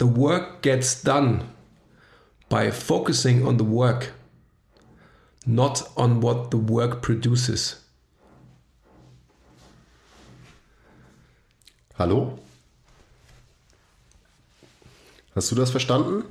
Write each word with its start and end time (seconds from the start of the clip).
The 0.00 0.06
work 0.06 0.62
gets 0.62 1.02
done 1.02 1.42
by 2.48 2.70
focusing 2.70 3.46
on 3.46 3.58
the 3.58 3.64
work, 3.64 4.14
not 5.44 5.82
on 5.94 6.22
what 6.22 6.50
the 6.50 6.56
work 6.56 7.02
produces. 7.02 7.84
Hallo? 11.98 12.38
Hast 15.34 15.50
du 15.50 15.54
das 15.54 15.70
verstanden? 15.70 16.24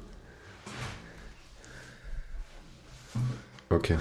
Okay. 3.70 4.00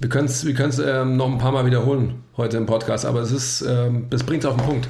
Wir 0.00 0.10
können 0.10 0.26
es 0.26 0.44
wir 0.44 0.52
können's, 0.52 0.78
ähm, 0.78 1.16
noch 1.16 1.32
ein 1.32 1.38
paar 1.38 1.52
Mal 1.52 1.64
wiederholen 1.64 2.24
heute 2.36 2.58
im 2.58 2.66
Podcast, 2.66 3.06
aber 3.06 3.20
es 3.20 3.32
ist, 3.32 3.62
ähm, 3.62 4.10
das 4.10 4.22
bringt 4.22 4.44
es 4.44 4.50
auf 4.50 4.56
den 4.58 4.66
Punkt. 4.66 4.88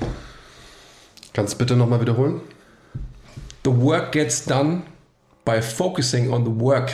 Kannst 1.32 1.54
du 1.54 1.58
bitte 1.58 1.76
nochmal 1.76 2.00
wiederholen? 2.00 2.40
The 3.66 3.72
work 3.72 4.12
gets 4.12 4.44
done 4.46 4.84
by 5.44 5.60
focusing 5.60 6.32
on 6.32 6.44
the 6.44 6.50
work, 6.52 6.92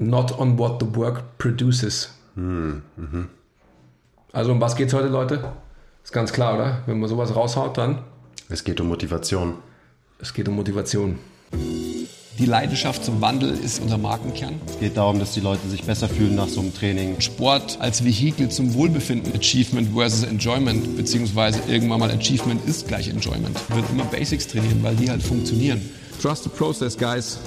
not 0.00 0.32
on 0.36 0.56
what 0.58 0.80
the 0.80 0.84
work 0.98 1.38
produces. 1.38 2.08
Also 4.32 4.50
um 4.52 4.60
was 4.60 4.74
geht's 4.74 4.92
heute, 4.92 5.06
Leute? 5.06 5.52
Ist 6.02 6.12
ganz 6.12 6.32
klar, 6.32 6.54
oder? 6.56 6.82
Wenn 6.86 6.98
man 6.98 7.08
sowas 7.08 7.36
raushaut, 7.36 7.78
dann 7.78 8.00
Es 8.48 8.64
geht 8.64 8.80
um 8.80 8.88
Motivation. 8.88 9.58
es 10.18 10.34
geht 10.34 10.48
um 10.48 10.56
Motivation. 10.56 11.20
Die 12.38 12.46
Leidenschaft 12.46 13.04
zum 13.04 13.20
Wandel 13.20 13.50
ist 13.50 13.82
unser 13.82 13.98
Markenkern. 13.98 14.60
Es 14.68 14.78
geht 14.78 14.96
darum, 14.96 15.18
dass 15.18 15.32
die 15.32 15.40
Leute 15.40 15.68
sich 15.68 15.82
besser 15.82 16.08
fühlen 16.08 16.36
nach 16.36 16.46
so 16.46 16.60
einem 16.60 16.72
Training. 16.72 17.20
Sport 17.20 17.78
als 17.80 18.04
Vehikel 18.04 18.48
zum 18.48 18.74
Wohlbefinden. 18.74 19.32
Achievement 19.34 19.92
versus 19.92 20.22
Enjoyment, 20.22 20.96
beziehungsweise 20.96 21.58
irgendwann 21.66 21.98
mal 21.98 22.12
Achievement 22.12 22.64
ist 22.68 22.86
gleich 22.86 23.08
Enjoyment. 23.08 23.58
Wird 23.74 23.90
immer 23.90 24.04
Basics 24.04 24.46
trainieren, 24.46 24.80
weil 24.84 24.94
die 24.94 25.10
halt 25.10 25.20
funktionieren. 25.20 25.80
Trust 26.22 26.44
the 26.44 26.48
process, 26.48 26.96
guys. 26.96 27.40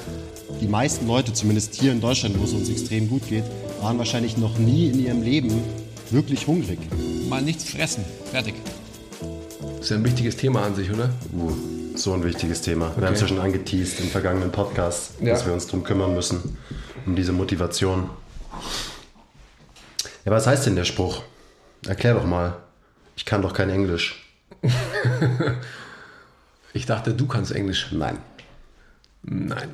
Die 0.60 0.68
meisten 0.68 1.08
Leute, 1.08 1.32
zumindest 1.32 1.74
hier 1.76 1.94
in 1.94 2.02
Deutschland, 2.02 2.38
wo 2.38 2.44
es 2.44 2.52
uns 2.52 2.68
extrem 2.68 3.08
gut 3.08 3.30
geht, 3.30 3.46
waren 3.80 3.98
wahrscheinlich 3.98 4.36
noch 4.36 4.60
nie 4.60 4.90
in 4.90 5.06
ihrem 5.06 5.24
Leben 5.24 5.54
wirklich 6.10 6.48
hungrig. 6.48 6.80
Mal 7.30 7.42
nichts 7.42 7.64
fressen. 7.64 8.04
Fertig. 8.30 8.56
Das 9.62 9.86
ist 9.86 9.90
ja 9.90 9.96
ein 9.96 10.04
wichtiges 10.04 10.36
Thema 10.36 10.64
an 10.64 10.76
sich, 10.76 10.92
oder? 10.92 11.12
Uh, 11.34 11.81
so 11.96 12.14
ein 12.14 12.24
wichtiges 12.24 12.62
Thema. 12.62 12.92
Wir 12.98 13.08
haben 13.08 13.14
es 13.14 13.22
ja 13.22 13.28
schon 13.28 13.40
angeteased 13.40 14.00
im 14.00 14.08
vergangenen 14.08 14.52
Podcast, 14.52 15.14
Ja. 15.22 15.34
dass 15.34 15.46
wir 15.46 15.54
uns 15.54 15.66
darum 15.68 15.84
kümmern 15.84 16.14
müssen, 16.14 16.58
um 17.06 17.16
diese 17.16 17.32
Motivation. 17.32 18.10
Ja, 20.26 20.32
was 20.32 20.48
heißt 20.48 20.66
denn 20.66 20.76
der 20.76 20.84
Spruch? 20.86 21.24
Erklär 21.88 22.14
doch 22.14 22.26
mal. 22.26 22.58
Ich 23.16 23.26
kann 23.26 23.42
doch 23.42 23.54
kein 23.54 23.70
Englisch. 23.70 24.28
Ich 26.74 26.86
dachte, 26.86 27.14
du 27.14 27.28
kannst 27.28 27.52
Englisch. 27.52 27.92
Nein. 27.92 28.18
Nein. 29.24 29.74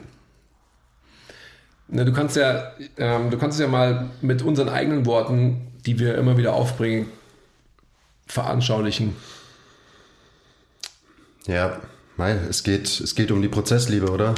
Na, 1.87 2.03
du 2.03 2.11
kannst 2.11 2.35
ja, 2.35 2.71
ähm, 2.97 3.29
du 3.29 3.37
kannst 3.37 3.59
es 3.59 3.61
ja 3.61 3.67
mal 3.67 4.09
mit 4.21 4.41
unseren 4.41 4.67
eigenen 4.67 5.05
Worten, 5.05 5.67
die 5.85 5.99
wir 5.99 6.15
immer 6.17 6.37
wieder 6.37 6.53
aufbringen, 6.53 7.07
veranschaulichen. 8.25 9.15
Ja, 11.45 11.79
mei, 12.17 12.31
es 12.49 12.63
geht, 12.63 12.87
es 12.87 13.15
geht 13.15 13.31
um 13.31 13.41
die 13.41 13.47
Prozessliebe, 13.47 14.09
oder? 14.11 14.35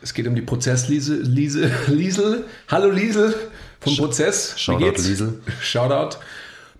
Es 0.00 0.14
geht 0.14 0.26
um 0.28 0.34
die 0.34 0.42
Prozessliese, 0.42 1.16
Liese, 1.16 1.70
Liesel. 1.88 2.44
Hallo 2.68 2.90
Liesel 2.90 3.34
vom 3.80 3.96
Prozess. 3.96 4.54
Wie 4.54 4.60
Shoutout, 4.60 4.84
geht's? 4.84 5.06
Liesel. 5.08 5.40
Shoutout. 5.60 6.18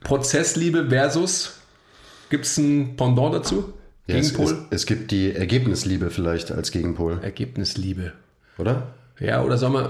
Prozessliebe 0.05 0.89
versus. 0.89 1.55
Gibt 2.31 2.45
es 2.45 2.57
ein 2.59 2.97
Pendant 2.97 3.35
dazu? 3.35 3.73
Ja, 4.07 4.17
es, 4.17 4.27
es, 4.27 4.33
Gegenpol? 4.35 4.67
es 4.71 4.87
gibt 4.87 5.11
die 5.11 5.33
Ergebnisliebe 5.35 6.11
vielleicht 6.11 6.53
als 6.53 6.71
Gegenpol, 6.71 7.19
Ergebnisliebe. 7.23 8.13
oder? 8.57 8.95
Ja, 9.19 9.43
oder 9.43 9.69
man, 9.69 9.85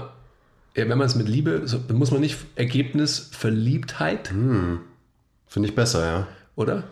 ja, 0.75 0.89
wenn 0.89 0.97
man 0.97 1.01
es 1.07 1.15
mit 1.15 1.29
Liebe, 1.29 1.61
so, 1.65 1.77
dann 1.77 1.97
muss 1.97 2.11
man 2.11 2.21
nicht 2.21 2.37
Ergebnisverliebtheit, 2.55 4.31
Hm. 4.31 4.79
Finde 5.47 5.67
ich 5.69 5.75
besser, 5.75 6.05
ja. 6.05 6.27
oder? 6.55 6.83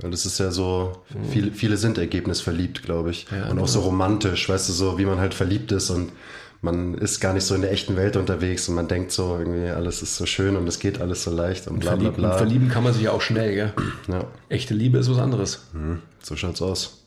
Das 0.00 0.26
ist 0.26 0.38
ja 0.38 0.50
so, 0.50 1.02
viele, 1.30 1.50
viele 1.52 1.76
sind 1.76 1.98
ergebnisverliebt, 1.98 2.82
glaube 2.84 3.10
ich. 3.10 3.26
Ja, 3.32 3.48
und 3.50 3.58
auch 3.58 3.66
so 3.68 3.80
romantisch, 3.80 4.48
weißt 4.48 4.68
du, 4.68 4.72
so 4.72 4.98
wie 4.98 5.04
man 5.04 5.18
halt 5.18 5.34
verliebt 5.34 5.72
ist 5.72 5.90
und 5.90 6.12
man 6.60 6.94
ist 6.94 7.20
gar 7.20 7.34
nicht 7.34 7.44
so 7.44 7.54
in 7.54 7.62
der 7.62 7.72
echten 7.72 7.96
Welt 7.96 8.16
unterwegs 8.16 8.68
und 8.68 8.74
man 8.74 8.88
denkt 8.88 9.12
so, 9.12 9.36
irgendwie 9.38 9.68
alles 9.68 10.02
ist 10.02 10.16
so 10.16 10.26
schön 10.26 10.56
und 10.56 10.68
es 10.68 10.78
geht 10.78 11.00
alles 11.00 11.22
so 11.24 11.30
leicht 11.32 11.66
und 11.68 11.80
bla 11.80 11.92
bla 11.96 11.98
Verlieben, 12.12 12.14
bla. 12.22 12.36
verlieben 12.38 12.68
kann 12.68 12.82
man 12.84 12.92
sich 12.92 13.02
ja 13.02 13.12
auch 13.12 13.20
schnell, 13.22 13.54
gell? 13.54 13.72
Ja, 14.08 14.24
Echte 14.48 14.74
Liebe 14.74 14.98
ist 14.98 15.10
was 15.10 15.18
anderes. 15.18 15.66
so 16.22 16.36
schaut's 16.36 16.62
aus. 16.62 17.04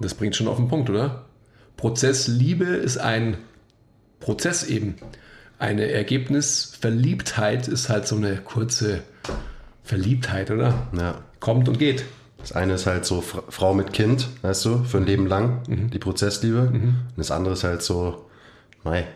Das 0.00 0.14
bringt 0.14 0.36
schon 0.36 0.48
auf 0.48 0.56
den 0.56 0.68
Punkt, 0.68 0.88
oder? 0.90 1.24
Prozessliebe 1.76 2.64
ist 2.64 2.98
ein 2.98 3.38
Prozess 4.20 4.64
eben. 4.64 4.96
Eine 5.58 5.90
Ergebnisverliebtheit 5.90 7.68
ist 7.68 7.88
halt 7.88 8.06
so 8.06 8.16
eine 8.16 8.36
kurze 8.36 9.00
Verliebtheit, 9.82 10.50
oder? 10.50 10.88
Ja. 10.96 11.22
Kommt 11.40 11.68
und 11.68 11.78
geht. 11.78 12.04
Das 12.38 12.52
eine 12.52 12.74
ist 12.74 12.86
halt 12.86 13.04
so 13.04 13.20
Fra- 13.20 13.42
Frau 13.48 13.74
mit 13.74 13.92
Kind, 13.92 14.28
weißt 14.42 14.64
du, 14.64 14.84
für 14.84 14.98
ein 14.98 15.06
Leben 15.06 15.26
lang, 15.26 15.62
Mhm. 15.68 15.90
die 15.90 15.98
Prozessliebe. 15.98 16.68
Und 16.72 16.96
das 17.16 17.30
andere 17.30 17.54
ist 17.54 17.64
halt 17.64 17.82
so, 17.82 18.26
mei, 18.84 19.06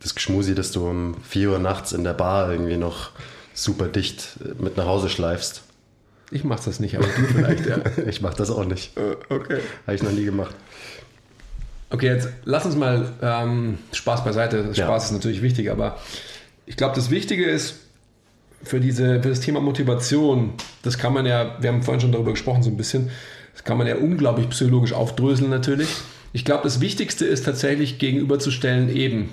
das 0.00 0.14
Geschmusi, 0.14 0.54
das 0.54 0.70
du 0.72 0.86
um 0.88 1.16
4 1.22 1.50
Uhr 1.52 1.58
nachts 1.58 1.92
in 1.92 2.04
der 2.04 2.12
Bar 2.14 2.52
irgendwie 2.52 2.76
noch 2.76 3.10
super 3.54 3.86
dicht 3.88 4.38
äh, 4.44 4.62
mit 4.62 4.76
nach 4.76 4.86
Hause 4.86 5.08
schleifst. 5.08 5.62
Ich 6.30 6.44
mach 6.44 6.60
das 6.60 6.78
nicht, 6.78 6.94
aber 6.96 7.06
du 7.06 7.24
vielleicht, 7.24 7.66
ja. 7.66 7.78
Ich 8.06 8.20
mach 8.20 8.34
das 8.34 8.50
auch 8.50 8.64
nicht. 8.66 8.92
Okay. 9.30 9.60
Habe 9.86 9.94
ich 9.96 10.02
noch 10.02 10.12
nie 10.12 10.24
gemacht. 10.26 10.54
Okay, 11.90 12.06
jetzt 12.08 12.28
lass 12.44 12.66
uns 12.66 12.76
mal 12.76 13.10
ähm, 13.22 13.78
Spaß 13.92 14.24
beiseite. 14.24 14.68
Ja. 14.74 14.84
Spaß 14.84 15.06
ist 15.06 15.12
natürlich 15.12 15.40
wichtig, 15.40 15.70
aber 15.70 15.96
ich 16.66 16.76
glaube, 16.76 16.94
das 16.94 17.08
Wichtige 17.08 17.46
ist 17.46 17.76
für, 18.62 18.80
diese, 18.80 19.22
für 19.22 19.28
das 19.28 19.40
Thema 19.40 19.60
Motivation, 19.60 20.54
das 20.82 20.98
kann 20.98 21.12
man 21.12 21.26
ja, 21.26 21.56
wir 21.60 21.70
haben 21.70 21.82
vorhin 21.82 22.00
schon 22.00 22.12
darüber 22.12 22.32
gesprochen, 22.32 22.62
so 22.62 22.70
ein 22.70 22.76
bisschen, 22.76 23.10
das 23.52 23.64
kann 23.64 23.78
man 23.78 23.86
ja 23.86 23.96
unglaublich 23.96 24.48
psychologisch 24.50 24.92
aufdröseln 24.92 25.50
natürlich. 25.50 25.88
Ich 26.32 26.44
glaube, 26.44 26.64
das 26.64 26.80
Wichtigste 26.80 27.24
ist 27.24 27.44
tatsächlich 27.44 27.98
gegenüberzustellen 27.98 28.94
eben 28.94 29.30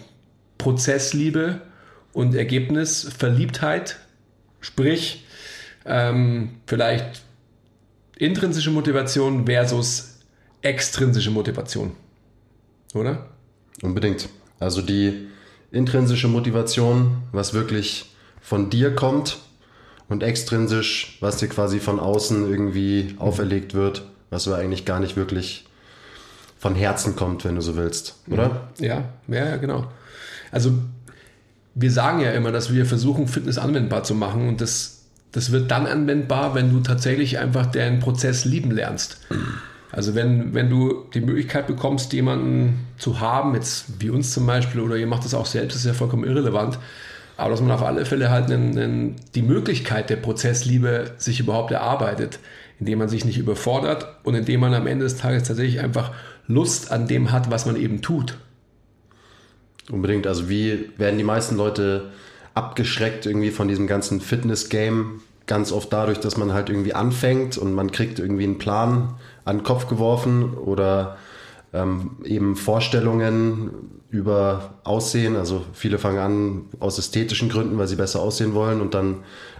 Prozessliebe 0.58 1.62
und 2.14 2.34
Ergebnisverliebtheit, 2.34 3.98
sprich 4.62 5.26
ähm, 5.86 6.52
vielleicht 6.66 7.22
intrinsische 8.18 8.72
Motivation 8.72 9.46
versus 9.46 10.20
extrinsische 10.62 11.32
Motivation. 11.32 11.92
Oder? 12.94 13.30
Unbedingt. 13.82 14.30
Also 14.60 14.82
die 14.82 15.28
intrinsische 15.72 16.30
Motivation, 16.30 17.18
was 17.34 17.54
wirklich 17.54 18.15
von 18.46 18.70
dir 18.70 18.94
kommt 18.94 19.40
und 20.08 20.22
extrinsisch, 20.22 21.18
was 21.20 21.38
dir 21.38 21.48
quasi 21.48 21.80
von 21.80 22.00
außen 22.00 22.48
irgendwie 22.48 23.16
auferlegt 23.18 23.74
wird, 23.74 24.04
was 24.30 24.48
aber 24.48 24.58
eigentlich 24.58 24.86
gar 24.86 25.00
nicht 25.00 25.18
wirklich 25.18 25.66
von 26.60 26.76
Herzen 26.76 27.16
kommt, 27.16 27.44
wenn 27.44 27.56
du 27.56 27.62
so 27.62 27.76
willst, 27.76 28.16
oder? 28.30 28.70
Ja, 28.80 29.06
ja, 29.28 29.46
ja, 29.46 29.58
genau. 29.58 29.88
Also 30.52 30.74
wir 31.74 31.92
sagen 31.92 32.20
ja 32.20 32.32
immer, 32.34 32.52
dass 32.52 32.72
wir 32.72 32.86
versuchen, 32.86 33.28
Fitness 33.28 33.58
anwendbar 33.58 34.04
zu 34.04 34.14
machen 34.14 34.48
und 34.48 34.62
das, 34.62 35.06
das 35.32 35.52
wird 35.52 35.72
dann 35.72 35.88
anwendbar, 35.88 36.54
wenn 36.54 36.72
du 36.72 36.82
tatsächlich 36.82 37.40
einfach 37.40 37.66
den 37.66 38.00
Prozess 38.00 38.46
lieben 38.46 38.70
lernst. 38.70 39.22
Also 39.92 40.14
wenn, 40.14 40.54
wenn 40.54 40.70
du 40.70 41.06
die 41.16 41.22
Möglichkeit 41.22 41.66
bekommst, 41.66 42.14
jemanden 42.14 42.86
zu 43.00 43.20
haben, 43.20 43.56
jetzt 43.56 43.86
wie 44.00 44.12
uns 44.12 44.32
zum 44.32 44.46
Beispiel, 44.46 44.82
oder 44.82 44.98
ihr 44.98 45.08
macht 45.08 45.26
das 45.26 45.34
auch 45.34 45.48
selbst, 45.48 45.76
ist 45.76 45.86
ja 45.86 45.94
vollkommen 45.94 46.26
irrelevant, 46.26 46.78
aber 47.38 47.52
dass 47.52 47.62
man 47.62 47.72
auf 47.72 47.84
alle 47.84 48.06
Fälle 48.06 48.30
halt 48.30 48.52
einen, 48.52 48.78
einen, 48.78 49.16
die 49.36 49.42
Möglichkeit 49.42 50.10
der 50.10 50.16
Prozessliebe 50.16 51.12
sich 51.18 51.40
überhaupt 51.40 51.72
erarbeitet, 51.72 52.40
indem 52.80 53.00
man 53.00 53.10
sich 53.10 53.26
nicht 53.26 53.38
überfordert 53.38 54.08
und 54.24 54.36
indem 54.36 54.62
man 54.62 54.74
am 54.74 54.88
Ende 54.88 55.06
des 55.06 55.18
Tages 55.18 55.44
tatsächlich 55.44 55.80
einfach 55.80 56.12
Lust 56.48 56.92
an 56.92 57.08
dem 57.08 57.32
hat, 57.32 57.52
was 57.52 57.66
man 57.66 57.76
eben 57.76 58.02
tut. 58.02 58.38
Unbedingt. 59.92 60.28
Also 60.28 60.50
wie 60.50 60.90
werden 60.98 61.18
die 61.18 61.24
meisten 61.24 61.58
Leute 61.58 62.12
abgeschreckt 62.54 63.26
irgendwie 63.26 63.52
von 63.52 63.68
diesem 63.68 63.88
ganzen 63.88 64.22
Fitness-Game? 64.22 65.22
Ganz 65.48 65.72
oft 65.72 65.94
dadurch, 65.94 66.20
dass 66.20 66.38
man 66.38 66.54
halt 66.54 66.70
irgendwie 66.70 66.94
anfängt 66.94 67.58
und 67.58 67.74
man 67.74 67.92
kriegt 67.92 68.18
irgendwie 68.18 68.46
einen 68.46 68.58
Plan 68.58 69.16
an 69.44 69.58
den 69.58 69.64
Kopf 69.64 69.88
geworfen 69.88 70.56
oder 70.56 71.18
ähm, 71.76 72.18
eben 72.24 72.56
Vorstellungen 72.56 73.72
über 74.10 74.76
Aussehen. 74.84 75.36
Also 75.36 75.66
viele 75.74 75.98
fangen 75.98 76.20
an 76.20 76.62
aus 76.80 76.98
ästhetischen 76.98 77.50
Gründen, 77.50 77.78
weil 77.78 77.88
sie 77.88 77.98
besser 77.98 78.22
aussehen 78.22 78.54
wollen 78.54 78.82
und 78.82 78.94
dann 78.94 79.18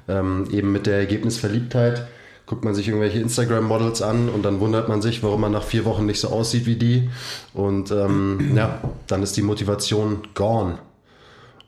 ähm, 0.08 0.48
eben 0.52 0.72
mit 0.72 0.88
der 0.88 0.98
Ergebnisverliebtheit 0.98 2.08
guckt 2.46 2.64
man 2.64 2.76
sich 2.76 2.88
irgendwelche 2.88 3.20
Instagram-Models 3.20 4.02
an 4.02 4.30
und 4.30 4.44
dann 4.44 4.60
wundert 4.60 4.88
man 4.88 5.02
sich, 5.02 5.24
warum 5.24 5.42
man 5.42 5.52
nach 5.52 5.64
vier 5.64 5.84
Wochen 5.86 6.06
nicht 6.06 6.20
so 6.20 6.30
aussieht 6.30 6.66
wie 6.66 6.76
die. 6.76 7.10
Und 7.54 7.92
ähm, 7.92 8.56
ja, 8.56 8.82
dann 9.08 9.24
ist 9.24 9.36
die 9.36 9.42
Motivation 9.42 10.28
gone. 10.36 10.78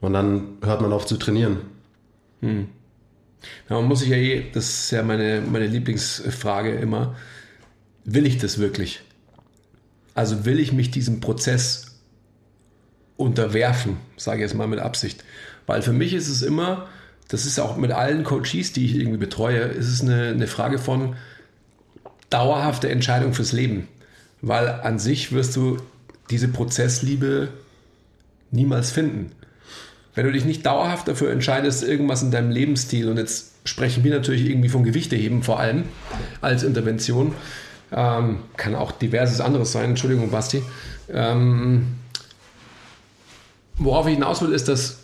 Und 0.02 0.14
dann 0.14 0.60
hört 0.62 0.82
man 0.82 0.94
auf 0.94 1.08
zu 1.08 1.18
trainieren. 1.18 1.58
Ja, 3.70 3.76
man 3.78 3.86
muss 3.86 4.00
sich 4.00 4.10
ja 4.10 4.18
eh, 4.18 4.46
das 4.54 4.70
ist 4.70 4.92
ja 4.92 5.02
meine, 5.02 5.42
meine 5.42 5.66
Lieblingsfrage 5.66 6.76
immer, 6.76 7.16
will 8.04 8.28
ich 8.28 8.38
das 8.38 8.60
wirklich? 8.60 9.02
Also 10.18 10.46
will 10.46 10.60
ich 10.60 10.74
mich 10.74 10.90
diesem 10.90 11.20
Prozess 11.20 11.92
unterwerfen, 13.18 13.98
sage 14.18 14.38
ich 14.38 14.50
jetzt 14.50 14.56
mal 14.56 14.66
mit 14.66 14.80
Absicht. 14.80 15.24
Weil 15.68 15.84
für 15.84 15.94
mich 15.94 16.16
ist 16.16 16.28
es 16.28 16.42
immer, 16.42 16.88
das 17.28 17.46
ist 17.46 17.60
auch 17.60 17.78
mit 17.78 17.92
allen 17.92 18.24
Coaches, 18.24 18.74
die 18.74 18.88
ich 18.88 18.96
irgendwie 18.96 19.20
betreue, 19.20 19.60
ist 19.60 19.88
es 19.88 20.02
eine, 20.02 20.30
eine 20.30 20.48
Frage 20.48 20.80
von 20.80 21.16
dauerhafter 22.32 22.90
Entscheidung 22.90 23.36
fürs 23.36 23.52
Leben. 23.52 23.90
Weil 24.42 24.68
an 24.68 24.98
sich 24.98 25.34
wirst 25.34 25.56
du 25.56 25.78
diese 26.32 26.48
Prozessliebe 26.48 27.50
niemals 28.50 28.90
finden. 28.90 29.34
Wenn 30.16 30.26
du 30.26 30.32
dich 30.32 30.46
nicht 30.46 30.66
dauerhaft 30.66 31.08
dafür 31.08 31.32
entscheidest, 31.32 31.84
irgendwas 31.84 32.24
in 32.24 32.32
deinem 32.32 32.50
Lebensstil, 32.50 33.08
und 33.08 33.18
jetzt 33.18 33.52
sprechen 33.66 34.04
wir 34.04 34.16
natürlich 34.16 34.50
irgendwie 34.50 34.70
von 34.70 34.84
Gewichteheben 34.84 35.44
vor 35.44 35.60
allem 35.60 35.84
als 36.42 36.64
Intervention, 36.64 37.36
ähm, 37.92 38.40
kann 38.58 38.76
auch 38.76 38.92
diverses 38.92 39.42
anderes 39.42 39.72
sein, 39.72 39.92
Entschuldigung, 39.92 40.30
Basti. 40.30 40.62
Ähm, 41.10 41.96
worauf 43.78 44.08
ich 44.08 44.16
hinaus 44.16 44.42
will, 44.42 44.52
ist, 44.52 44.68
dass 44.68 45.00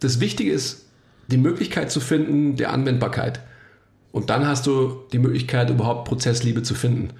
das 0.00 0.20
Wichtige 0.20 0.52
ist, 0.52 0.86
die 1.28 1.36
Möglichkeit 1.36 1.90
zu 1.90 2.00
finden 2.00 2.56
der 2.56 2.72
Anwendbarkeit. 2.72 3.40
Und 4.12 4.30
dann 4.30 4.46
hast 4.46 4.66
du 4.66 5.02
die 5.12 5.18
Möglichkeit, 5.18 5.70
überhaupt 5.70 6.08
Prozessliebe 6.08 6.62
zu 6.62 6.74
finden. 6.74 7.10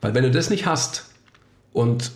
Weil 0.00 0.14
wenn 0.14 0.24
du 0.24 0.30
das 0.30 0.50
nicht 0.50 0.66
hast 0.66 1.06
und 1.72 2.12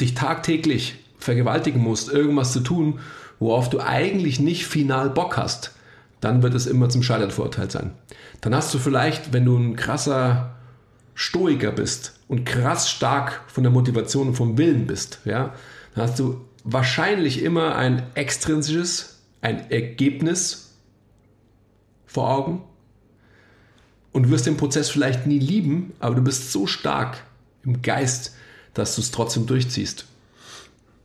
dich 0.00 0.14
tagtäglich 0.14 0.96
vergewaltigen 1.18 1.80
musst, 1.80 2.10
irgendwas 2.10 2.52
zu 2.52 2.60
tun, 2.60 3.00
worauf 3.38 3.70
du 3.70 3.80
eigentlich 3.80 4.40
nicht 4.40 4.66
final 4.66 5.10
Bock 5.10 5.36
hast, 5.36 5.72
dann 6.20 6.42
wird 6.42 6.54
es 6.54 6.66
immer 6.66 6.88
zum 6.88 7.02
Scheitern 7.02 7.30
verurteilt 7.30 7.72
sein. 7.72 7.92
Dann 8.40 8.54
hast 8.54 8.72
du 8.74 8.78
vielleicht, 8.78 9.32
wenn 9.32 9.44
du 9.44 9.56
ein 9.56 9.76
krasser 9.76 10.54
Stoiker 11.14 11.72
bist 11.72 12.14
und 12.28 12.44
krass 12.44 12.90
stark 12.90 13.42
von 13.46 13.62
der 13.62 13.72
Motivation 13.72 14.28
und 14.28 14.34
vom 14.34 14.58
Willen 14.58 14.86
bist, 14.86 15.20
ja, 15.24 15.54
dann 15.94 16.08
hast 16.08 16.18
du 16.18 16.40
wahrscheinlich 16.64 17.42
immer 17.42 17.76
ein 17.76 18.02
extrinsisches, 18.14 19.20
ein 19.40 19.70
Ergebnis 19.70 20.74
vor 22.06 22.30
Augen 22.30 22.62
und 24.12 24.30
wirst 24.30 24.46
den 24.46 24.56
Prozess 24.56 24.90
vielleicht 24.90 25.26
nie 25.26 25.38
lieben, 25.38 25.92
aber 25.98 26.14
du 26.14 26.22
bist 26.22 26.52
so 26.52 26.66
stark 26.66 27.22
im 27.64 27.82
Geist, 27.82 28.34
dass 28.74 28.94
du 28.94 29.00
es 29.00 29.10
trotzdem 29.10 29.46
durchziehst. 29.46 30.06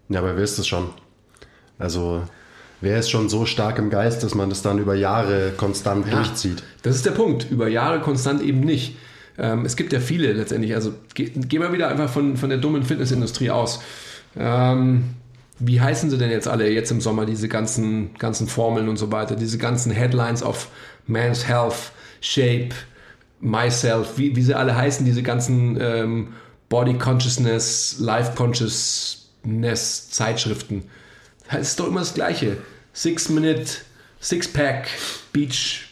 Ja, 0.10 0.20
aber 0.20 0.36
wer 0.36 0.44
ist 0.44 0.58
es 0.58 0.68
schon? 0.68 0.90
Also, 1.80 2.24
wer 2.82 3.00
ist 3.00 3.10
schon 3.10 3.30
so 3.30 3.46
stark 3.46 3.78
im 3.78 3.90
Geist, 3.90 4.24
dass 4.24 4.36
man 4.36 4.50
das 4.50 4.62
dann 4.62 4.80
über 4.80 4.96
Jahre 4.96 5.52
konstant 5.56 6.08
ja, 6.08 6.16
durchzieht? 6.16 6.64
Das 6.84 6.96
ist 6.96 7.06
der 7.06 7.12
Punkt. 7.12 7.50
Über 7.50 7.68
Jahre 7.68 8.00
konstant 8.00 8.42
eben 8.42 8.62
nicht. 8.62 8.98
Ähm, 9.38 9.66
es 9.66 9.76
gibt 9.76 9.94
ja 9.94 10.00
viele 10.00 10.34
letztendlich. 10.34 10.76
Also, 10.76 10.94
gehen 11.14 11.48
geh 11.48 11.60
wir 11.60 11.72
wieder 11.72 11.90
einfach 11.90 12.10
von, 12.10 12.38
von 12.38 12.50
der 12.50 12.58
dummen 12.58 12.84
Fitnessindustrie 12.84 13.52
aus. 13.52 13.82
Ähm, 14.36 15.04
wie 15.60 15.82
heißen 15.82 16.10
sie 16.10 16.18
denn 16.18 16.30
jetzt 16.30 16.48
alle 16.48 16.70
jetzt 16.70 16.92
im 16.92 17.02
Sommer, 17.02 17.26
diese 17.26 17.48
ganzen, 17.48 18.14
ganzen 18.16 18.48
Formeln 18.48 18.90
und 18.90 18.98
so 18.98 19.12
weiter, 19.12 19.36
diese 19.36 19.58
ganzen 19.58 19.92
Headlines 19.92 20.44
auf 20.44 20.70
Man's 21.08 21.48
Health, 21.48 21.92
Shape, 22.22 22.70
Myself, 23.40 24.18
wie, 24.18 24.36
wie 24.36 24.42
sie 24.42 24.56
alle 24.56 24.76
heißen, 24.76 25.06
diese 25.06 25.24
ganzen 25.24 25.78
ähm, 25.80 26.34
Body 26.70 26.96
Consciousness, 26.96 27.98
Life 28.00 28.34
Consciousness 28.36 30.10
Zeitschriften. 30.10 30.84
Das 31.50 31.62
ist 31.62 31.80
doch 31.80 31.88
immer 31.88 32.02
das 32.02 32.14
Gleiche. 32.14 32.58
Six 32.94 33.30
Minute, 33.30 33.68
Six 34.20 34.48
Pack, 34.48 34.90
Beach 35.32 35.87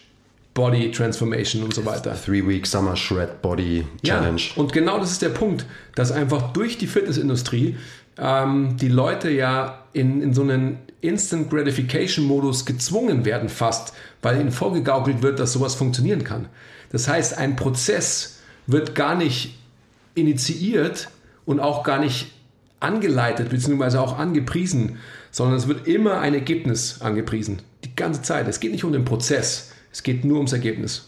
Body 0.56 0.90
Transformation 0.90 1.64
und 1.64 1.74
so 1.74 1.86
weiter. 1.86 2.16
Three 2.16 2.48
Week 2.48 2.66
Summer 2.66 2.96
Shred 2.96 3.42
Body 3.42 3.86
Challenge. 4.04 4.42
Ja, 4.42 4.56
und 4.56 4.72
genau 4.72 4.98
das 4.98 5.12
ist 5.12 5.22
der 5.22 5.30
Punkt, 5.30 5.66
dass 5.96 6.12
einfach 6.12 6.54
durch 6.54 6.78
die 6.78 6.88
Fitnessindustrie 6.88 7.76
ähm, 8.18 8.78
die 8.78 8.88
Leute 8.88 9.30
ja 9.30 9.84
in, 9.92 10.22
in 10.22 10.34
so 10.34 10.42
einen 10.42 10.80
Instant 11.02 11.50
Gratification 11.50 12.26
Modus 12.26 12.66
gezwungen 12.66 13.26
werden 13.26 13.50
fast, 13.50 13.94
weil 14.22 14.40
ihnen 14.40 14.52
vorgegaukelt 14.52 15.22
wird, 15.22 15.40
dass 15.40 15.52
sowas 15.52 15.76
funktionieren 15.76 16.24
kann. 16.24 16.48
Das 16.90 17.10
heißt, 17.10 17.38
ein 17.38 17.58
Prozess 17.58 18.40
wird 18.66 18.96
gar 18.96 19.16
nicht 19.16 19.60
initiiert 20.16 21.10
und 21.46 21.60
auch 21.60 21.84
gar 21.84 22.00
nicht 22.00 22.32
angeleitet 22.80 23.50
beziehungsweise 23.50 24.00
auch 24.00 24.18
angepriesen, 24.18 25.00
sondern 25.32 25.58
es 25.58 25.68
wird 25.68 25.86
immer 25.86 26.22
ein 26.22 26.34
Ergebnis 26.34 27.02
angepriesen. 27.02 27.62
Die 27.84 27.94
ganze 27.94 28.22
Zeit. 28.22 28.48
Es 28.48 28.62
geht 28.62 28.72
nicht 28.72 28.86
um 28.86 28.94
den 28.94 29.04
Prozess, 29.04 29.72
es 29.96 30.04
geht 30.04 30.26
nur 30.26 30.36
ums 30.36 30.52
Ergebnis. 30.52 31.08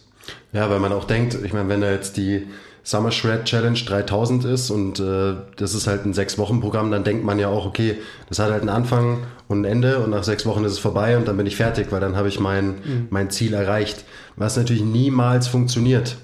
Ja, 0.53 0.69
weil 0.69 0.79
man 0.79 0.93
auch 0.93 1.03
denkt, 1.03 1.37
ich 1.43 1.51
meine, 1.51 1.67
wenn 1.67 1.81
da 1.81 1.91
jetzt 1.91 2.15
die 2.15 2.47
Summer 2.83 3.11
Shred 3.11 3.43
Challenge 3.43 3.77
3000 3.77 4.45
ist 4.45 4.69
und 4.69 5.01
äh, 5.01 5.33
das 5.57 5.73
ist 5.73 5.87
halt 5.87 6.05
ein 6.05 6.13
Sechs-Wochen-Programm, 6.13 6.89
dann 6.89 7.03
denkt 7.03 7.25
man 7.25 7.37
ja 7.37 7.49
auch, 7.49 7.65
okay, 7.65 7.97
das 8.29 8.39
hat 8.39 8.49
halt 8.49 8.61
einen 8.61 8.69
Anfang 8.69 9.25
und 9.49 9.63
ein 9.63 9.65
Ende 9.65 9.99
und 9.99 10.11
nach 10.11 10.23
sechs 10.23 10.45
Wochen 10.45 10.63
ist 10.63 10.71
es 10.71 10.79
vorbei 10.79 11.17
und 11.17 11.27
dann 11.27 11.35
bin 11.35 11.45
ich 11.45 11.57
fertig, 11.57 11.91
weil 11.91 11.99
dann 11.99 12.15
habe 12.15 12.29
ich 12.29 12.39
mein, 12.39 12.67
mhm. 12.67 13.07
mein 13.09 13.29
Ziel 13.29 13.53
erreicht. 13.53 14.05
Was 14.37 14.55
natürlich 14.55 14.83
niemals 14.83 15.49
funktioniert. 15.49 16.15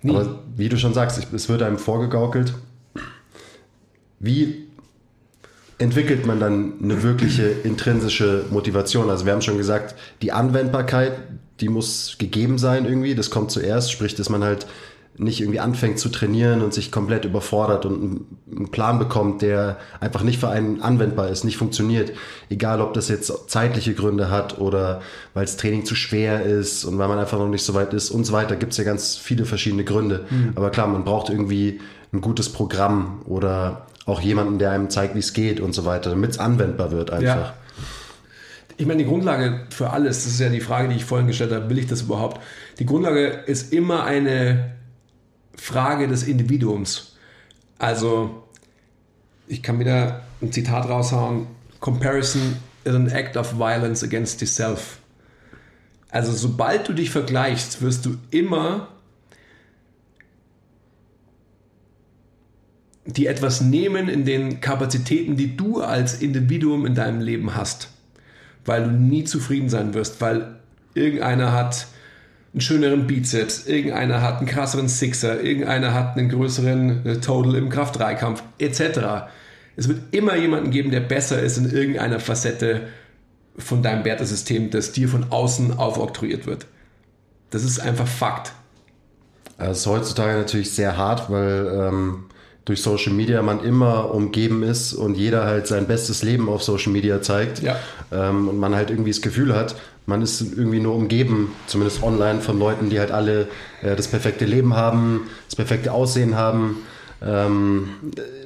Nie. 0.00 0.12
Aber 0.12 0.38
wie 0.56 0.70
du 0.70 0.78
schon 0.78 0.94
sagst, 0.94 1.22
es 1.34 1.48
wird 1.50 1.62
einem 1.62 1.76
vorgegaukelt. 1.76 2.54
Wie 4.20 4.69
entwickelt 5.80 6.26
man 6.26 6.38
dann 6.38 6.74
eine 6.82 7.02
wirkliche 7.02 7.44
intrinsische 7.44 8.44
Motivation? 8.50 9.08
Also 9.08 9.24
wir 9.24 9.32
haben 9.32 9.42
schon 9.42 9.56
gesagt, 9.56 9.94
die 10.20 10.30
Anwendbarkeit, 10.30 11.12
die 11.60 11.70
muss 11.70 12.16
gegeben 12.18 12.58
sein 12.58 12.84
irgendwie. 12.84 13.14
Das 13.14 13.30
kommt 13.30 13.50
zuerst, 13.50 13.90
sprich, 13.90 14.14
dass 14.14 14.28
man 14.28 14.44
halt 14.44 14.66
nicht 15.16 15.40
irgendwie 15.40 15.60
anfängt 15.60 15.98
zu 15.98 16.08
trainieren 16.08 16.62
und 16.62 16.72
sich 16.72 16.92
komplett 16.92 17.24
überfordert 17.24 17.84
und 17.84 18.26
einen 18.50 18.70
Plan 18.70 18.98
bekommt, 18.98 19.42
der 19.42 19.78
einfach 20.00 20.22
nicht 20.22 20.38
für 20.38 20.48
einen 20.48 20.80
anwendbar 20.80 21.28
ist, 21.28 21.44
nicht 21.44 21.56
funktioniert. 21.56 22.12
Egal, 22.48 22.80
ob 22.80 22.94
das 22.94 23.08
jetzt 23.08 23.50
zeitliche 23.50 23.94
Gründe 23.94 24.30
hat 24.30 24.58
oder 24.58 25.00
weil 25.34 25.44
das 25.44 25.56
Training 25.56 25.84
zu 25.84 25.94
schwer 25.94 26.42
ist 26.44 26.84
und 26.84 26.98
weil 26.98 27.08
man 27.08 27.18
einfach 27.18 27.38
noch 27.38 27.48
nicht 27.48 27.64
so 27.64 27.74
weit 27.74 27.92
ist 27.92 28.10
und 28.10 28.24
so 28.24 28.32
weiter. 28.32 28.56
Gibt 28.56 28.72
es 28.72 28.78
ja 28.78 28.84
ganz 28.84 29.16
viele 29.16 29.44
verschiedene 29.44 29.84
Gründe. 29.84 30.26
Mhm. 30.30 30.52
Aber 30.54 30.70
klar, 30.70 30.86
man 30.86 31.04
braucht 31.04 31.28
irgendwie 31.28 31.80
ein 32.12 32.20
gutes 32.20 32.48
Programm 32.48 33.22
oder 33.26 33.86
auch 34.06 34.20
jemanden, 34.20 34.58
der 34.58 34.70
einem 34.70 34.90
zeigt, 34.90 35.14
wie 35.14 35.20
es 35.20 35.32
geht 35.32 35.60
und 35.60 35.72
so 35.72 35.84
weiter, 35.84 36.10
damit 36.10 36.30
es 36.30 36.38
anwendbar 36.38 36.90
wird 36.90 37.10
einfach. 37.10 37.24
Ja. 37.24 37.54
Ich 38.76 38.86
meine, 38.86 39.02
die 39.02 39.08
Grundlage 39.08 39.66
für 39.70 39.90
alles, 39.90 40.24
das 40.24 40.32
ist 40.32 40.40
ja 40.40 40.48
die 40.48 40.60
Frage, 40.60 40.88
die 40.88 40.96
ich 40.96 41.04
vorhin 41.04 41.26
gestellt 41.26 41.52
habe, 41.52 41.68
will 41.68 41.78
ich 41.78 41.86
das 41.86 42.02
überhaupt? 42.02 42.40
Die 42.78 42.86
Grundlage 42.86 43.26
ist 43.26 43.74
immer 43.74 44.04
eine 44.04 44.74
Frage 45.54 46.08
des 46.08 46.22
Individuums. 46.22 47.16
Also, 47.78 48.44
ich 49.46 49.62
kann 49.62 49.78
wieder 49.78 50.22
ein 50.40 50.50
Zitat 50.50 50.88
raushauen: 50.88 51.46
Comparison 51.80 52.56
is 52.84 52.94
an 52.94 53.08
act 53.08 53.36
of 53.36 53.58
violence 53.58 54.02
against 54.02 54.40
yourself. 54.40 54.98
Also, 56.10 56.32
sobald 56.32 56.88
du 56.88 56.94
dich 56.94 57.10
vergleichst, 57.10 57.82
wirst 57.82 58.06
du 58.06 58.16
immer 58.30 58.88
die 63.06 63.26
etwas 63.26 63.60
nehmen 63.60 64.08
in 64.08 64.24
den 64.24 64.60
Kapazitäten, 64.60 65.36
die 65.36 65.56
du 65.56 65.80
als 65.80 66.20
Individuum 66.20 66.86
in 66.86 66.94
deinem 66.94 67.20
Leben 67.20 67.56
hast. 67.56 67.90
Weil 68.64 68.84
du 68.84 68.90
nie 68.90 69.24
zufrieden 69.24 69.68
sein 69.68 69.94
wirst, 69.94 70.20
weil 70.20 70.56
irgendeiner 70.94 71.52
hat 71.52 71.86
einen 72.52 72.60
schöneren 72.60 73.06
Bizeps, 73.06 73.66
irgendeiner 73.66 74.22
hat 74.22 74.38
einen 74.38 74.46
krasseren 74.46 74.88
Sixer, 74.88 75.40
irgendeiner 75.40 75.94
hat 75.94 76.16
einen 76.16 76.28
größeren 76.28 77.06
äh, 77.06 77.20
Total 77.20 77.54
im 77.54 77.68
Kraft-3-Kampf, 77.68 78.42
etc. 78.58 79.30
Es 79.76 79.88
wird 79.88 80.00
immer 80.10 80.36
jemanden 80.36 80.70
geben, 80.70 80.90
der 80.90 81.00
besser 81.00 81.40
ist 81.40 81.58
in 81.58 81.70
irgendeiner 81.70 82.20
Facette 82.20 82.88
von 83.56 83.82
deinem 83.82 84.04
Wertesystem, 84.04 84.70
das 84.70 84.92
dir 84.92 85.08
von 85.08 85.26
außen 85.30 85.78
aufoktroyiert 85.78 86.46
wird. 86.46 86.66
Das 87.50 87.64
ist 87.64 87.80
einfach 87.80 88.06
Fakt. 88.06 88.52
Das 89.58 89.78
ist 89.78 89.86
heutzutage 89.86 90.38
natürlich 90.38 90.72
sehr 90.72 90.96
hart, 90.96 91.30
weil 91.30 91.88
ähm, 91.88 92.24
durch 92.64 92.82
Social 92.82 93.12
Media 93.12 93.42
man 93.42 93.64
immer 93.64 94.14
umgeben 94.14 94.62
ist 94.62 94.92
und 94.92 95.16
jeder 95.16 95.44
halt 95.44 95.66
sein 95.66 95.86
bestes 95.86 96.22
Leben 96.22 96.48
auf 96.48 96.62
Social 96.62 96.92
Media 96.92 97.22
zeigt. 97.22 97.62
Ja. 97.62 97.76
Ähm, 98.12 98.48
und 98.48 98.58
man 98.58 98.74
halt 98.74 98.90
irgendwie 98.90 99.10
das 99.10 99.22
Gefühl 99.22 99.54
hat, 99.54 99.76
man 100.06 100.22
ist 100.22 100.40
irgendwie 100.40 100.80
nur 100.80 100.94
umgeben, 100.94 101.52
zumindest 101.66 102.02
online, 102.02 102.40
von 102.40 102.58
Leuten, 102.58 102.90
die 102.90 102.98
halt 102.98 103.10
alle 103.10 103.48
äh, 103.82 103.96
das 103.96 104.08
perfekte 104.08 104.44
Leben 104.44 104.74
haben, 104.74 105.28
das 105.46 105.56
perfekte 105.56 105.92
Aussehen 105.92 106.36
haben, 106.36 106.78
ähm, 107.22 107.90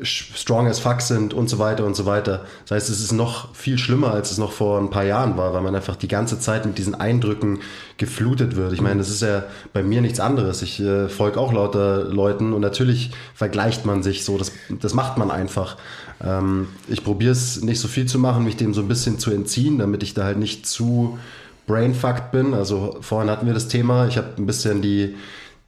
strong 0.02 0.66
as 0.66 0.80
fuck 0.80 1.00
sind 1.00 1.32
und 1.32 1.48
so 1.48 1.58
weiter 1.58 1.84
und 1.84 1.94
so 1.94 2.06
weiter. 2.06 2.44
Das 2.62 2.72
heißt, 2.72 2.90
es 2.90 3.00
ist 3.00 3.12
noch 3.12 3.54
viel 3.54 3.78
schlimmer, 3.78 4.12
als 4.12 4.32
es 4.32 4.38
noch 4.38 4.52
vor 4.52 4.80
ein 4.80 4.90
paar 4.90 5.04
Jahren 5.04 5.36
war, 5.36 5.54
weil 5.54 5.62
man 5.62 5.74
einfach 5.74 5.96
die 5.96 6.08
ganze 6.08 6.40
Zeit 6.40 6.66
mit 6.66 6.76
diesen 6.76 6.94
Eindrücken 6.94 7.60
geflutet 7.98 8.56
wird. 8.56 8.72
Ich 8.72 8.80
meine, 8.80 8.98
das 8.98 9.10
ist 9.10 9.22
ja 9.22 9.44
bei 9.72 9.82
mir 9.82 10.00
nichts 10.00 10.18
anderes. 10.18 10.62
Ich 10.62 10.80
äh, 10.80 11.08
folge 11.08 11.38
auch 11.38 11.52
lauter 11.52 12.04
Leuten 12.04 12.52
und 12.52 12.60
natürlich 12.60 13.12
vergleicht 13.34 13.86
man 13.86 14.02
sich 14.02 14.24
so. 14.24 14.38
Das, 14.38 14.50
das 14.80 14.94
macht 14.94 15.18
man 15.18 15.30
einfach. 15.30 15.76
Ähm, 16.22 16.68
ich 16.88 17.04
probiere 17.04 17.32
es 17.32 17.62
nicht 17.62 17.78
so 17.78 17.86
viel 17.86 18.06
zu 18.06 18.18
machen, 18.18 18.44
mich 18.44 18.56
dem 18.56 18.74
so 18.74 18.80
ein 18.80 18.88
bisschen 18.88 19.20
zu 19.20 19.30
entziehen, 19.30 19.78
damit 19.78 20.02
ich 20.02 20.14
da 20.14 20.24
halt 20.24 20.38
nicht 20.38 20.66
zu 20.66 21.18
brainfucked 21.66 22.32
bin. 22.32 22.54
Also 22.54 22.96
vorhin 23.00 23.30
hatten 23.30 23.46
wir 23.46 23.54
das 23.54 23.68
Thema. 23.68 24.08
Ich 24.08 24.16
habe 24.16 24.28
ein 24.36 24.46
bisschen 24.46 24.82
die, 24.82 25.14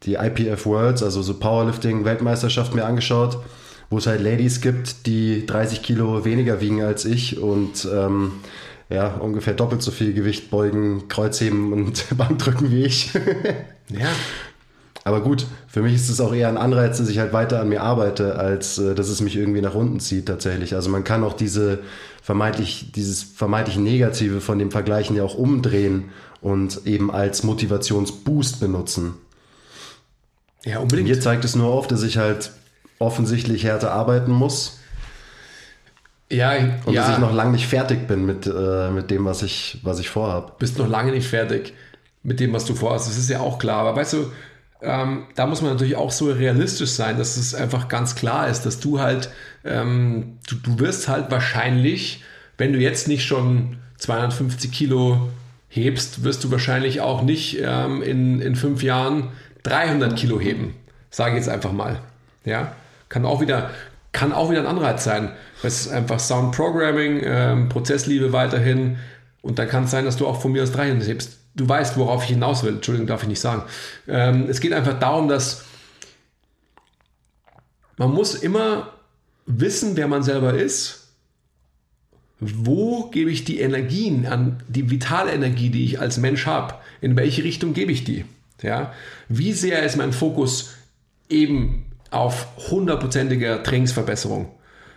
die 0.03 0.15
IPF 0.15 0.65
Worlds, 0.65 1.03
also 1.03 1.21
so 1.21 1.33
Powerlifting 1.35 2.05
Weltmeisterschaft 2.05 2.75
mir 2.75 2.85
angeschaut. 2.85 3.39
wo 3.89 3.99
es 3.99 4.05
halt 4.05 4.21
Ladies 4.21 4.59
gibt, 4.59 5.05
die 5.05 5.45
30 5.45 5.81
Kilo 5.81 6.25
weniger 6.25 6.59
wiegen 6.59 6.81
als 6.81 7.05
ich 7.05 7.39
und 7.39 7.87
ähm, 7.89 8.33
ja, 8.89 9.07
ungefähr 9.15 9.53
doppelt 9.53 9.81
so 9.81 9.91
viel 9.91 10.13
Gewicht 10.13 10.49
beugen, 10.49 11.07
Kreuzheben 11.07 11.71
und 11.73 12.05
Bankdrücken 12.17 12.71
wie 12.71 12.83
ich. 12.83 13.11
Ja. 13.89 14.09
Aber 15.05 15.21
gut, 15.21 15.47
für 15.69 15.81
mich 15.81 15.95
ist 15.95 16.09
es 16.09 16.19
auch 16.19 16.33
eher 16.33 16.49
ein 16.49 16.57
Anreiz, 16.57 16.97
dass 16.97 17.07
ich 17.07 17.19
halt 17.19 17.31
weiter 17.31 17.61
an 17.61 17.69
mir 17.69 17.81
arbeite, 17.81 18.35
als 18.35 18.77
äh, 18.77 18.93
dass 18.93 19.07
es 19.07 19.21
mich 19.21 19.37
irgendwie 19.37 19.61
nach 19.61 19.75
unten 19.75 20.01
zieht 20.01 20.25
tatsächlich. 20.25 20.75
Also 20.75 20.89
man 20.89 21.05
kann 21.05 21.23
auch 21.23 21.31
diese 21.31 21.79
vermeintlich, 22.21 22.91
dieses 22.91 23.23
vermeintlich 23.23 23.77
Negative 23.77 24.41
von 24.41 24.59
dem 24.59 24.71
Vergleichen 24.71 25.15
ja 25.15 25.23
auch 25.23 25.35
umdrehen 25.35 26.09
und 26.41 26.85
eben 26.85 27.09
als 27.09 27.43
Motivationsboost 27.43 28.59
benutzen. 28.59 29.13
Ja, 30.67 30.79
unbedingt. 30.79 31.07
Mir 31.07 31.19
zeigt 31.19 31.45
es 31.45 31.55
nur 31.55 31.67
auf, 31.67 31.87
dass 31.87 32.03
ich 32.03 32.17
halt 32.17 32.51
offensichtlich 32.99 33.63
härter 33.63 33.91
arbeiten 33.91 34.31
muss 34.31 34.79
Ja, 36.29 36.53
und 36.85 36.93
ja. 36.93 37.03
dass 37.03 37.13
ich 37.13 37.19
noch 37.19 37.33
lange 37.33 37.51
nicht 37.51 37.67
fertig 37.67 38.07
bin 38.07 38.25
mit, 38.25 38.47
äh, 38.47 38.89
mit 38.91 39.09
dem, 39.09 39.23
was 39.25 39.43
ich, 39.43 39.79
was 39.83 39.99
ich 39.99 40.09
vorhab. 40.09 40.59
bist 40.59 40.77
noch 40.77 40.89
lange 40.89 41.11
nicht 41.11 41.27
fertig 41.27 41.73
mit 42.23 42.39
dem, 42.41 42.51
was 42.51 42.65
du 42.65 42.75
vorhast. 42.75 43.07
Das 43.07 43.17
ist 43.17 43.29
ja 43.29 43.39
auch 43.39 43.59
klar. 43.59 43.79
Aber 43.79 43.95
weißt 43.95 44.13
du, 44.13 44.31
ähm, 44.81 45.23
da 45.35 45.47
muss 45.47 45.61
man 45.61 45.71
natürlich 45.71 45.95
auch 45.95 46.11
so 46.11 46.29
realistisch 46.31 46.89
sein, 46.89 47.17
dass 47.17 47.37
es 47.37 47.55
einfach 47.55 47.87
ganz 47.87 48.15
klar 48.15 48.49
ist, 48.49 48.65
dass 48.65 48.79
du 48.79 48.99
halt, 48.99 49.29
ähm, 49.63 50.37
du, 50.49 50.55
du 50.55 50.79
wirst 50.79 51.07
halt 51.07 51.31
wahrscheinlich, 51.31 52.23
wenn 52.57 52.73
du 52.73 52.79
jetzt 52.79 53.07
nicht 53.07 53.25
schon 53.25 53.77
250 53.99 54.71
Kilo 54.71 55.29
hebst, 55.69 56.23
wirst 56.23 56.43
du 56.43 56.51
wahrscheinlich 56.51 56.99
auch 56.99 57.21
nicht 57.21 57.59
ähm, 57.61 58.01
in, 58.01 58.41
in 58.41 58.55
fünf 58.55 58.83
Jahren 58.83 59.29
300 59.67 60.17
Kilo 60.17 60.39
heben. 60.39 60.75
Sage 61.09 61.31
ich 61.31 61.37
jetzt 61.37 61.49
einfach 61.49 61.71
mal. 61.71 61.99
Ja, 62.45 62.75
kann 63.09 63.25
auch 63.25 63.41
wieder, 63.41 63.71
kann 64.11 64.33
auch 64.33 64.49
wieder 64.49 64.61
ein 64.61 64.67
Anreiz 64.67 65.03
sein. 65.03 65.31
Es 65.63 65.81
ist 65.81 65.91
einfach 65.91 66.19
Sound 66.19 66.55
Programming, 66.55 67.21
ähm, 67.23 67.69
Prozessliebe 67.69 68.33
weiterhin. 68.33 68.97
Und 69.41 69.59
dann 69.59 69.67
kann 69.67 69.85
es 69.85 69.91
sein, 69.91 70.05
dass 70.05 70.17
du 70.17 70.27
auch 70.27 70.41
von 70.41 70.51
mir 70.51 70.63
aus 70.63 70.71
300 70.71 71.07
hebst. 71.07 71.37
Du 71.55 71.67
weißt, 71.67 71.97
worauf 71.97 72.23
ich 72.23 72.29
hinaus 72.29 72.63
will. 72.63 72.75
Entschuldigung, 72.75 73.07
darf 73.07 73.23
ich 73.23 73.29
nicht 73.29 73.39
sagen. 73.39 73.63
Ähm, 74.07 74.47
es 74.49 74.59
geht 74.59 74.73
einfach 74.73 74.99
darum, 74.99 75.27
dass 75.27 75.63
man 77.97 78.11
muss 78.11 78.35
immer 78.35 78.93
wissen, 79.47 79.95
wer 79.95 80.07
man 80.07 80.21
selber 80.21 80.53
ist. 80.53 81.07
Wo 82.39 83.09
gebe 83.09 83.31
ich 83.31 83.45
die 83.45 83.59
Energien 83.59 84.27
an, 84.27 84.61
die 84.67 84.91
vitale 84.91 85.31
Energie, 85.31 85.71
die 85.71 85.83
ich 85.83 85.99
als 85.99 86.17
Mensch 86.17 86.45
habe? 86.45 86.75
In 87.01 87.15
welche 87.15 87.43
Richtung 87.43 87.73
gebe 87.73 87.91
ich 87.91 88.03
die? 88.03 88.25
Ja? 88.61 88.93
Wie 89.29 89.53
sehr 89.53 89.83
ist 89.83 89.97
mein 89.97 90.13
Fokus 90.13 90.75
eben 91.29 91.85
auf 92.11 92.47
hundertprozentiger 92.69 93.63
Trainingsverbesserung? 93.63 94.49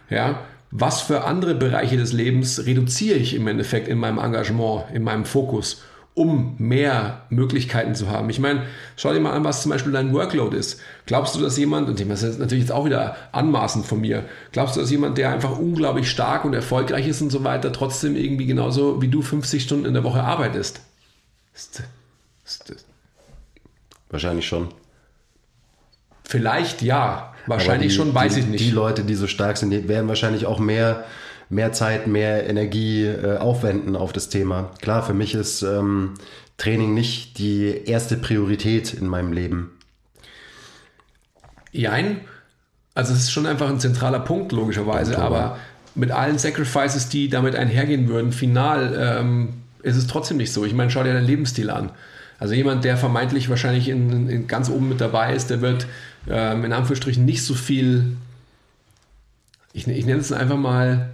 Ja? 0.08 0.40
Was 0.70 1.02
für 1.02 1.24
andere 1.24 1.54
Bereiche 1.54 1.96
des 1.96 2.12
Lebens 2.12 2.64
reduziere 2.64 3.18
ich 3.18 3.34
im 3.34 3.48
Endeffekt 3.48 3.88
in 3.88 3.98
meinem 3.98 4.18
Engagement, 4.18 4.84
in 4.94 5.02
meinem 5.02 5.24
Fokus, 5.24 5.82
um 6.14 6.54
mehr 6.58 7.22
Möglichkeiten 7.28 7.96
zu 7.96 8.08
haben? 8.08 8.30
Ich 8.30 8.38
meine, 8.38 8.62
schau 8.96 9.12
dir 9.12 9.18
mal 9.18 9.32
an, 9.32 9.42
was 9.42 9.62
zum 9.62 9.72
Beispiel 9.72 9.90
dein 9.90 10.12
Workload 10.12 10.56
ist. 10.56 10.80
Glaubst 11.06 11.34
du, 11.34 11.40
dass 11.40 11.56
jemand, 11.56 11.88
und 11.88 11.98
das 12.08 12.22
ist 12.22 12.38
natürlich 12.38 12.64
jetzt 12.64 12.72
auch 12.72 12.84
wieder 12.84 13.16
anmaßend 13.32 13.84
von 13.84 14.00
mir, 14.00 14.26
glaubst 14.52 14.76
du, 14.76 14.80
dass 14.80 14.92
jemand, 14.92 15.18
der 15.18 15.30
einfach 15.30 15.58
unglaublich 15.58 16.08
stark 16.08 16.44
und 16.44 16.54
erfolgreich 16.54 17.08
ist 17.08 17.20
und 17.20 17.30
so 17.30 17.42
weiter, 17.42 17.72
trotzdem 17.72 18.14
irgendwie 18.14 18.46
genauso 18.46 19.02
wie 19.02 19.08
du 19.08 19.22
50 19.22 19.64
Stunden 19.64 19.86
in 19.86 19.94
der 19.94 20.04
Woche 20.04 20.22
arbeitest? 20.22 20.82
Ist, 21.52 21.82
ist, 22.44 22.84
Wahrscheinlich 24.10 24.46
schon. 24.46 24.68
Vielleicht 26.24 26.82
ja, 26.82 27.32
wahrscheinlich 27.46 27.88
die, 27.92 27.96
schon, 27.96 28.14
weiß 28.14 28.34
die, 28.34 28.40
ich 28.40 28.46
nicht. 28.46 28.64
Die 28.64 28.70
Leute, 28.70 29.04
die 29.04 29.14
so 29.14 29.26
stark 29.26 29.56
sind, 29.56 29.70
die 29.70 29.88
werden 29.88 30.08
wahrscheinlich 30.08 30.46
auch 30.46 30.58
mehr, 30.58 31.04
mehr 31.48 31.72
Zeit, 31.72 32.06
mehr 32.06 32.48
Energie 32.48 33.04
äh, 33.04 33.38
aufwenden 33.38 33.96
auf 33.96 34.12
das 34.12 34.28
Thema. 34.28 34.70
Klar, 34.80 35.02
für 35.02 35.14
mich 35.14 35.34
ist 35.34 35.62
ähm, 35.62 36.14
Training 36.56 36.94
nicht 36.94 37.38
die 37.38 37.84
erste 37.86 38.16
Priorität 38.16 38.94
in 38.94 39.08
meinem 39.08 39.32
Leben. 39.32 39.72
Jein. 41.72 42.20
Also 42.94 43.12
es 43.12 43.20
ist 43.20 43.32
schon 43.32 43.46
einfach 43.46 43.68
ein 43.68 43.80
zentraler 43.80 44.20
Punkt, 44.20 44.52
logischerweise, 44.52 45.14
Punkt, 45.14 45.26
aber 45.26 45.58
mit 45.94 46.10
allen 46.10 46.38
Sacrifices, 46.38 47.08
die 47.08 47.28
damit 47.28 47.54
einhergehen 47.54 48.08
würden, 48.08 48.32
final 48.32 48.94
ähm, 48.98 49.54
ist 49.82 49.96
es 49.96 50.06
trotzdem 50.06 50.36
nicht 50.36 50.52
so. 50.52 50.64
Ich 50.64 50.74
meine, 50.74 50.90
schau 50.90 51.02
dir 51.02 51.12
deinen 51.12 51.26
Lebensstil 51.26 51.70
an. 51.70 51.90
Also 52.40 52.54
jemand, 52.54 52.84
der 52.84 52.96
vermeintlich 52.96 53.50
wahrscheinlich 53.50 53.88
in, 53.88 54.28
in 54.28 54.46
ganz 54.46 54.70
oben 54.70 54.88
mit 54.88 55.00
dabei 55.00 55.34
ist, 55.34 55.50
der 55.50 55.60
wird 55.60 55.86
ähm, 56.28 56.64
in 56.64 56.72
Anführungsstrichen 56.72 57.24
nicht 57.24 57.44
so 57.44 57.54
viel, 57.54 58.16
ich, 59.74 59.86
ich 59.86 60.06
nenne 60.06 60.20
es 60.20 60.32
einfach 60.32 60.56
mal, 60.56 61.10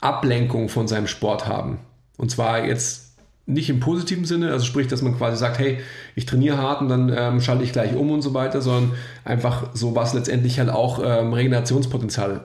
Ablenkung 0.00 0.68
von 0.68 0.86
seinem 0.86 1.06
Sport 1.06 1.48
haben. 1.48 1.78
Und 2.18 2.30
zwar 2.30 2.66
jetzt 2.66 3.14
nicht 3.46 3.70
im 3.70 3.80
positiven 3.80 4.26
Sinne, 4.26 4.52
also 4.52 4.66
sprich, 4.66 4.88
dass 4.88 5.00
man 5.00 5.16
quasi 5.16 5.38
sagt, 5.38 5.58
hey, 5.58 5.78
ich 6.14 6.26
trainiere 6.26 6.58
hart 6.58 6.82
und 6.82 6.88
dann 6.90 7.12
ähm, 7.14 7.40
schalte 7.40 7.64
ich 7.64 7.72
gleich 7.72 7.94
um 7.94 8.10
und 8.10 8.20
so 8.20 8.34
weiter, 8.34 8.60
sondern 8.60 8.92
einfach 9.24 9.70
so, 9.72 9.94
was 9.96 10.12
letztendlich 10.12 10.58
halt 10.58 10.68
auch 10.68 11.00
ähm, 11.02 11.32
Regenerationspotenzial 11.32 12.44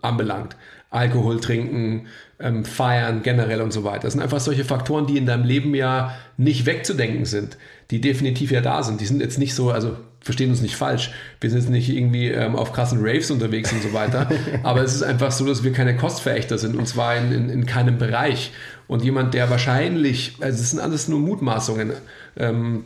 anbelangt. 0.00 0.56
Alkohol 0.90 1.40
trinken, 1.40 2.06
ähm, 2.40 2.64
feiern 2.64 3.22
generell 3.22 3.60
und 3.60 3.72
so 3.72 3.84
weiter. 3.84 4.02
Das 4.02 4.12
sind 4.12 4.22
einfach 4.22 4.40
solche 4.40 4.64
Faktoren, 4.64 5.06
die 5.06 5.16
in 5.16 5.26
deinem 5.26 5.44
Leben 5.44 5.74
ja 5.74 6.16
nicht 6.36 6.66
wegzudenken 6.66 7.24
sind, 7.24 7.56
die 7.90 8.00
definitiv 8.00 8.50
ja 8.50 8.60
da 8.60 8.82
sind. 8.82 9.00
Die 9.00 9.06
sind 9.06 9.20
jetzt 9.20 9.38
nicht 9.38 9.54
so, 9.54 9.70
also 9.70 9.96
verstehen 10.20 10.50
uns 10.50 10.60
nicht 10.60 10.76
falsch, 10.76 11.12
wir 11.40 11.48
sind 11.48 11.60
jetzt 11.60 11.70
nicht 11.70 11.88
irgendwie 11.88 12.28
ähm, 12.28 12.56
auf 12.56 12.72
krassen 12.72 12.98
Raves 13.00 13.30
unterwegs 13.30 13.72
und 13.72 13.82
so 13.82 13.92
weiter, 13.92 14.28
aber 14.62 14.82
es 14.82 14.94
ist 14.94 15.02
einfach 15.02 15.32
so, 15.32 15.46
dass 15.46 15.64
wir 15.64 15.72
keine 15.72 15.96
Kostverächter 15.96 16.58
sind 16.58 16.76
und 16.76 16.86
zwar 16.86 17.16
in, 17.16 17.32
in, 17.32 17.50
in 17.50 17.66
keinem 17.66 17.96
Bereich. 17.96 18.52
Und 18.86 19.04
jemand, 19.04 19.34
der 19.34 19.48
wahrscheinlich, 19.50 20.34
also 20.40 20.60
es 20.60 20.70
sind 20.70 20.80
alles 20.80 21.06
nur 21.06 21.20
Mutmaßungen, 21.20 21.92
ähm, 22.36 22.84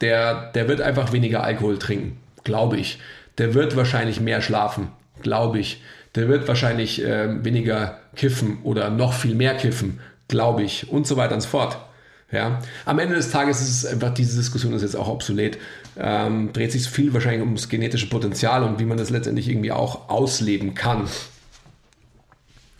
der, 0.00 0.50
der 0.52 0.66
wird 0.66 0.80
einfach 0.80 1.12
weniger 1.12 1.44
Alkohol 1.44 1.78
trinken, 1.78 2.16
glaube 2.42 2.78
ich. 2.78 2.98
Der 3.38 3.54
wird 3.54 3.76
wahrscheinlich 3.76 4.20
mehr 4.20 4.42
schlafen, 4.42 4.88
glaube 5.22 5.60
ich. 5.60 5.82
Der 6.14 6.28
wird 6.28 6.48
wahrscheinlich 6.48 7.04
äh, 7.04 7.44
weniger 7.44 7.98
kiffen 8.16 8.58
oder 8.64 8.90
noch 8.90 9.12
viel 9.12 9.34
mehr 9.34 9.56
kiffen, 9.56 10.00
glaube 10.28 10.62
ich, 10.62 10.90
und 10.90 11.06
so 11.06 11.16
weiter 11.16 11.34
und 11.34 11.40
so 11.40 11.48
fort. 11.48 11.78
Ja. 12.32 12.60
Am 12.84 12.98
Ende 12.98 13.16
des 13.16 13.30
Tages 13.30 13.60
ist 13.60 13.84
es 13.84 13.86
einfach, 13.86 14.14
diese 14.14 14.36
Diskussion 14.36 14.72
ist 14.72 14.82
jetzt 14.82 14.96
auch 14.96 15.08
obsolet. 15.08 15.58
Ähm, 15.96 16.52
dreht 16.52 16.72
sich 16.72 16.88
viel 16.88 17.12
wahrscheinlich 17.12 17.42
ums 17.42 17.68
genetische 17.68 18.08
Potenzial 18.08 18.62
und 18.62 18.78
wie 18.78 18.84
man 18.84 18.98
das 18.98 19.10
letztendlich 19.10 19.48
irgendwie 19.48 19.72
auch 19.72 20.08
ausleben 20.08 20.74
kann. 20.74 21.08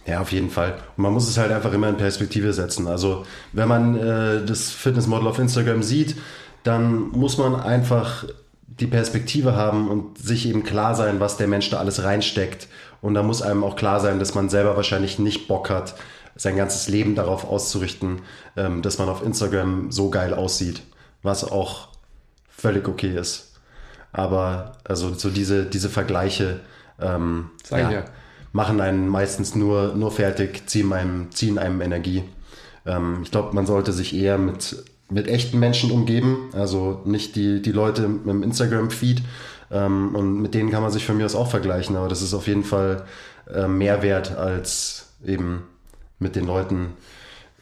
Ja, 0.06 0.20
auf 0.20 0.32
jeden 0.32 0.50
Fall. 0.50 0.78
Und 0.96 1.02
man 1.02 1.12
muss 1.12 1.28
es 1.28 1.36
halt 1.36 1.52
einfach 1.52 1.72
immer 1.72 1.88
in 1.88 1.96
Perspektive 1.96 2.52
setzen. 2.52 2.86
Also 2.86 3.26
wenn 3.52 3.68
man 3.68 3.96
äh, 3.96 4.44
das 4.44 4.70
Fitnessmodel 4.70 5.28
auf 5.28 5.38
Instagram 5.38 5.82
sieht, 5.82 6.16
dann 6.62 7.10
muss 7.10 7.38
man 7.38 7.54
einfach 7.54 8.24
die 8.66 8.86
Perspektive 8.86 9.56
haben 9.56 9.88
und 9.88 10.18
sich 10.18 10.48
eben 10.48 10.62
klar 10.62 10.94
sein, 10.94 11.20
was 11.20 11.36
der 11.36 11.48
Mensch 11.48 11.68
da 11.70 11.78
alles 11.78 12.02
reinsteckt. 12.02 12.68
Und 13.00 13.14
da 13.14 13.22
muss 13.22 13.42
einem 13.42 13.64
auch 13.64 13.76
klar 13.76 14.00
sein, 14.00 14.18
dass 14.18 14.34
man 14.34 14.48
selber 14.48 14.76
wahrscheinlich 14.76 15.18
nicht 15.18 15.48
Bock 15.48 15.70
hat, 15.70 15.94
sein 16.36 16.56
ganzes 16.56 16.88
Leben 16.88 17.14
darauf 17.14 17.44
auszurichten, 17.44 18.22
ähm, 18.56 18.82
dass 18.82 18.98
man 18.98 19.08
auf 19.08 19.22
Instagram 19.22 19.90
so 19.90 20.10
geil 20.10 20.34
aussieht, 20.34 20.82
was 21.22 21.44
auch 21.44 21.88
völlig 22.48 22.88
okay 22.88 23.16
ist. 23.16 23.54
Aber 24.12 24.72
also 24.84 25.14
so 25.14 25.30
diese, 25.30 25.64
diese 25.66 25.88
Vergleiche 25.88 26.60
ähm, 27.00 27.50
ich 27.64 27.70
ja. 27.70 28.04
machen 28.52 28.80
einen 28.80 29.08
meistens 29.08 29.54
nur, 29.54 29.94
nur 29.94 30.10
fertig, 30.10 30.68
ziehen 30.68 30.92
einem, 30.92 31.30
ziehen 31.30 31.58
einem 31.58 31.80
Energie. 31.80 32.24
Ähm, 32.86 33.20
ich 33.22 33.30
glaube, 33.30 33.54
man 33.54 33.66
sollte 33.66 33.92
sich 33.92 34.14
eher 34.14 34.38
mit, 34.38 34.84
mit 35.08 35.28
echten 35.28 35.58
Menschen 35.58 35.90
umgeben, 35.90 36.50
also 36.52 37.00
nicht 37.04 37.36
die, 37.36 37.62
die 37.62 37.72
Leute 37.72 38.04
im 38.04 38.42
Instagram-Feed. 38.42 39.22
Ähm, 39.70 40.14
und 40.14 40.40
mit 40.42 40.54
denen 40.54 40.70
kann 40.70 40.82
man 40.82 40.90
sich 40.90 41.06
von 41.06 41.16
mir 41.16 41.24
aus 41.26 41.34
auch 41.34 41.50
vergleichen, 41.50 41.96
aber 41.96 42.08
das 42.08 42.22
ist 42.22 42.34
auf 42.34 42.46
jeden 42.46 42.64
Fall 42.64 43.04
äh, 43.52 43.68
mehr 43.68 44.02
wert 44.02 44.36
als 44.36 45.08
eben 45.24 45.62
mit 46.18 46.36
den 46.36 46.46
Leuten 46.46 46.94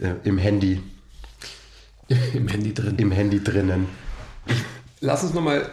äh, 0.01 0.13
im 0.25 0.39
Handy, 0.39 0.81
Im 2.35 2.49
Handy 2.49 2.73
drin. 2.73 2.95
im 2.97 3.13
Handy 3.13 3.43
drinnen. 3.43 3.87
Lass 5.01 5.23
uns 5.23 5.35
nochmal, 5.35 5.69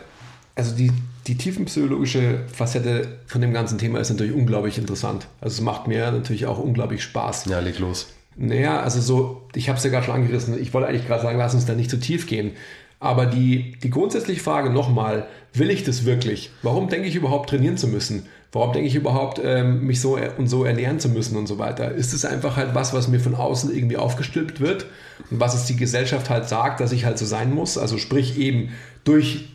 also 0.55 0.75
die, 0.75 0.91
die 1.27 1.37
tiefenpsychologische 1.37 2.41
Facette 2.51 3.19
von 3.25 3.41
dem 3.41 3.53
ganzen 3.53 3.77
Thema 3.77 3.99
ist 3.99 4.09
natürlich 4.09 4.33
unglaublich 4.33 4.77
interessant. 4.77 5.27
Also 5.41 5.55
es 5.55 5.61
macht 5.61 5.87
mir 5.87 6.11
natürlich 6.11 6.45
auch 6.45 6.59
unglaublich 6.59 7.01
Spaß. 7.03 7.45
Ja, 7.45 7.59
leg 7.59 7.79
los. 7.79 8.07
Naja, 8.35 8.81
also 8.81 8.99
so, 8.99 9.47
ich 9.55 9.69
habe 9.69 9.77
es 9.77 9.83
ja 9.85 9.89
gerade 9.89 10.05
schon 10.05 10.15
angerissen. 10.15 10.59
Ich 10.61 10.73
wollte 10.73 10.89
eigentlich 10.89 11.07
gerade 11.07 11.23
sagen, 11.23 11.37
lass 11.37 11.53
uns 11.53 11.65
da 11.65 11.73
nicht 11.73 11.89
zu 11.89 11.99
tief 11.99 12.27
gehen. 12.27 12.51
Aber 12.99 13.25
die, 13.25 13.73
die 13.83 13.89
grundsätzliche 13.89 14.41
Frage 14.41 14.69
nochmal, 14.69 15.27
will 15.53 15.69
ich 15.69 15.83
das 15.83 16.05
wirklich? 16.05 16.51
Warum 16.61 16.89
denke 16.89 17.07
ich 17.07 17.15
überhaupt 17.15 17.49
trainieren 17.49 17.77
zu 17.77 17.87
müssen? 17.87 18.25
Warum 18.51 18.71
denke 18.71 18.87
ich 18.87 18.95
überhaupt, 18.95 19.41
ähm, 19.43 19.85
mich 19.85 19.99
so 19.99 20.15
er- 20.15 20.39
und 20.39 20.47
so 20.47 20.63
ernähren 20.63 20.99
zu 20.99 21.09
müssen 21.09 21.35
und 21.35 21.45
so 21.45 21.57
weiter? 21.59 21.91
Ist 21.91 22.13
es 22.13 22.23
einfach 22.23 22.55
halt 22.55 22.73
was, 22.73 22.93
was 22.93 23.09
mir 23.09 23.19
von 23.19 23.35
außen 23.35 23.75
irgendwie 23.75 23.97
aufgestülpt 23.97 24.61
wird 24.61 24.85
und 25.29 25.39
was 25.41 25.55
es 25.55 25.65
die 25.65 25.75
Gesellschaft 25.75 26.29
halt 26.29 26.47
sagt, 26.47 26.79
dass 26.79 26.93
ich 26.93 27.03
halt 27.03 27.17
so 27.17 27.25
sein 27.25 27.53
muss? 27.53 27.77
Also 27.77 27.97
sprich 27.97 28.37
eben 28.39 28.69
durch 29.03 29.49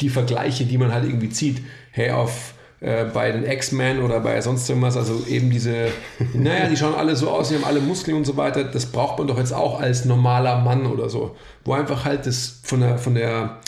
die 0.00 0.08
Vergleiche, 0.08 0.64
die 0.64 0.78
man 0.78 0.92
halt 0.92 1.04
irgendwie 1.04 1.30
zieht. 1.30 1.62
Hey, 1.92 2.10
auf 2.10 2.54
äh, 2.80 3.04
bei 3.04 3.30
den 3.30 3.44
X-Men 3.44 4.00
oder 4.00 4.20
bei 4.20 4.40
sonst 4.40 4.68
irgendwas, 4.68 4.96
also 4.96 5.24
eben 5.28 5.50
diese, 5.50 5.88
naja, 6.34 6.66
die 6.68 6.76
schauen 6.76 6.94
alle 6.94 7.14
so 7.16 7.30
aus, 7.30 7.48
die 7.48 7.54
haben 7.54 7.64
alle 7.64 7.80
Muskeln 7.80 8.16
und 8.16 8.24
so 8.24 8.36
weiter, 8.36 8.64
das 8.64 8.86
braucht 8.86 9.18
man 9.18 9.28
doch 9.28 9.38
jetzt 9.38 9.52
auch 9.52 9.80
als 9.80 10.04
normaler 10.04 10.60
Mann 10.60 10.86
oder 10.86 11.08
so, 11.08 11.36
wo 11.64 11.74
einfach 11.74 12.04
halt 12.04 12.26
das 12.26 12.60
von 12.62 12.80
der, 12.80 12.98
von 12.98 13.14
der, 13.14 13.58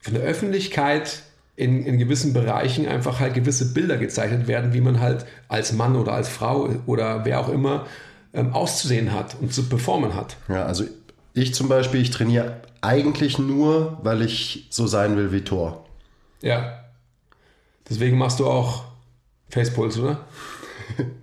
von 0.00 0.14
der 0.14 0.22
Öffentlichkeit 0.22 1.22
in, 1.56 1.84
in 1.84 1.98
gewissen 1.98 2.32
Bereichen 2.32 2.86
einfach 2.86 3.20
halt 3.20 3.34
gewisse 3.34 3.74
Bilder 3.74 3.96
gezeichnet 3.96 4.46
werden, 4.46 4.72
wie 4.72 4.80
man 4.80 5.00
halt 5.00 5.26
als 5.48 5.72
Mann 5.72 5.96
oder 5.96 6.12
als 6.12 6.28
Frau 6.28 6.70
oder 6.86 7.24
wer 7.24 7.40
auch 7.40 7.48
immer 7.48 7.86
ähm, 8.32 8.52
auszusehen 8.52 9.12
hat 9.12 9.36
und 9.40 9.52
zu 9.52 9.64
performen 9.68 10.14
hat. 10.14 10.36
Ja, 10.48 10.64
also 10.64 10.84
ich 11.34 11.54
zum 11.54 11.68
Beispiel, 11.68 12.00
ich 12.00 12.10
trainiere 12.10 12.60
eigentlich 12.80 13.38
nur, 13.38 13.98
weil 14.02 14.22
ich 14.22 14.68
so 14.70 14.86
sein 14.86 15.16
will 15.16 15.32
wie 15.32 15.42
Thor. 15.42 15.84
Ja. 16.40 16.77
Deswegen 17.88 18.18
machst 18.18 18.40
du 18.40 18.46
auch 18.46 18.84
Facepuls, 19.48 19.98
oder? 19.98 20.26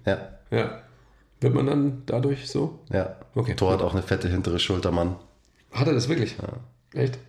ja. 0.05 0.29
Ja. 0.51 0.81
Wird 1.41 1.53
man 1.53 1.67
dann 1.67 2.03
dadurch 2.05 2.49
so? 2.49 2.79
Ja. 2.91 3.17
Okay. 3.35 3.55
Thor 3.55 3.73
hat 3.73 3.81
auch 3.81 3.93
eine 3.93 4.01
fette 4.01 4.29
hintere 4.29 4.59
Schulter, 4.59 4.91
Mann. 4.91 5.15
Hat 5.71 5.87
er 5.87 5.93
das 5.93 6.07
wirklich? 6.07 6.37
Ja. 6.37 6.99
Echt? 6.99 7.19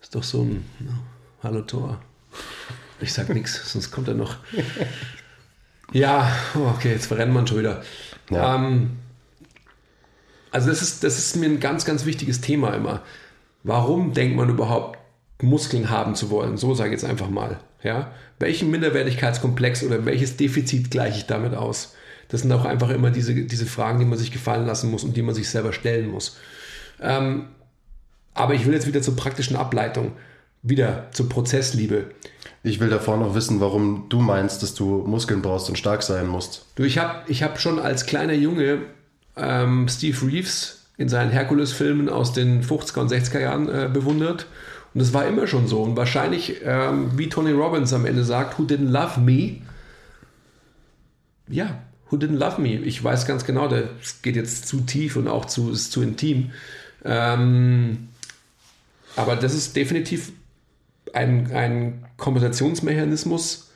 Ist 0.00 0.14
doch 0.14 0.22
so 0.22 0.42
ein 0.42 0.64
no. 0.80 0.92
Hallo 1.42 1.62
Thor. 1.62 2.00
Ich 3.00 3.12
sag 3.12 3.28
nichts, 3.30 3.60
sonst 3.72 3.90
kommt 3.90 4.08
er 4.08 4.14
noch. 4.14 4.36
Ja, 5.92 6.30
okay, 6.54 6.92
jetzt 6.92 7.06
verrennt 7.06 7.32
man 7.32 7.46
schon 7.46 7.58
wieder. 7.58 7.82
Ja. 8.30 8.56
Ähm, 8.56 8.98
also 10.50 10.68
das 10.68 10.82
ist, 10.82 11.04
das 11.04 11.18
ist 11.18 11.36
mir 11.36 11.46
ein 11.46 11.60
ganz, 11.60 11.84
ganz 11.84 12.04
wichtiges 12.04 12.40
Thema 12.40 12.74
immer. 12.74 13.02
Warum 13.62 14.12
denkt 14.12 14.36
man 14.36 14.48
überhaupt, 14.48 14.98
Muskeln 15.40 15.90
haben 15.90 16.14
zu 16.14 16.30
wollen? 16.30 16.56
So 16.56 16.74
sage 16.74 16.90
ich 16.90 17.00
jetzt 17.00 17.08
einfach 17.08 17.30
mal. 17.30 17.58
Ja? 17.82 18.12
Welchen 18.38 18.70
Minderwertigkeitskomplex 18.70 19.82
oder 19.84 20.04
welches 20.04 20.36
Defizit 20.36 20.90
gleiche 20.90 21.18
ich 21.18 21.26
damit 21.26 21.54
aus? 21.54 21.94
Das 22.28 22.42
sind 22.42 22.52
auch 22.52 22.64
einfach 22.64 22.90
immer 22.90 23.10
diese, 23.10 23.34
diese 23.34 23.66
Fragen, 23.66 23.98
die 23.98 24.04
man 24.04 24.18
sich 24.18 24.32
gefallen 24.32 24.66
lassen 24.66 24.90
muss 24.90 25.04
und 25.04 25.16
die 25.16 25.22
man 25.22 25.34
sich 25.34 25.50
selber 25.50 25.72
stellen 25.72 26.10
muss. 26.10 26.38
Ähm, 27.00 27.48
aber 28.34 28.54
ich 28.54 28.64
will 28.64 28.72
jetzt 28.72 28.86
wieder 28.86 29.02
zur 29.02 29.16
praktischen 29.16 29.56
Ableitung, 29.56 30.12
wieder 30.62 31.08
zur 31.12 31.28
Prozessliebe. 31.28 32.06
Ich 32.62 32.80
will 32.80 32.88
davor 32.88 33.16
noch 33.16 33.34
wissen, 33.34 33.60
warum 33.60 34.06
du 34.08 34.20
meinst, 34.20 34.62
dass 34.62 34.74
du 34.74 35.04
Muskeln 35.06 35.42
brauchst 35.42 35.68
und 35.68 35.76
stark 35.76 36.02
sein 36.02 36.28
musst. 36.28 36.66
Du, 36.76 36.84
ich 36.84 36.98
habe 36.98 37.22
ich 37.26 37.42
hab 37.42 37.60
schon 37.60 37.78
als 37.78 38.06
kleiner 38.06 38.34
Junge 38.34 38.78
ähm, 39.36 39.88
Steve 39.88 40.16
Reeves 40.26 40.86
in 40.96 41.08
seinen 41.08 41.30
Herkules-Filmen 41.30 42.08
aus 42.08 42.32
den 42.32 42.62
50er 42.62 43.00
und 43.00 43.10
60er 43.10 43.40
Jahren 43.40 43.68
äh, 43.68 43.90
bewundert. 43.92 44.46
Und 44.94 45.00
das 45.00 45.12
war 45.12 45.26
immer 45.26 45.46
schon 45.46 45.66
so. 45.68 45.82
Und 45.82 45.96
wahrscheinlich, 45.96 46.60
ähm, 46.64 47.16
wie 47.16 47.28
Tony 47.28 47.52
Robbins 47.52 47.92
am 47.92 48.04
Ende 48.04 48.24
sagt, 48.24 48.58
who 48.58 48.64
didn't 48.64 48.90
love 48.90 49.20
me? 49.20 49.62
Ja, 51.48 51.82
who 52.10 52.16
didn't 52.16 52.36
love 52.36 52.60
me? 52.60 52.76
Ich 52.76 53.02
weiß 53.02 53.26
ganz 53.26 53.44
genau, 53.44 53.68
das 53.68 54.20
geht 54.22 54.36
jetzt 54.36 54.66
zu 54.66 54.80
tief 54.80 55.16
und 55.16 55.28
auch 55.28 55.46
zu, 55.46 55.70
ist 55.70 55.92
zu 55.92 56.02
intim. 56.02 56.50
Ähm, 57.04 58.08
aber 59.16 59.36
das 59.36 59.54
ist 59.54 59.76
definitiv 59.76 60.32
ein, 61.12 61.52
ein 61.52 62.04
Kompensationsmechanismus, 62.16 63.70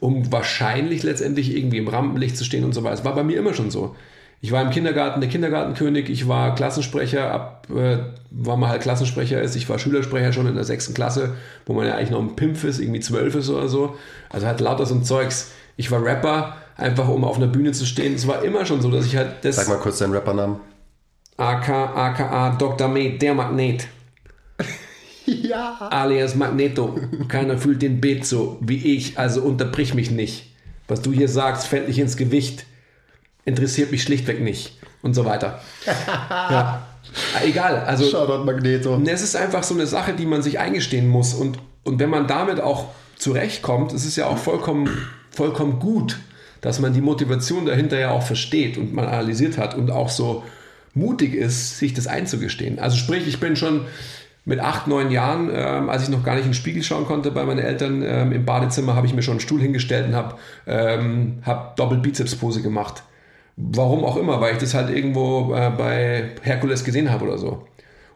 um 0.00 0.30
wahrscheinlich 0.30 1.02
letztendlich 1.02 1.56
irgendwie 1.56 1.78
im 1.78 1.88
Rampenlicht 1.88 2.36
zu 2.36 2.44
stehen 2.44 2.64
und 2.64 2.74
so 2.74 2.82
weiter. 2.82 2.96
Das 2.96 3.04
war 3.04 3.14
bei 3.14 3.24
mir 3.24 3.38
immer 3.38 3.54
schon 3.54 3.70
so. 3.70 3.96
Ich 4.40 4.52
war 4.52 4.62
im 4.62 4.70
Kindergarten 4.70 5.20
der 5.20 5.30
Kindergartenkönig, 5.30 6.10
ich 6.10 6.28
war 6.28 6.54
Klassensprecher, 6.54 7.30
ab, 7.32 7.66
äh, 7.74 7.98
wann 8.30 8.60
man 8.60 8.68
halt 8.68 8.82
Klassensprecher 8.82 9.40
ist, 9.40 9.56
ich 9.56 9.68
war 9.68 9.78
Schülersprecher 9.78 10.32
schon 10.32 10.46
in 10.46 10.54
der 10.54 10.64
sechsten 10.64 10.94
Klasse, 10.94 11.34
wo 11.64 11.72
man 11.72 11.86
ja 11.86 11.94
eigentlich 11.94 12.10
noch 12.10 12.20
ein 12.20 12.36
Pimpf 12.36 12.64
ist, 12.64 12.78
irgendwie 12.78 13.00
zwölf 13.00 13.34
ist 13.34 13.48
oder 13.48 13.68
so. 13.68 13.96
Also 14.28 14.46
halt 14.46 14.60
lauter 14.60 14.86
so 14.86 14.94
ein 14.94 15.04
Zeugs. 15.04 15.52
Ich 15.76 15.90
war 15.90 16.04
Rapper, 16.04 16.56
einfach 16.76 17.08
um 17.08 17.24
auf 17.24 17.36
einer 17.36 17.46
Bühne 17.46 17.72
zu 17.72 17.86
stehen. 17.86 18.14
Es 18.14 18.26
war 18.26 18.42
immer 18.44 18.66
schon 18.66 18.82
so, 18.82 18.90
dass 18.90 19.06
ich 19.06 19.16
halt 19.16 19.36
das. 19.42 19.56
Sag 19.56 19.68
mal 19.68 19.78
kurz 19.78 19.98
deinen 19.98 20.14
Rappernamen. 20.14 20.60
AK, 21.38 21.68
AKA 21.68 22.56
Dr. 22.56 22.88
Med, 22.88 23.20
der 23.20 23.34
Magnet. 23.34 23.88
Ja. 25.26 25.88
Alias 25.90 26.36
Magneto. 26.36 26.94
Keiner 27.26 27.58
fühlt 27.58 27.82
den 27.82 28.00
Beat 28.00 28.24
so 28.24 28.58
wie 28.60 28.94
ich, 28.94 29.18
also 29.18 29.42
unterbrich 29.42 29.92
mich 29.92 30.12
nicht. 30.12 30.54
Was 30.86 31.02
du 31.02 31.12
hier 31.12 31.28
sagst, 31.28 31.66
fällt 31.66 31.88
nicht 31.88 31.98
ins 31.98 32.16
Gewicht. 32.16 32.64
Interessiert 33.46 33.90
mich 33.90 34.02
schlichtweg 34.02 34.42
nicht. 34.42 34.78
Und 35.02 35.14
so 35.14 35.24
weiter. 35.24 35.62
ja. 35.86 36.86
Egal. 37.42 37.84
Also, 37.86 38.04
Shoutout 38.04 38.44
Magneto. 38.44 39.00
Es 39.06 39.22
ist 39.22 39.36
einfach 39.36 39.62
so 39.62 39.74
eine 39.74 39.86
Sache, 39.86 40.12
die 40.12 40.26
man 40.26 40.42
sich 40.42 40.58
eingestehen 40.58 41.08
muss. 41.08 41.32
Und, 41.32 41.58
und 41.84 41.98
wenn 41.98 42.10
man 42.10 42.26
damit 42.26 42.60
auch 42.60 42.86
zurechtkommt, 43.16 43.92
ist 43.92 44.04
es 44.04 44.16
ja 44.16 44.26
auch 44.26 44.36
vollkommen, 44.38 44.90
vollkommen 45.30 45.78
gut, 45.78 46.18
dass 46.60 46.80
man 46.80 46.92
die 46.92 47.00
Motivation 47.00 47.66
dahinter 47.66 47.98
ja 47.98 48.10
auch 48.10 48.22
versteht 48.22 48.76
und 48.76 48.92
man 48.92 49.06
analysiert 49.06 49.58
hat 49.58 49.74
und 49.74 49.90
auch 49.90 50.10
so 50.10 50.42
mutig 50.94 51.34
ist, 51.34 51.78
sich 51.78 51.94
das 51.94 52.06
einzugestehen. 52.06 52.78
Also 52.78 52.96
sprich, 52.96 53.26
ich 53.28 53.38
bin 53.38 53.54
schon 53.54 53.82
mit 54.44 54.60
acht, 54.60 54.86
neun 54.86 55.10
Jahren, 55.10 55.50
ähm, 55.52 55.90
als 55.90 56.04
ich 56.04 56.08
noch 56.08 56.24
gar 56.24 56.34
nicht 56.34 56.44
in 56.44 56.50
den 56.50 56.54
Spiegel 56.54 56.82
schauen 56.82 57.04
konnte 57.04 57.30
bei 57.32 57.44
meinen 57.44 57.58
Eltern, 57.58 58.02
ähm, 58.02 58.32
im 58.32 58.44
Badezimmer 58.44 58.94
habe 58.94 59.06
ich 59.06 59.12
mir 59.12 59.22
schon 59.22 59.32
einen 59.32 59.40
Stuhl 59.40 59.60
hingestellt 59.60 60.06
und 60.06 60.14
habe 60.14 60.36
ähm, 60.66 61.38
hab 61.44 61.76
Doppel-Bizeps-Pose 61.76 62.62
gemacht. 62.62 63.02
Warum 63.56 64.04
auch 64.04 64.16
immer, 64.16 64.40
weil 64.40 64.52
ich 64.52 64.58
das 64.58 64.74
halt 64.74 64.90
irgendwo 64.90 65.54
äh, 65.54 65.70
bei 65.70 66.30
Herkules 66.42 66.84
gesehen 66.84 67.10
habe 67.10 67.24
oder 67.24 67.38
so. 67.38 67.66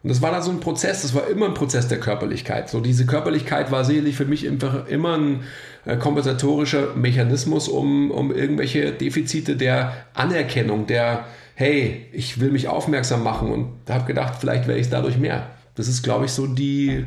Und 0.02 0.08
das 0.08 0.22
war 0.22 0.30
dann 0.30 0.42
so 0.42 0.50
ein 0.50 0.60
Prozess, 0.60 1.02
das 1.02 1.14
war 1.14 1.28
immer 1.28 1.46
ein 1.46 1.54
Prozess 1.54 1.88
der 1.88 2.00
Körperlichkeit. 2.00 2.70
So 2.70 2.80
diese 2.80 3.04
Körperlichkeit 3.04 3.70
war 3.70 3.84
sicherlich 3.84 4.16
für 4.16 4.24
mich 4.24 4.48
einfach 4.48 4.86
immer 4.86 5.16
ein 5.16 5.44
äh, 5.84 5.96
kompensatorischer 5.96 6.94
Mechanismus, 6.94 7.68
um, 7.68 8.10
um 8.10 8.34
irgendwelche 8.34 8.92
Defizite 8.92 9.56
der 9.56 9.92
Anerkennung, 10.14 10.86
der, 10.86 11.26
hey, 11.54 12.06
ich 12.12 12.40
will 12.40 12.50
mich 12.50 12.68
aufmerksam 12.68 13.22
machen 13.22 13.50
und 13.50 13.90
habe 13.90 14.06
gedacht, 14.06 14.36
vielleicht 14.40 14.66
werde 14.66 14.80
ich 14.80 14.86
es 14.86 14.90
dadurch 14.90 15.18
mehr. 15.18 15.50
Das 15.74 15.86
ist, 15.86 16.02
glaube 16.02 16.26
ich, 16.26 16.32
so 16.32 16.46
die, 16.46 17.04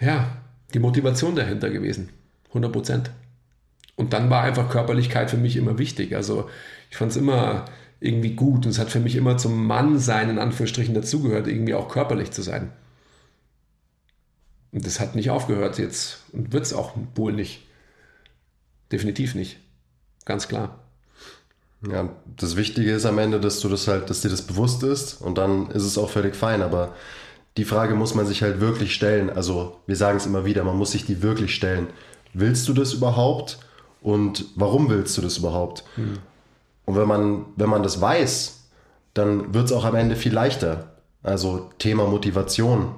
ja, 0.00 0.28
die 0.72 0.78
Motivation 0.78 1.34
dahinter 1.34 1.70
gewesen. 1.70 2.10
100 2.48 2.72
Prozent. 2.72 3.10
Und 3.98 4.12
dann 4.12 4.30
war 4.30 4.44
einfach 4.44 4.70
Körperlichkeit 4.70 5.28
für 5.28 5.36
mich 5.36 5.56
immer 5.56 5.76
wichtig. 5.76 6.14
Also 6.14 6.48
ich 6.88 6.96
fand 6.96 7.10
es 7.10 7.16
immer 7.16 7.64
irgendwie 7.98 8.36
gut 8.36 8.64
und 8.64 8.70
es 8.70 8.78
hat 8.78 8.90
für 8.90 9.00
mich 9.00 9.16
immer 9.16 9.36
zum 9.38 9.66
Mannsein 9.66 10.30
in 10.30 10.38
Anführungsstrichen 10.38 10.94
dazugehört, 10.94 11.48
irgendwie 11.48 11.74
auch 11.74 11.88
körperlich 11.88 12.30
zu 12.30 12.42
sein. 12.42 12.70
Und 14.70 14.86
das 14.86 15.00
hat 15.00 15.16
nicht 15.16 15.30
aufgehört 15.30 15.78
jetzt 15.78 16.20
und 16.32 16.52
wird 16.52 16.64
es 16.64 16.72
auch 16.72 16.92
wohl 17.16 17.32
nicht. 17.32 17.66
Definitiv 18.92 19.34
nicht. 19.34 19.58
Ganz 20.24 20.46
klar. 20.46 20.78
Ja, 21.90 22.08
das 22.36 22.54
Wichtige 22.54 22.92
ist 22.92 23.04
am 23.04 23.18
Ende, 23.18 23.40
dass 23.40 23.58
du 23.58 23.68
das 23.68 23.88
halt, 23.88 24.10
dass 24.10 24.20
dir 24.20 24.28
das 24.28 24.42
bewusst 24.42 24.84
ist 24.84 25.20
und 25.20 25.38
dann 25.38 25.72
ist 25.72 25.82
es 25.82 25.98
auch 25.98 26.10
völlig 26.10 26.36
fein. 26.36 26.62
Aber 26.62 26.94
die 27.56 27.64
Frage 27.64 27.96
muss 27.96 28.14
man 28.14 28.26
sich 28.26 28.44
halt 28.44 28.60
wirklich 28.60 28.94
stellen. 28.94 29.28
Also 29.28 29.80
wir 29.88 29.96
sagen 29.96 30.18
es 30.18 30.26
immer 30.26 30.44
wieder, 30.44 30.62
man 30.62 30.76
muss 30.76 30.92
sich 30.92 31.04
die 31.04 31.20
wirklich 31.20 31.52
stellen. 31.52 31.88
Willst 32.32 32.68
du 32.68 32.74
das 32.74 32.92
überhaupt? 32.92 33.58
Und 34.00 34.46
warum 34.54 34.88
willst 34.88 35.16
du 35.18 35.22
das 35.22 35.38
überhaupt? 35.38 35.84
Mhm. 35.96 36.18
Und 36.84 36.96
wenn 36.96 37.08
man, 37.08 37.44
wenn 37.56 37.68
man 37.68 37.82
das 37.82 38.00
weiß, 38.00 38.60
dann 39.14 39.52
wird 39.52 39.66
es 39.66 39.72
auch 39.72 39.84
am 39.84 39.94
Ende 39.94 40.16
viel 40.16 40.32
leichter. 40.32 40.92
Also 41.22 41.70
Thema 41.78 42.06
Motivation. 42.06 42.94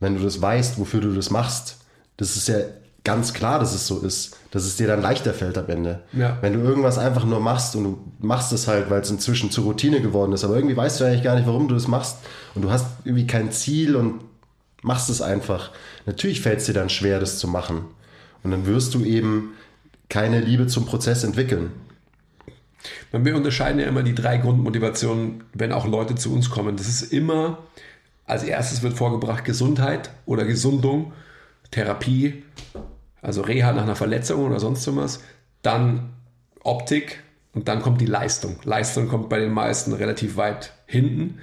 Wenn 0.00 0.16
du 0.16 0.22
das 0.22 0.40
weißt, 0.40 0.78
wofür 0.78 1.00
du 1.00 1.12
das 1.12 1.30
machst, 1.30 1.78
das 2.16 2.36
ist 2.36 2.48
ja 2.48 2.56
ganz 3.04 3.32
klar, 3.32 3.58
dass 3.58 3.74
es 3.74 3.86
so 3.86 4.00
ist, 4.00 4.36
dass 4.50 4.64
es 4.64 4.76
dir 4.76 4.86
dann 4.86 5.00
leichter 5.02 5.32
fällt 5.32 5.56
am 5.58 5.68
Ende. 5.68 6.02
Ja. 6.12 6.38
Wenn 6.40 6.54
du 6.54 6.60
irgendwas 6.60 6.98
einfach 6.98 7.24
nur 7.24 7.40
machst 7.40 7.76
und 7.76 7.84
du 7.84 7.98
machst 8.18 8.52
es 8.52 8.68
halt, 8.68 8.90
weil 8.90 9.00
es 9.00 9.10
inzwischen 9.10 9.50
zur 9.50 9.64
Routine 9.64 10.00
geworden 10.00 10.32
ist, 10.32 10.44
aber 10.44 10.56
irgendwie 10.56 10.76
weißt 10.76 11.00
du 11.00 11.04
eigentlich 11.04 11.22
gar 11.22 11.36
nicht, 11.36 11.46
warum 11.46 11.68
du 11.68 11.74
das 11.74 11.88
machst 11.88 12.18
und 12.54 12.62
du 12.62 12.70
hast 12.70 12.86
irgendwie 13.04 13.26
kein 13.26 13.52
Ziel 13.52 13.96
und 13.96 14.20
machst 14.82 15.10
es 15.10 15.22
einfach. 15.22 15.70
Natürlich 16.06 16.40
fällt 16.40 16.60
es 16.60 16.66
dir 16.66 16.74
dann 16.74 16.88
schwer, 16.88 17.20
das 17.20 17.38
zu 17.38 17.48
machen. 17.48 17.84
Und 18.42 18.50
dann 18.50 18.66
wirst 18.66 18.94
du 18.94 19.04
eben 19.04 19.52
keine 20.10 20.40
Liebe 20.40 20.66
zum 20.66 20.84
Prozess 20.84 21.24
entwickeln. 21.24 21.70
Wir 23.12 23.36
unterscheiden 23.36 23.80
ja 23.80 23.86
immer 23.86 24.02
die 24.02 24.14
drei 24.14 24.36
Grundmotivationen, 24.36 25.44
wenn 25.54 25.72
auch 25.72 25.86
Leute 25.86 26.14
zu 26.14 26.32
uns 26.32 26.50
kommen. 26.50 26.76
Das 26.76 26.88
ist 26.88 27.12
immer, 27.12 27.58
als 28.26 28.42
erstes 28.42 28.82
wird 28.82 28.94
vorgebracht 28.94 29.44
Gesundheit 29.44 30.10
oder 30.26 30.44
Gesundung 30.44 31.12
Therapie, 31.70 32.42
also 33.22 33.42
Reha 33.42 33.72
nach 33.72 33.82
einer 33.82 33.96
Verletzung 33.96 34.44
oder 34.44 34.60
sonst 34.60 34.94
was, 34.96 35.22
dann 35.62 36.10
Optik 36.62 37.22
und 37.52 37.68
dann 37.68 37.82
kommt 37.82 38.00
die 38.00 38.06
Leistung. 38.06 38.56
Leistung 38.64 39.08
kommt 39.08 39.28
bei 39.28 39.38
den 39.38 39.52
meisten 39.52 39.92
relativ 39.92 40.36
weit 40.36 40.72
hinten. 40.86 41.38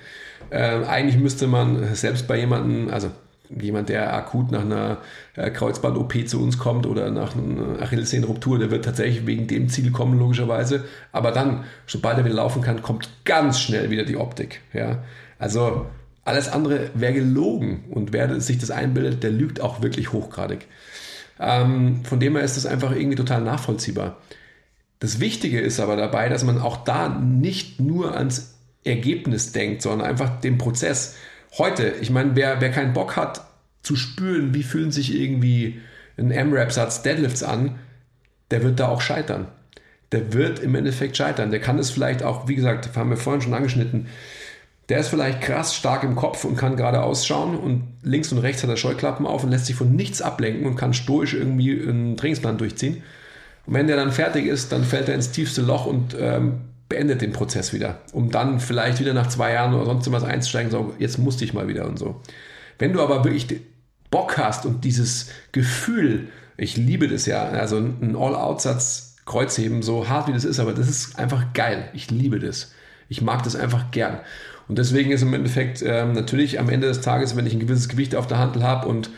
Äh, 0.49 0.84
eigentlich 0.86 1.17
müsste 1.17 1.47
man 1.47 1.95
selbst 1.95 2.27
bei 2.27 2.38
jemandem, 2.38 2.89
also 2.89 3.12
jemand, 3.49 3.89
der 3.89 4.13
akut 4.13 4.51
nach 4.51 4.62
einer 4.62 4.97
äh, 5.36 5.49
Kreuzband-OP 5.49 6.27
zu 6.27 6.41
uns 6.41 6.57
kommt 6.57 6.86
oder 6.86 7.10
nach 7.12 7.36
einer 7.36 7.81
Achillessehnenruptur, 7.81 8.60
der 8.60 8.71
wird 8.71 8.86
tatsächlich 8.86 9.25
wegen 9.25 9.47
dem 9.47 9.69
Ziel 9.69 9.91
kommen, 9.91 10.19
logischerweise. 10.19 10.86
Aber 11.12 11.31
dann, 11.31 11.63
sobald 11.86 12.17
er 12.17 12.25
wieder 12.25 12.36
laufen 12.36 12.62
kann, 12.62 12.81
kommt 12.81 13.10
ganz 13.25 13.60
schnell 13.60 13.89
wieder 13.89 14.03
die 14.03 14.17
Optik. 14.17 14.62
Ja? 14.73 15.03
Also 15.39 15.86
alles 16.25 16.49
andere 16.49 16.89
wäre 16.93 17.13
gelogen 17.13 17.86
und 17.89 18.12
wer 18.12 18.39
sich 18.41 18.57
das 18.57 18.71
einbildet, 18.71 19.23
der 19.23 19.31
lügt 19.31 19.62
auch 19.62 19.81
wirklich 19.81 20.12
hochgradig. 20.12 20.67
Ähm, 21.39 22.03
von 22.03 22.19
dem 22.19 22.36
her 22.36 22.43
ist 22.43 22.57
das 22.57 22.65
einfach 22.65 22.91
irgendwie 22.91 23.15
total 23.15 23.41
nachvollziehbar. 23.41 24.17
Das 24.99 25.19
Wichtige 25.19 25.62
ist 25.62 25.79
aber 25.79 25.95
dabei, 25.95 26.27
dass 26.27 26.43
man 26.43 26.60
auch 26.60 26.83
da 26.83 27.10
nicht 27.10 27.79
nur 27.79 28.15
ans 28.15 28.55
Ergebnis 28.83 29.51
denkt, 29.51 29.81
sondern 29.81 30.07
einfach 30.07 30.41
den 30.41 30.57
Prozess. 30.57 31.15
Heute, 31.57 31.93
ich 32.01 32.10
meine, 32.10 32.36
wer, 32.36 32.62
wer 32.62 32.71
keinen 32.71 32.93
Bock 32.93 33.15
hat 33.15 33.41
zu 33.83 33.95
spüren, 33.95 34.53
wie 34.53 34.63
fühlen 34.63 34.91
sich 34.91 35.15
irgendwie 35.15 35.81
ein 36.17 36.31
M-Rap-Satz 36.31 37.03
Deadlifts 37.03 37.43
an, 37.43 37.79
der 38.51 38.63
wird 38.63 38.79
da 38.79 38.89
auch 38.89 39.01
scheitern. 39.01 39.47
Der 40.12 40.33
wird 40.33 40.60
im 40.60 40.75
Endeffekt 40.75 41.17
scheitern. 41.17 41.51
Der 41.51 41.60
kann 41.60 41.79
es 41.79 41.89
vielleicht 41.89 42.23
auch, 42.23 42.47
wie 42.47 42.55
gesagt, 42.55 42.95
haben 42.95 43.10
wir 43.10 43.17
vorhin 43.17 43.41
schon 43.41 43.53
angeschnitten, 43.53 44.07
der 44.89 44.99
ist 44.99 45.10
vielleicht 45.10 45.41
krass 45.41 45.75
stark 45.75 46.03
im 46.03 46.15
Kopf 46.15 46.45
und 46.45 46.55
kann 46.55 46.77
gerade 46.77 47.01
ausschauen 47.03 47.57
und 47.57 47.83
links 48.03 48.31
und 48.31 48.38
rechts 48.38 48.63
hat 48.63 48.69
er 48.69 48.77
Scheuklappen 48.77 49.25
auf 49.25 49.43
und 49.43 49.51
lässt 49.51 49.65
sich 49.65 49.75
von 49.75 49.93
nichts 49.93 50.21
ablenken 50.21 50.65
und 50.65 50.77
kann 50.77 50.93
stoisch 50.93 51.33
irgendwie 51.33 51.71
einen 51.71 52.15
Trainingsplan 52.15 52.57
durchziehen. 52.57 53.03
Und 53.65 53.73
wenn 53.73 53.88
der 53.88 53.97
dann 53.97 54.13
fertig 54.13 54.45
ist, 54.45 54.71
dann 54.71 54.86
fällt 54.86 55.10
er 55.10 55.15
ins 55.15 55.31
tiefste 55.31 55.62
Loch 55.62 55.86
und 55.86 56.15
ähm, 56.17 56.62
beendet 56.89 57.21
den 57.21 57.34
Prozess 57.34 57.73
wieder, 57.73 58.00
um 58.13 58.32
dann 58.32 58.60
vielleicht 58.60 59.00
wieder 59.00 59.13
nach 59.13 59.28
zwei 59.28 59.54
Jahren 59.54 59.73
oder 59.73 59.86
sonst 59.86 60.12
was 60.12 60.23
einzusteigen 60.23 60.73
und 60.73 60.88
sagen, 60.88 60.93
jetzt 61.00 61.17
musste 61.17 61.43
ich 61.43 61.54
mal 61.54 61.67
wieder 61.67 61.86
und 61.86 62.00
so. 62.00 62.21
Wenn 62.80 62.93
du 62.93 63.02
aber 63.02 63.23
wirklich 63.23 63.47
Bock 64.10 64.38
hast 64.38 64.65
und 64.65 64.86
dieses 64.86 65.30
Gefühl, 65.52 66.30
ich 66.56 66.78
liebe 66.78 67.08
das 67.08 67.26
ja, 67.26 67.43
also 67.43 67.78
ein 67.78 68.15
All-Out-Satz 68.15 69.08
Kreuzheben, 69.26 69.84
so 69.84 70.08
hart 70.08 70.28
wie 70.28 70.34
das 70.34 70.45
ist, 70.45 70.60
aber 70.60 70.73
das 70.73 70.88
ist 70.88 71.19
einfach 71.19 71.54
geil. 71.54 71.89
Ich 71.93 72.10
liebe 72.10 72.39
das. 72.39 72.71
Ich 73.10 73.21
mag 73.21 73.43
das 73.43 73.56
einfach 73.56 73.91
gern. 73.91 74.19
Und 74.67 74.78
deswegen 74.80 75.12
ist 75.12 75.21
im 75.21 75.34
Endeffekt 75.34 75.82
ähm, 75.86 76.13
natürlich 76.13 76.60
am 76.60 76.69
Ende 76.69 76.88
des 76.88 77.02
Tages, 77.02 77.36
wenn 77.36 77.45
ich 77.45 77.54
ein 77.54 77.60
gewisses 77.60 77.89
Gewicht 77.89 78.15
auf 78.15 78.28
der 78.28 78.39
Handel 78.39 78.63
habe 78.63 78.88
und, 78.88 79.10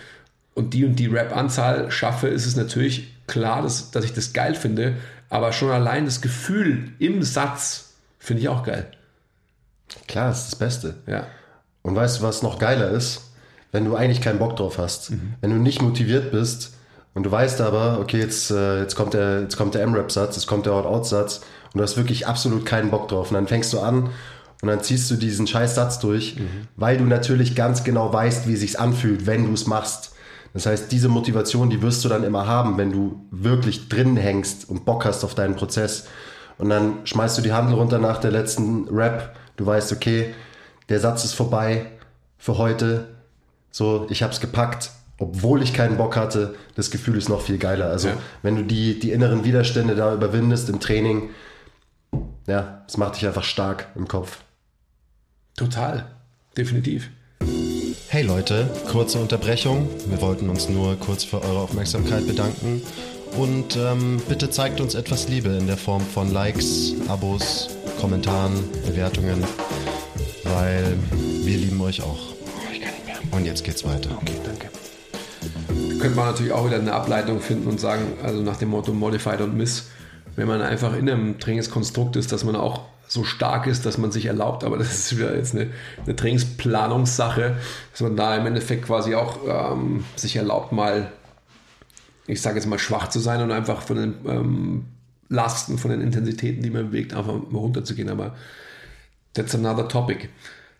und 0.56 0.74
die 0.74 0.84
und 0.84 0.96
die 0.96 1.08
Rap-Anzahl 1.08 1.92
schaffe, 1.92 2.28
ist 2.28 2.46
es 2.46 2.56
natürlich 2.56 3.14
klar, 3.28 3.62
dass, 3.62 3.92
dass 3.92 4.04
ich 4.04 4.14
das 4.14 4.34
geil 4.34 4.56
finde. 4.56 4.96
Aber 5.30 5.54
schon 5.54 5.72
allein 5.72 6.06
das 6.06 6.22
Gefühl 6.22 6.92
im 7.00 7.24
Satz 7.24 7.94
finde 8.18 8.42
ich 8.42 8.50
auch 8.50 8.64
geil. 8.64 8.92
Klar, 10.08 10.30
das 10.30 10.44
ist 10.44 10.52
das 10.54 10.60
Beste. 10.60 10.96
Ja. 11.08 11.28
Und 11.82 11.96
weißt 11.96 12.20
du, 12.20 12.24
was 12.24 12.42
noch 12.42 12.60
geiler 12.60 12.90
ist? 12.90 13.32
Wenn 13.72 13.86
du 13.86 13.96
eigentlich 13.96 14.22
keinen 14.22 14.40
Bock 14.40 14.56
drauf 14.56 14.78
hast. 14.78 15.12
Mhm. 15.12 15.34
Wenn 15.42 15.52
du 15.52 15.58
nicht 15.58 15.82
motiviert 15.82 16.32
bist 16.32 16.74
und 17.14 17.24
du 17.24 17.32
weißt 17.32 17.62
aber, 17.62 18.00
okay, 18.00 18.20
jetzt, 18.20 18.52
äh, 18.52 18.80
jetzt 18.82 18.96
kommt 18.96 19.14
der, 19.14 19.42
jetzt 19.42 19.58
kommt 19.58 19.76
der 19.76 19.84
M-Rap-Satz, 19.84 20.36
jetzt 20.36 20.48
kommt 20.48 20.66
der 20.66 20.74
Out-Out-Satz 20.74 21.42
und 21.74 21.78
du 21.78 21.84
hast 21.84 21.98
wirklich 21.98 22.28
absolut 22.28 22.66
keinen 22.66 22.90
Bock 22.90 23.08
drauf. 23.08 23.30
Und 23.30 23.36
dann 23.36 23.48
fängst 23.48 23.72
du 23.74 23.80
an 23.80 24.10
und 24.62 24.68
dann 24.68 24.82
ziehst 24.82 25.10
du 25.12 25.16
diesen 25.16 25.48
scheiß 25.48 25.76
Satz 25.76 26.00
durch, 26.00 26.38
mhm. 26.38 26.68
weil 26.76 26.98
du 26.98 27.06
natürlich 27.06 27.56
ganz 27.56 27.84
genau 27.84 28.12
weißt, 28.12 28.48
wie 28.48 28.54
es 28.54 28.62
sich 28.62 28.80
anfühlt, 28.80 29.26
wenn 29.26 29.46
du 29.46 29.54
es 29.54 29.68
machst. 29.68 30.16
Das 30.54 30.66
heißt, 30.66 30.92
diese 30.92 31.10
Motivation, 31.10 31.70
die 31.70 31.82
wirst 31.82 32.04
du 32.04 32.10
dann 32.10 32.24
immer 32.24 32.48
haben, 32.48 32.78
wenn 32.78 32.92
du 32.92 33.26
wirklich 33.32 33.90
drin 33.90 34.18
hängst 34.18 34.70
und 34.70 34.86
Bock 34.86 35.06
hast 35.06 35.24
auf 35.24 35.36
deinen 35.36 35.56
Prozess. 35.56 36.08
Und 36.58 36.70
dann 36.70 37.06
schmeißt 37.06 37.38
du 37.38 37.42
die 37.42 37.54
Handel 37.54 37.76
runter 37.76 38.00
nach 38.00 38.18
der 38.20 38.32
letzten 38.32 38.88
Rap. 38.90 39.36
Du 39.58 39.66
weißt, 39.66 39.92
okay, 39.92 40.34
der 40.90 41.00
Satz 41.00 41.24
ist 41.24 41.34
vorbei 41.34 41.86
für 42.38 42.58
heute. 42.58 43.08
So, 43.72 44.08
ich 44.10 44.24
hab's 44.24 44.42
gepackt, 44.42 44.92
obwohl 45.20 45.62
ich 45.62 45.74
keinen 45.74 45.98
Bock 45.98 46.18
hatte. 46.18 46.56
Das 46.76 46.92
Gefühl 46.92 47.18
ist 47.18 47.30
noch 47.30 47.42
viel 47.42 47.60
geiler. 47.60 47.86
Also, 47.90 48.10
ja. 48.10 48.18
wenn 48.42 48.56
du 48.56 48.64
die, 48.64 49.00
die 49.00 49.12
inneren 49.12 49.44
Widerstände 49.44 49.96
da 49.96 50.14
überwindest 50.14 50.70
im 50.70 50.80
Training, 50.80 51.30
ja, 52.48 52.84
es 52.88 52.98
macht 52.98 53.16
dich 53.16 53.28
einfach 53.28 53.44
stark 53.44 53.88
im 53.96 54.08
Kopf. 54.08 54.40
Total, 55.56 56.08
definitiv. 56.58 57.10
Hey 58.20 58.28
Leute, 58.28 58.70
kurze 58.92 59.18
Unterbrechung. 59.18 59.88
Wir 60.08 60.20
wollten 60.20 60.50
uns 60.50 60.68
nur 60.68 60.98
kurz 60.98 61.24
für 61.24 61.42
eure 61.42 61.60
Aufmerksamkeit 61.60 62.28
bedanken. 62.28 62.82
Und 63.38 63.78
ähm, 63.78 64.22
bitte 64.28 64.50
zeigt 64.50 64.82
uns 64.82 64.94
etwas 64.94 65.30
Liebe 65.30 65.48
in 65.52 65.68
der 65.68 65.78
Form 65.78 66.02
von 66.02 66.30
Likes, 66.30 66.96
Abos, 67.08 67.70
Kommentaren, 68.02 68.52
Bewertungen, 68.86 69.42
weil 70.44 70.98
wir 71.46 71.58
lieben 71.60 71.80
euch 71.80 72.02
auch. 72.02 72.34
Ich 72.74 72.82
kann 72.82 72.92
nicht 72.94 73.06
mehr. 73.06 73.16
Und 73.32 73.46
jetzt 73.46 73.64
geht's 73.64 73.86
weiter. 73.86 74.10
Okay, 74.22 74.36
danke. 74.44 74.68
Könnte 75.98 76.18
man 76.18 76.26
natürlich 76.26 76.52
auch 76.52 76.66
wieder 76.66 76.76
eine 76.76 76.92
Ableitung 76.92 77.40
finden 77.40 77.70
und 77.70 77.80
sagen, 77.80 78.18
also 78.22 78.42
nach 78.42 78.58
dem 78.58 78.68
Motto 78.68 78.92
Modified 78.92 79.40
und 79.40 79.56
Miss, 79.56 79.86
wenn 80.36 80.50
man 80.50 80.62
einfach 80.62 80.94
in 80.94 81.10
einem 81.10 81.40
Trainingskonstrukt 81.40 82.18
ist, 82.18 82.34
dass 82.34 82.44
man 82.44 82.58
auch 82.58 82.82
so 83.10 83.24
stark 83.24 83.66
ist, 83.66 83.88
dass 83.88 83.98
man 83.98 84.12
sich 84.12 84.28
erlaubt, 84.28 84.64
aber 84.64 84.78
das 84.78 84.94
ist 84.94 85.18
wieder 85.18 85.36
jetzt 85.36 85.56
eine, 85.56 85.72
eine 86.06 86.16
Trainingsplanungssache, 86.16 87.58
dass 87.92 88.02
man 88.02 88.16
da 88.16 88.38
im 88.38 88.46
Endeffekt 88.46 88.86
quasi 88.86 89.16
auch 89.16 89.40
ähm, 89.48 90.06
sich 90.16 90.36
erlaubt, 90.36 90.72
mal, 90.72 91.12
ich 92.28 92.40
sage 92.40 92.58
jetzt 92.58 92.68
mal, 92.68 92.78
schwach 92.78 93.08
zu 93.10 93.20
sein 93.20 93.42
und 93.42 93.52
einfach 93.52 93.82
von 93.82 93.98
den 93.98 94.16
ähm, 94.28 94.86
Lasten, 95.28 95.80
von 95.80 95.90
den 95.90 96.02
Intensitäten, 96.02 96.62
die 96.62 96.70
man 96.70 96.92
bewegt, 96.92 97.16
einfach 97.16 97.34
mal 97.34 97.58
runterzugehen. 97.58 98.10
Aber 98.10 98.36
that's 99.34 99.56
another 99.56 99.88
topic. 99.88 100.30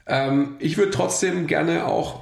Ähm, 0.06 0.56
ich 0.60 0.78
würde 0.78 0.92
trotzdem 0.92 1.48
gerne 1.48 1.86
auch 1.86 2.22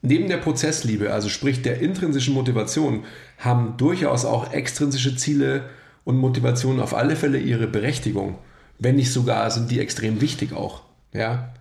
neben 0.00 0.28
der 0.28 0.36
Prozessliebe, 0.36 1.12
also 1.12 1.28
sprich 1.28 1.62
der 1.62 1.80
intrinsischen 1.80 2.34
Motivation, 2.34 3.04
haben 3.36 3.76
durchaus 3.78 4.24
auch 4.24 4.52
extrinsische 4.52 5.16
Ziele 5.16 5.64
und 6.04 6.18
Motivationen 6.18 6.80
auf 6.80 6.94
alle 6.94 7.16
Fälle 7.16 7.38
ihre 7.38 7.66
Berechtigung. 7.66 8.38
Wenn 8.78 8.96
nicht 8.96 9.12
sogar 9.12 9.50
sind 9.50 9.70
die 9.70 9.80
extrem 9.80 10.20
wichtig 10.20 10.52
auch. 10.52 10.82
Ja? 11.12 11.52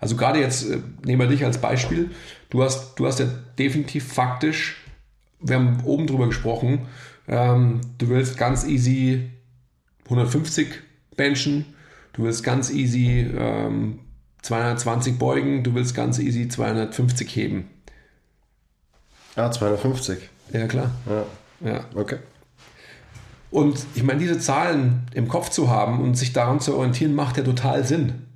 Also 0.00 0.16
gerade 0.16 0.40
jetzt, 0.40 0.68
äh, 0.68 0.78
nehmen 1.04 1.20
wir 1.20 1.28
dich 1.28 1.44
als 1.44 1.58
Beispiel. 1.58 2.10
Du 2.50 2.62
hast, 2.62 2.96
du 2.96 3.06
hast 3.06 3.18
ja 3.18 3.26
definitiv 3.58 4.12
faktisch, 4.12 4.82
wir 5.40 5.56
haben 5.56 5.80
oben 5.84 6.06
drüber 6.06 6.26
gesprochen, 6.26 6.86
ähm, 7.28 7.80
du 7.98 8.08
willst 8.08 8.36
ganz 8.36 8.64
easy 8.66 9.30
150 10.04 10.68
benchen, 11.16 11.66
du 12.12 12.24
willst 12.24 12.44
ganz 12.44 12.70
easy 12.70 13.26
ähm, 13.36 14.00
220 14.42 15.18
beugen, 15.18 15.64
du 15.64 15.74
willst 15.74 15.94
ganz 15.94 16.18
easy 16.18 16.48
250 16.48 17.34
heben. 17.34 17.68
Ja, 19.34 19.50
250. 19.50 20.18
Ja, 20.52 20.66
klar. 20.66 20.90
Ja. 21.06 21.68
ja. 21.68 21.84
Okay. 21.94 22.18
Und 23.50 23.86
ich 23.94 24.02
meine, 24.02 24.18
diese 24.18 24.38
Zahlen 24.38 25.06
im 25.14 25.28
Kopf 25.28 25.50
zu 25.50 25.70
haben 25.70 26.00
und 26.00 26.16
sich 26.16 26.32
daran 26.32 26.60
zu 26.60 26.76
orientieren, 26.76 27.14
macht 27.14 27.36
ja 27.36 27.44
total 27.44 27.84
Sinn. 27.84 28.26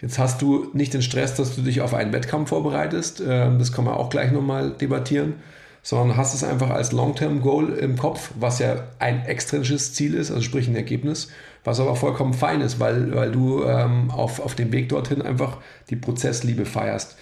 Jetzt 0.00 0.18
hast 0.18 0.42
du 0.42 0.68
nicht 0.72 0.92
den 0.94 1.02
Stress, 1.02 1.34
dass 1.34 1.54
du 1.54 1.62
dich 1.62 1.80
auf 1.80 1.94
einen 1.94 2.12
Wettkampf 2.12 2.48
vorbereitest, 2.48 3.22
ähm, 3.26 3.58
das 3.58 3.72
kann 3.72 3.84
man 3.84 3.94
auch 3.94 4.10
gleich 4.10 4.32
nochmal 4.32 4.72
debattieren, 4.72 5.34
sondern 5.82 6.16
hast 6.16 6.34
es 6.34 6.42
einfach 6.42 6.70
als 6.70 6.92
Long-Term-Goal 6.92 7.74
im 7.74 7.96
Kopf, 7.96 8.32
was 8.38 8.58
ja 8.58 8.84
ein 8.98 9.24
extrinsisches 9.24 9.94
Ziel 9.94 10.14
ist, 10.14 10.30
also 10.30 10.42
sprich 10.42 10.66
ein 10.66 10.76
Ergebnis, 10.76 11.28
was 11.62 11.78
aber 11.78 11.94
vollkommen 11.94 12.34
fein 12.34 12.60
ist, 12.60 12.80
weil, 12.80 13.14
weil 13.14 13.30
du 13.30 13.64
ähm, 13.64 14.10
auf, 14.10 14.40
auf 14.40 14.56
dem 14.56 14.72
Weg 14.72 14.88
dorthin 14.88 15.22
einfach 15.22 15.58
die 15.88 15.96
Prozessliebe 15.96 16.66
feierst. 16.66 17.16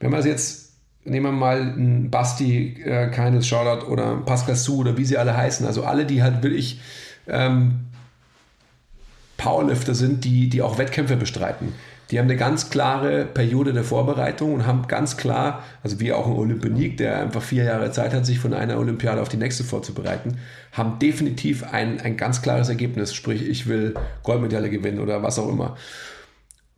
Wenn 0.00 0.10
man 0.10 0.20
es 0.20 0.26
jetzt 0.26 0.67
nehmen 1.08 1.26
wir 1.26 1.32
mal 1.32 1.60
einen 1.60 2.10
Basti, 2.10 2.82
äh, 2.84 3.08
keines 3.10 3.46
Shoutout 3.46 3.86
oder 3.86 4.16
Pascal 4.18 4.56
Su 4.56 4.80
oder 4.80 4.96
wie 4.96 5.04
sie 5.04 5.18
alle 5.18 5.36
heißen. 5.36 5.66
Also 5.66 5.84
alle, 5.84 6.06
die 6.06 6.22
halt 6.22 6.42
wirklich 6.42 6.80
ähm, 7.26 7.86
Powerlifter 9.36 9.94
sind, 9.94 10.24
die, 10.24 10.48
die 10.48 10.62
auch 10.62 10.78
Wettkämpfe 10.78 11.16
bestreiten. 11.16 11.72
Die 12.10 12.18
haben 12.18 12.26
eine 12.26 12.36
ganz 12.36 12.70
klare 12.70 13.26
Periode 13.26 13.74
der 13.74 13.84
Vorbereitung 13.84 14.54
und 14.54 14.66
haben 14.66 14.86
ganz 14.88 15.18
klar, 15.18 15.62
also 15.82 16.00
wie 16.00 16.12
auch 16.12 16.26
ein 16.26 16.32
Olympionik, 16.32 16.96
der 16.96 17.20
einfach 17.20 17.42
vier 17.42 17.64
Jahre 17.64 17.90
Zeit 17.92 18.14
hat, 18.14 18.24
sich 18.24 18.38
von 18.38 18.54
einer 18.54 18.78
Olympiade 18.78 19.20
auf 19.20 19.28
die 19.28 19.36
nächste 19.36 19.62
vorzubereiten, 19.62 20.38
haben 20.72 20.98
definitiv 20.98 21.64
ein, 21.64 22.00
ein 22.00 22.16
ganz 22.16 22.40
klares 22.40 22.70
Ergebnis. 22.70 23.14
Sprich, 23.14 23.46
ich 23.46 23.66
will 23.66 23.94
Goldmedaille 24.22 24.70
gewinnen 24.70 25.00
oder 25.00 25.22
was 25.22 25.38
auch 25.38 25.48
immer. 25.48 25.76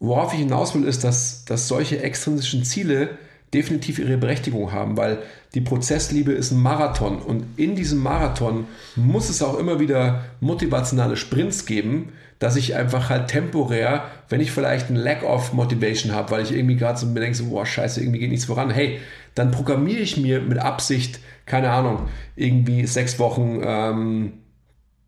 Worauf 0.00 0.32
ich 0.32 0.40
hinaus 0.40 0.74
will, 0.74 0.84
ist, 0.84 1.04
dass, 1.04 1.44
dass 1.44 1.68
solche 1.68 2.02
extrinsischen 2.02 2.64
Ziele 2.64 3.10
definitiv 3.52 3.98
ihre 3.98 4.16
Berechtigung 4.16 4.72
haben, 4.72 4.96
weil 4.96 5.18
die 5.54 5.60
Prozessliebe 5.60 6.32
ist 6.32 6.52
ein 6.52 6.60
Marathon 6.60 7.20
und 7.20 7.44
in 7.56 7.74
diesem 7.74 7.98
Marathon 7.98 8.66
muss 8.94 9.28
es 9.28 9.42
auch 9.42 9.58
immer 9.58 9.80
wieder 9.80 10.24
motivationale 10.40 11.16
Sprints 11.16 11.66
geben, 11.66 12.12
dass 12.38 12.56
ich 12.56 12.76
einfach 12.76 13.10
halt 13.10 13.28
temporär, 13.28 14.04
wenn 14.28 14.40
ich 14.40 14.52
vielleicht 14.52 14.88
ein 14.88 14.96
Lack 14.96 15.24
of 15.24 15.52
Motivation 15.52 16.12
habe, 16.12 16.30
weil 16.30 16.42
ich 16.42 16.52
irgendwie 16.52 16.76
gerade 16.76 16.98
so 16.98 17.06
mir 17.06 17.20
denke, 17.20 17.36
so, 17.36 17.46
boah, 17.46 17.66
scheiße, 17.66 18.00
irgendwie 18.00 18.20
geht 18.20 18.30
nichts 18.30 18.46
voran, 18.46 18.70
hey, 18.70 19.00
dann 19.34 19.50
programmiere 19.50 20.00
ich 20.00 20.16
mir 20.16 20.40
mit 20.40 20.58
Absicht, 20.58 21.20
keine 21.44 21.70
Ahnung, 21.70 22.08
irgendwie 22.36 22.86
sechs 22.86 23.18
Wochen 23.18 23.60
ähm, 23.62 24.32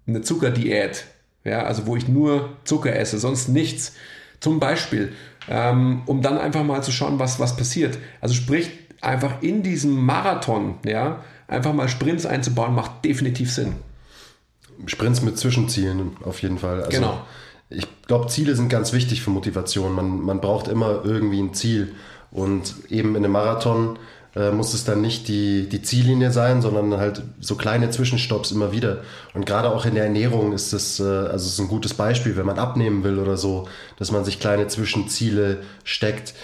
eine 0.06 0.20
Zuckerdiät, 0.22 1.06
ja, 1.44 1.62
also 1.62 1.86
wo 1.86 1.96
ich 1.96 2.08
nur 2.08 2.56
Zucker 2.64 2.94
esse, 2.94 3.18
sonst 3.18 3.48
nichts. 3.48 3.94
Zum 4.40 4.58
Beispiel 4.58 5.12
ähm, 5.48 6.02
um 6.06 6.22
dann 6.22 6.38
einfach 6.38 6.64
mal 6.64 6.82
zu 6.82 6.92
schauen, 6.92 7.18
was, 7.18 7.40
was 7.40 7.56
passiert. 7.56 7.98
Also 8.20 8.34
sprich, 8.34 8.70
einfach 9.00 9.42
in 9.42 9.62
diesem 9.62 10.04
Marathon, 10.04 10.76
ja, 10.84 11.22
einfach 11.48 11.72
mal 11.72 11.88
Sprints 11.88 12.26
einzubauen, 12.26 12.74
macht 12.74 13.04
definitiv 13.04 13.52
Sinn. 13.52 13.74
Sprints 14.86 15.22
mit 15.22 15.38
Zwischenzielen 15.38 16.16
auf 16.24 16.42
jeden 16.42 16.58
Fall. 16.58 16.84
Also 16.84 16.90
genau. 16.90 17.20
Ich 17.68 17.86
glaube, 18.06 18.26
Ziele 18.26 18.54
sind 18.54 18.68
ganz 18.68 18.92
wichtig 18.92 19.22
für 19.22 19.30
Motivation. 19.30 19.94
Man, 19.94 20.20
man 20.20 20.40
braucht 20.40 20.68
immer 20.68 21.04
irgendwie 21.04 21.40
ein 21.40 21.54
Ziel. 21.54 21.94
Und 22.30 22.74
eben 22.88 23.10
in 23.10 23.24
einem 23.24 23.32
Marathon 23.32 23.98
äh, 24.34 24.50
muss 24.50 24.72
es 24.74 24.84
dann 24.84 25.00
nicht 25.00 25.28
die, 25.28 25.68
die 25.68 25.82
Ziellinie 25.82 26.30
sein, 26.30 26.62
sondern 26.62 26.98
halt 26.98 27.22
so 27.40 27.54
kleine 27.56 27.90
Zwischenstopps 27.90 28.50
immer 28.50 28.72
wieder. 28.72 28.98
Und 29.34 29.44
gerade 29.46 29.70
auch 29.70 29.84
in 29.84 29.94
der 29.94 30.04
Ernährung 30.04 30.52
ist 30.52 30.72
das, 30.72 31.00
äh, 31.00 31.02
also 31.02 31.46
ist 31.46 31.58
ein 31.58 31.68
gutes 31.68 31.94
Beispiel, 31.94 32.36
wenn 32.36 32.46
man 32.46 32.58
abnehmen 32.58 33.04
will 33.04 33.18
oder 33.18 33.36
so, 33.36 33.68
dass 33.98 34.10
man 34.10 34.24
sich 34.24 34.40
kleine 34.40 34.68
Zwischenziele 34.68 35.58
steckt. 35.84 36.34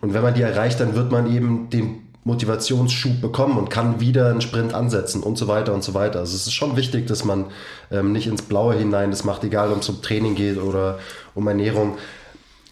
Und 0.00 0.12
wenn 0.12 0.22
man 0.22 0.34
die 0.34 0.42
erreicht, 0.42 0.80
dann 0.80 0.94
wird 0.94 1.12
man 1.12 1.32
eben 1.32 1.70
den 1.70 2.02
Motivationsschub 2.24 3.20
bekommen 3.20 3.56
und 3.56 3.70
kann 3.70 4.00
wieder 4.00 4.30
einen 4.30 4.40
Sprint 4.40 4.74
ansetzen 4.74 5.22
und 5.22 5.38
so 5.38 5.46
weiter 5.46 5.72
und 5.72 5.84
so 5.84 5.94
weiter. 5.94 6.18
Also 6.18 6.34
es 6.34 6.48
ist 6.48 6.54
schon 6.54 6.76
wichtig, 6.76 7.06
dass 7.06 7.24
man 7.24 7.44
ähm, 7.92 8.10
nicht 8.10 8.26
ins 8.26 8.42
Blaue 8.42 8.74
hinein 8.74 9.12
das 9.12 9.22
macht, 9.22 9.44
egal 9.44 9.70
ob 9.70 9.82
es 9.82 9.88
um 9.88 10.02
Training 10.02 10.34
geht 10.34 10.58
oder 10.58 10.98
um 11.36 11.46
Ernährung. 11.46 11.96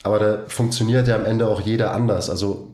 Aber 0.03 0.19
da 0.19 0.39
funktioniert 0.49 1.07
ja 1.07 1.15
am 1.15 1.25
Ende 1.25 1.47
auch 1.47 1.61
jeder 1.61 1.95
anders. 1.95 2.29
Also 2.29 2.73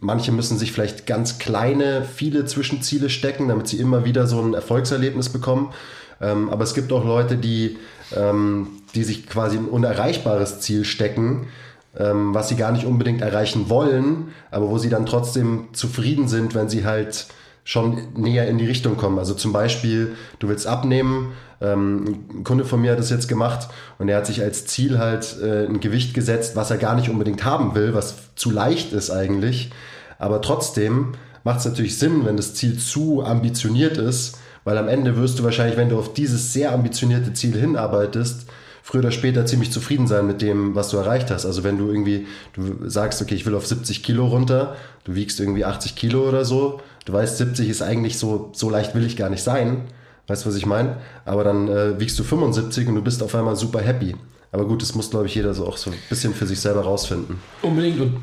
manche 0.00 0.32
müssen 0.32 0.58
sich 0.58 0.72
vielleicht 0.72 1.06
ganz 1.06 1.38
kleine, 1.38 2.04
viele 2.04 2.44
Zwischenziele 2.44 3.10
stecken, 3.10 3.48
damit 3.48 3.68
sie 3.68 3.78
immer 3.78 4.04
wieder 4.04 4.26
so 4.26 4.40
ein 4.40 4.54
Erfolgserlebnis 4.54 5.28
bekommen. 5.28 5.72
Ähm, 6.20 6.48
aber 6.50 6.64
es 6.64 6.74
gibt 6.74 6.92
auch 6.92 7.04
Leute, 7.04 7.36
die, 7.36 7.78
ähm, 8.14 8.68
die 8.94 9.04
sich 9.04 9.26
quasi 9.26 9.56
ein 9.56 9.66
unerreichbares 9.66 10.60
Ziel 10.60 10.84
stecken, 10.84 11.48
ähm, 11.96 12.34
was 12.34 12.48
sie 12.48 12.56
gar 12.56 12.72
nicht 12.72 12.86
unbedingt 12.86 13.22
erreichen 13.22 13.68
wollen, 13.68 14.28
aber 14.50 14.68
wo 14.70 14.78
sie 14.78 14.88
dann 14.88 15.06
trotzdem 15.06 15.68
zufrieden 15.72 16.28
sind, 16.28 16.54
wenn 16.54 16.68
sie 16.68 16.84
halt 16.84 17.26
schon 17.64 18.12
näher 18.14 18.48
in 18.48 18.58
die 18.58 18.66
Richtung 18.66 18.96
kommen. 18.96 19.18
Also 19.18 19.34
zum 19.34 19.52
Beispiel, 19.52 20.14
du 20.38 20.48
willst 20.48 20.66
abnehmen, 20.66 21.32
ähm, 21.60 22.24
ein 22.30 22.44
Kunde 22.44 22.64
von 22.64 22.80
mir 22.80 22.92
hat 22.92 22.98
das 22.98 23.10
jetzt 23.10 23.28
gemacht 23.28 23.68
und 23.98 24.08
er 24.08 24.18
hat 24.18 24.26
sich 24.26 24.42
als 24.42 24.66
Ziel 24.66 24.98
halt 24.98 25.36
äh, 25.42 25.66
ein 25.66 25.80
Gewicht 25.80 26.14
gesetzt, 26.14 26.56
was 26.56 26.70
er 26.70 26.76
gar 26.76 26.94
nicht 26.94 27.08
unbedingt 27.08 27.44
haben 27.44 27.74
will, 27.74 27.94
was 27.94 28.16
zu 28.34 28.50
leicht 28.50 28.92
ist 28.92 29.10
eigentlich. 29.10 29.70
Aber 30.18 30.42
trotzdem 30.42 31.12
macht 31.44 31.60
es 31.60 31.64
natürlich 31.64 31.98
Sinn, 31.98 32.24
wenn 32.24 32.36
das 32.36 32.54
Ziel 32.54 32.78
zu 32.78 33.24
ambitioniert 33.24 33.98
ist, 33.98 34.38
weil 34.64 34.78
am 34.78 34.88
Ende 34.88 35.16
wirst 35.16 35.38
du 35.38 35.44
wahrscheinlich, 35.44 35.76
wenn 35.76 35.88
du 35.88 35.98
auf 35.98 36.12
dieses 36.12 36.52
sehr 36.52 36.72
ambitionierte 36.72 37.32
Ziel 37.32 37.56
hinarbeitest, 37.56 38.46
früher 38.82 39.00
oder 39.00 39.10
später 39.10 39.46
ziemlich 39.46 39.72
zufrieden 39.72 40.06
sein 40.06 40.26
mit 40.26 40.42
dem, 40.42 40.74
was 40.74 40.90
du 40.90 40.96
erreicht 40.96 41.30
hast. 41.30 41.44
Also 41.44 41.64
wenn 41.64 41.76
du 41.78 41.88
irgendwie, 41.88 42.26
du 42.52 42.88
sagst, 42.88 43.20
okay, 43.20 43.34
ich 43.34 43.44
will 43.46 43.54
auf 43.54 43.66
70 43.66 44.02
Kilo 44.02 44.26
runter, 44.26 44.76
du 45.04 45.14
wiegst 45.14 45.40
irgendwie 45.40 45.64
80 45.64 45.96
Kilo 45.96 46.28
oder 46.28 46.44
so, 46.44 46.80
du 47.04 47.12
weißt, 47.12 47.38
70 47.38 47.68
ist 47.68 47.82
eigentlich 47.82 48.18
so, 48.18 48.50
so 48.52 48.70
leicht 48.70 48.94
will 48.94 49.04
ich 49.04 49.16
gar 49.16 49.28
nicht 49.28 49.42
sein. 49.42 49.86
Weißt 50.26 50.44
du, 50.44 50.48
was 50.48 50.56
ich 50.56 50.66
meine? 50.66 50.96
Aber 51.24 51.44
dann 51.44 51.68
äh, 51.68 52.00
wiegst 52.00 52.18
du 52.18 52.24
75 52.24 52.88
und 52.88 52.96
du 52.96 53.02
bist 53.02 53.22
auf 53.22 53.34
einmal 53.34 53.56
super 53.56 53.80
happy. 53.80 54.16
Aber 54.52 54.64
gut, 54.64 54.82
das 54.82 54.94
muss, 54.94 55.10
glaube 55.10 55.26
ich, 55.26 55.34
jeder 55.34 55.54
so 55.54 55.66
auch 55.66 55.76
so 55.76 55.90
ein 55.90 55.96
bisschen 56.08 56.34
für 56.34 56.46
sich 56.46 56.60
selber 56.60 56.82
rausfinden. 56.82 57.38
Unbedingt. 57.62 58.00
Und 58.00 58.16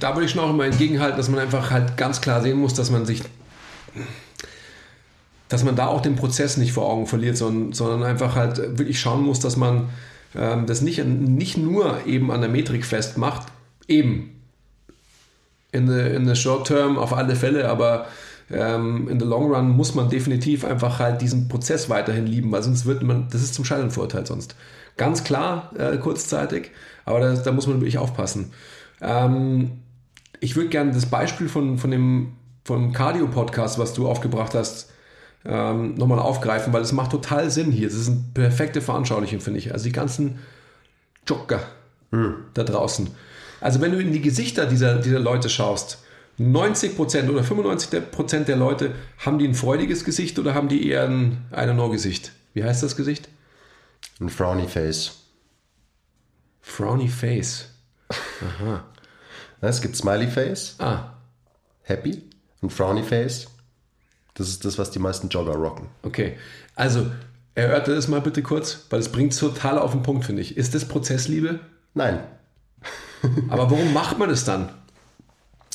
da 0.00 0.14
würde 0.14 0.26
ich 0.26 0.32
schon 0.32 0.42
auch 0.42 0.50
immer 0.50 0.64
entgegenhalten, 0.64 1.16
dass 1.16 1.28
man 1.28 1.38
einfach 1.38 1.70
halt 1.70 1.96
ganz 1.96 2.20
klar 2.20 2.42
sehen 2.42 2.58
muss, 2.58 2.74
dass 2.74 2.90
man 2.90 3.06
sich 3.06 3.22
dass 5.48 5.62
man 5.62 5.76
da 5.76 5.86
auch 5.86 6.00
den 6.00 6.16
Prozess 6.16 6.56
nicht 6.56 6.72
vor 6.72 6.88
Augen 6.88 7.06
verliert, 7.06 7.36
sondern, 7.36 7.72
sondern 7.72 8.02
einfach 8.02 8.34
halt 8.34 8.78
wirklich 8.78 9.00
schauen 9.00 9.22
muss, 9.22 9.38
dass 9.38 9.56
man 9.56 9.90
ähm, 10.34 10.66
das 10.66 10.82
nicht, 10.82 11.04
nicht 11.04 11.56
nur 11.56 12.04
eben 12.06 12.32
an 12.32 12.40
der 12.40 12.50
Metrik 12.50 12.84
festmacht, 12.84 13.46
eben 13.86 14.42
in 15.72 15.86
the, 15.88 16.00
in 16.00 16.26
the 16.26 16.34
short 16.34 16.66
term 16.66 16.98
auf 16.98 17.12
alle 17.12 17.36
Fälle, 17.36 17.68
aber 17.68 18.06
ähm, 18.50 19.08
in 19.08 19.18
the 19.18 19.26
long 19.26 19.52
run 19.52 19.70
muss 19.70 19.94
man 19.94 20.08
definitiv 20.08 20.64
einfach 20.64 20.98
halt 20.98 21.20
diesen 21.20 21.48
Prozess 21.48 21.88
weiterhin 21.88 22.26
lieben, 22.26 22.52
weil 22.52 22.62
sonst 22.62 22.86
wird 22.86 23.02
man, 23.02 23.28
das 23.30 23.42
ist 23.42 23.54
zum 23.54 23.64
Scheitern 23.64 23.90
verurteilt 23.90 24.26
sonst. 24.26 24.54
Ganz 24.96 25.24
klar, 25.24 25.70
äh, 25.76 25.98
kurzzeitig, 25.98 26.70
aber 27.04 27.20
da, 27.20 27.34
da, 27.34 27.52
muss 27.52 27.66
man 27.66 27.80
wirklich 27.80 27.98
aufpassen. 27.98 28.52
Ähm, 29.00 29.82
ich 30.40 30.56
würde 30.56 30.68
gerne 30.68 30.92
das 30.92 31.06
Beispiel 31.06 31.48
von, 31.48 31.78
von 31.78 31.90
dem 31.90 32.32
vom 32.64 32.92
Cardio-Podcast, 32.92 33.78
was 33.78 33.94
du 33.94 34.08
aufgebracht 34.08 34.54
hast, 34.54 34.90
ähm, 35.44 35.94
nochmal 35.94 36.18
aufgreifen, 36.18 36.72
weil 36.72 36.82
es 36.82 36.92
macht 36.92 37.12
total 37.12 37.50
Sinn 37.50 37.70
hier. 37.70 37.86
Es 37.86 37.94
ist 37.94 38.08
eine 38.08 38.24
perfekte 38.34 38.80
Veranschaulichung, 38.80 39.40
finde 39.40 39.60
ich. 39.60 39.72
Also 39.72 39.84
die 39.84 39.92
ganzen 39.92 40.40
Jogger 41.26 41.60
hm. 42.10 42.34
da 42.54 42.64
draußen. 42.64 43.08
Also 43.60 43.80
wenn 43.80 43.92
du 43.92 43.98
in 43.98 44.12
die 44.12 44.20
Gesichter 44.20 44.66
dieser, 44.66 44.96
dieser 44.96 45.20
Leute 45.20 45.48
schaust, 45.48 45.98
90% 46.38 47.30
oder 47.30 47.42
95% 47.42 48.44
der 48.44 48.56
Leute, 48.56 48.94
haben 49.18 49.38
die 49.38 49.48
ein 49.48 49.54
freudiges 49.54 50.04
Gesicht 50.04 50.38
oder 50.38 50.54
haben 50.54 50.68
die 50.68 50.88
eher 50.88 51.04
ein, 51.04 51.46
ein 51.50 51.74
No-Gesicht? 51.74 52.32
Wie 52.52 52.64
heißt 52.64 52.82
das 52.82 52.96
Gesicht? 52.96 53.28
Ein 54.20 54.28
Frowny 54.28 54.68
Face. 54.68 55.12
Frowny 56.60 57.08
Face. 57.08 57.70
Aha. 58.10 58.84
Es 59.60 59.80
gibt 59.80 59.96
Smiley 59.96 60.28
Face. 60.28 60.76
Ah. 60.78 61.14
Happy. 61.82 62.22
Und 62.60 62.72
Frowny 62.72 63.02
Face. 63.02 63.46
Das 64.34 64.48
ist 64.48 64.64
das, 64.64 64.78
was 64.78 64.90
die 64.90 64.98
meisten 64.98 65.28
Jogger 65.28 65.54
rocken. 65.54 65.88
Okay, 66.02 66.36
also 66.74 67.10
erörter 67.54 67.94
das 67.94 68.08
mal 68.08 68.20
bitte 68.20 68.42
kurz, 68.42 68.84
weil 68.90 69.00
es 69.00 69.10
bringt 69.10 69.32
es 69.32 69.38
total 69.38 69.78
auf 69.78 69.92
den 69.92 70.02
Punkt, 70.02 70.26
finde 70.26 70.42
ich. 70.42 70.56
Ist 70.56 70.74
das 70.74 70.86
Prozessliebe? 70.86 71.60
Nein. 71.94 72.20
Aber 73.48 73.70
warum 73.70 73.94
macht 73.94 74.18
man 74.18 74.28
das 74.28 74.44
dann? 74.44 74.68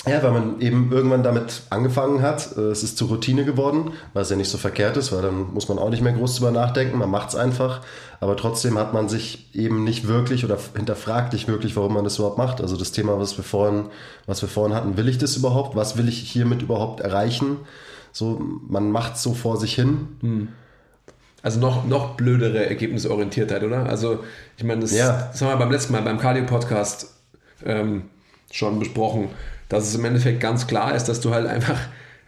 Ja, 0.07 0.23
weil 0.23 0.31
man 0.31 0.59
eben 0.61 0.91
irgendwann 0.91 1.21
damit 1.21 1.61
angefangen 1.69 2.23
hat. 2.23 2.57
Äh, 2.57 2.71
es 2.71 2.81
ist 2.81 2.97
zur 2.97 3.09
Routine 3.09 3.45
geworden, 3.45 3.91
was 4.13 4.31
ja 4.31 4.35
nicht 4.35 4.49
so 4.49 4.57
verkehrt 4.57 4.97
ist, 4.97 5.11
weil 5.11 5.21
dann 5.21 5.53
muss 5.53 5.69
man 5.69 5.77
auch 5.77 5.91
nicht 5.91 6.01
mehr 6.01 6.13
groß 6.13 6.35
drüber 6.35 6.51
nachdenken. 6.51 6.97
Man 6.97 7.11
macht 7.11 7.29
es 7.29 7.35
einfach. 7.35 7.81
Aber 8.19 8.35
trotzdem 8.35 8.79
hat 8.79 8.93
man 8.93 9.09
sich 9.09 9.49
eben 9.53 9.83
nicht 9.83 10.07
wirklich 10.07 10.43
oder 10.43 10.57
hinterfragt 10.75 11.33
nicht 11.33 11.47
wirklich, 11.47 11.75
warum 11.75 11.93
man 11.93 12.03
das 12.03 12.17
überhaupt 12.17 12.39
macht. 12.39 12.61
Also 12.61 12.77
das 12.77 12.91
Thema, 12.91 13.19
was 13.19 13.37
wir 13.37 13.43
vorhin, 13.43 13.85
was 14.25 14.41
wir 14.41 14.49
vorhin 14.49 14.75
hatten, 14.75 14.97
will 14.97 15.07
ich 15.07 15.19
das 15.19 15.35
überhaupt? 15.35 15.75
Was 15.75 15.97
will 15.97 16.07
ich 16.07 16.19
hiermit 16.19 16.63
überhaupt 16.63 17.01
erreichen? 17.01 17.57
So, 18.11 18.41
man 18.67 18.91
macht 18.91 19.17
so 19.17 19.33
vor 19.33 19.57
sich 19.57 19.75
hin. 19.75 20.07
Hm. 20.21 20.47
Also 21.43 21.59
noch, 21.59 21.85
noch 21.85 22.15
blödere 22.15 22.65
Ergebnisorientiertheit, 22.67 23.63
oder? 23.63 23.87
Also, 23.87 24.19
ich 24.57 24.63
meine, 24.63 24.81
das, 24.81 24.91
ja. 24.91 25.29
das 25.31 25.41
haben 25.41 25.49
wir 25.49 25.57
beim 25.57 25.71
letzten 25.71 25.93
Mal 25.93 26.01
beim 26.03 26.19
Cardio-Podcast 26.19 27.15
ähm, 27.65 28.03
schon 28.51 28.79
besprochen, 28.79 29.29
dass 29.71 29.87
es 29.87 29.95
im 29.95 30.05
Endeffekt 30.05 30.39
ganz 30.39 30.67
klar 30.67 30.95
ist, 30.95 31.05
dass 31.05 31.21
du 31.21 31.33
halt 31.33 31.47
einfach, 31.47 31.79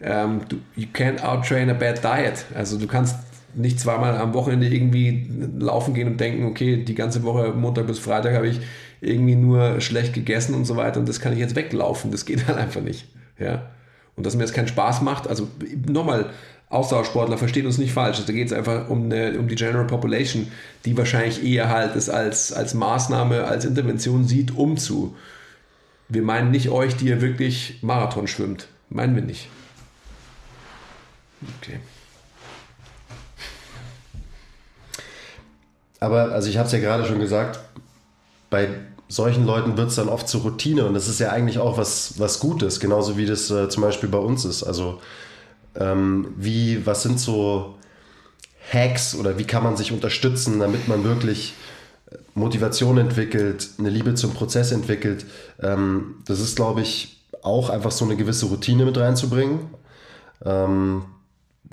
ähm, 0.02 0.42
du, 0.50 0.58
you 0.76 0.88
can't 0.94 1.22
outtrain 1.22 1.70
a 1.70 1.74
bad 1.74 2.04
diet. 2.04 2.46
Also, 2.56 2.78
du 2.78 2.88
kannst 2.88 3.16
nicht 3.56 3.80
zweimal 3.80 4.18
am 4.18 4.34
Wochenende 4.34 4.68
irgendwie 4.68 5.30
laufen 5.60 5.94
gehen 5.94 6.08
und 6.08 6.20
denken, 6.20 6.46
okay, 6.46 6.84
die 6.84 6.96
ganze 6.96 7.24
Woche, 7.24 7.54
Montag 7.54 7.88
bis 7.88 8.00
Freitag, 8.00 8.34
habe 8.34 8.48
ich 8.48 8.60
irgendwie 9.02 9.36
nur 9.36 9.80
schlecht 9.82 10.14
gegessen 10.14 10.56
und 10.56 10.66
so 10.66 10.76
weiter 10.78 11.00
und 11.00 11.08
das 11.08 11.20
kann 11.20 11.34
ich 11.34 11.40
jetzt 11.40 11.56
weglaufen. 11.56 12.10
Das 12.10 12.26
geht 12.26 12.48
halt 12.48 12.58
einfach 12.58 12.82
nicht. 12.82 13.06
Ja 13.38 13.64
und 14.16 14.26
dass 14.26 14.36
mir 14.36 14.44
das 14.44 14.54
keinen 14.54 14.68
Spaß 14.68 15.02
macht, 15.02 15.28
also 15.28 15.48
nochmal, 15.88 16.30
Ausdauersportler, 16.70 17.38
versteht 17.38 17.66
uns 17.66 17.78
nicht 17.78 17.94
falsch, 17.94 18.26
da 18.26 18.34
geht 18.34 18.48
es 18.48 18.54
einfach 18.54 18.90
um, 18.90 19.06
eine, 19.06 19.38
um 19.38 19.48
die 19.48 19.54
General 19.54 19.86
Population, 19.86 20.48
die 20.86 20.98
wahrscheinlich 20.98 21.44
eher 21.44 21.70
halt 21.70 21.96
es 21.96 22.10
als, 22.10 22.52
als 22.52 22.74
Maßnahme, 22.74 23.44
als 23.44 23.66
Intervention 23.66 24.26
sieht, 24.28 24.58
um 24.58 24.78
zu. 24.78 25.16
Wir 26.10 26.22
meinen 26.22 26.52
nicht 26.52 26.70
euch, 26.70 26.96
die 26.96 27.08
ihr 27.08 27.22
wirklich 27.22 27.80
Marathon 27.82 28.28
schwimmt. 28.28 28.68
Meinen 28.90 29.16
wir 29.16 29.24
nicht. 29.24 29.48
Okay. 31.60 31.80
Aber, 36.00 36.32
also 36.32 36.50
ich 36.50 36.58
habe 36.58 36.68
es 36.68 36.74
ja 36.74 36.80
gerade 36.80 37.06
schon 37.06 37.20
gesagt, 37.20 37.60
bei 38.50 38.68
solchen 39.08 39.46
Leuten 39.46 39.78
wird 39.78 39.90
es 39.90 39.96
dann 39.96 40.10
oft 40.10 40.28
zur 40.28 40.42
Routine 40.42 40.86
und 40.86 40.94
das 40.94 41.08
ist 41.08 41.20
ja 41.20 41.30
eigentlich 41.30 41.60
auch 41.60 41.78
was, 41.78 42.20
was 42.20 42.40
Gutes, 42.40 42.80
genauso 42.80 43.16
wie 43.16 43.26
das 43.26 43.50
äh, 43.52 43.70
zum 43.70 43.84
Beispiel 43.84 44.10
bei 44.10 44.18
uns 44.18 44.44
ist. 44.44 44.64
Also 44.64 45.02
ähm, 45.76 46.34
wie, 46.36 46.86
was 46.86 47.04
sind 47.04 47.20
so 47.20 47.76
Hacks 48.72 49.16
oder 49.16 49.38
wie 49.38 49.46
kann 49.46 49.64
man 49.64 49.78
sich 49.78 49.92
unterstützen, 49.92 50.60
damit 50.60 50.88
man 50.88 51.04
wirklich 51.04 51.54
Motivation 52.36 52.98
entwickelt, 52.98 53.70
eine 53.78 53.90
Liebe 53.90 54.16
zum 54.16 54.34
Prozess 54.34 54.72
entwickelt. 54.72 55.26
Ähm, 55.62 56.16
das 56.26 56.40
ist, 56.40 56.56
glaube 56.56 56.82
ich, 56.82 57.22
auch 57.42 57.70
einfach 57.70 57.92
so 57.92 58.06
eine 58.06 58.16
gewisse 58.16 58.48
Routine 58.48 58.86
mit 58.86 58.98
reinzubringen. 58.98 59.60
Ähm, 60.46 61.04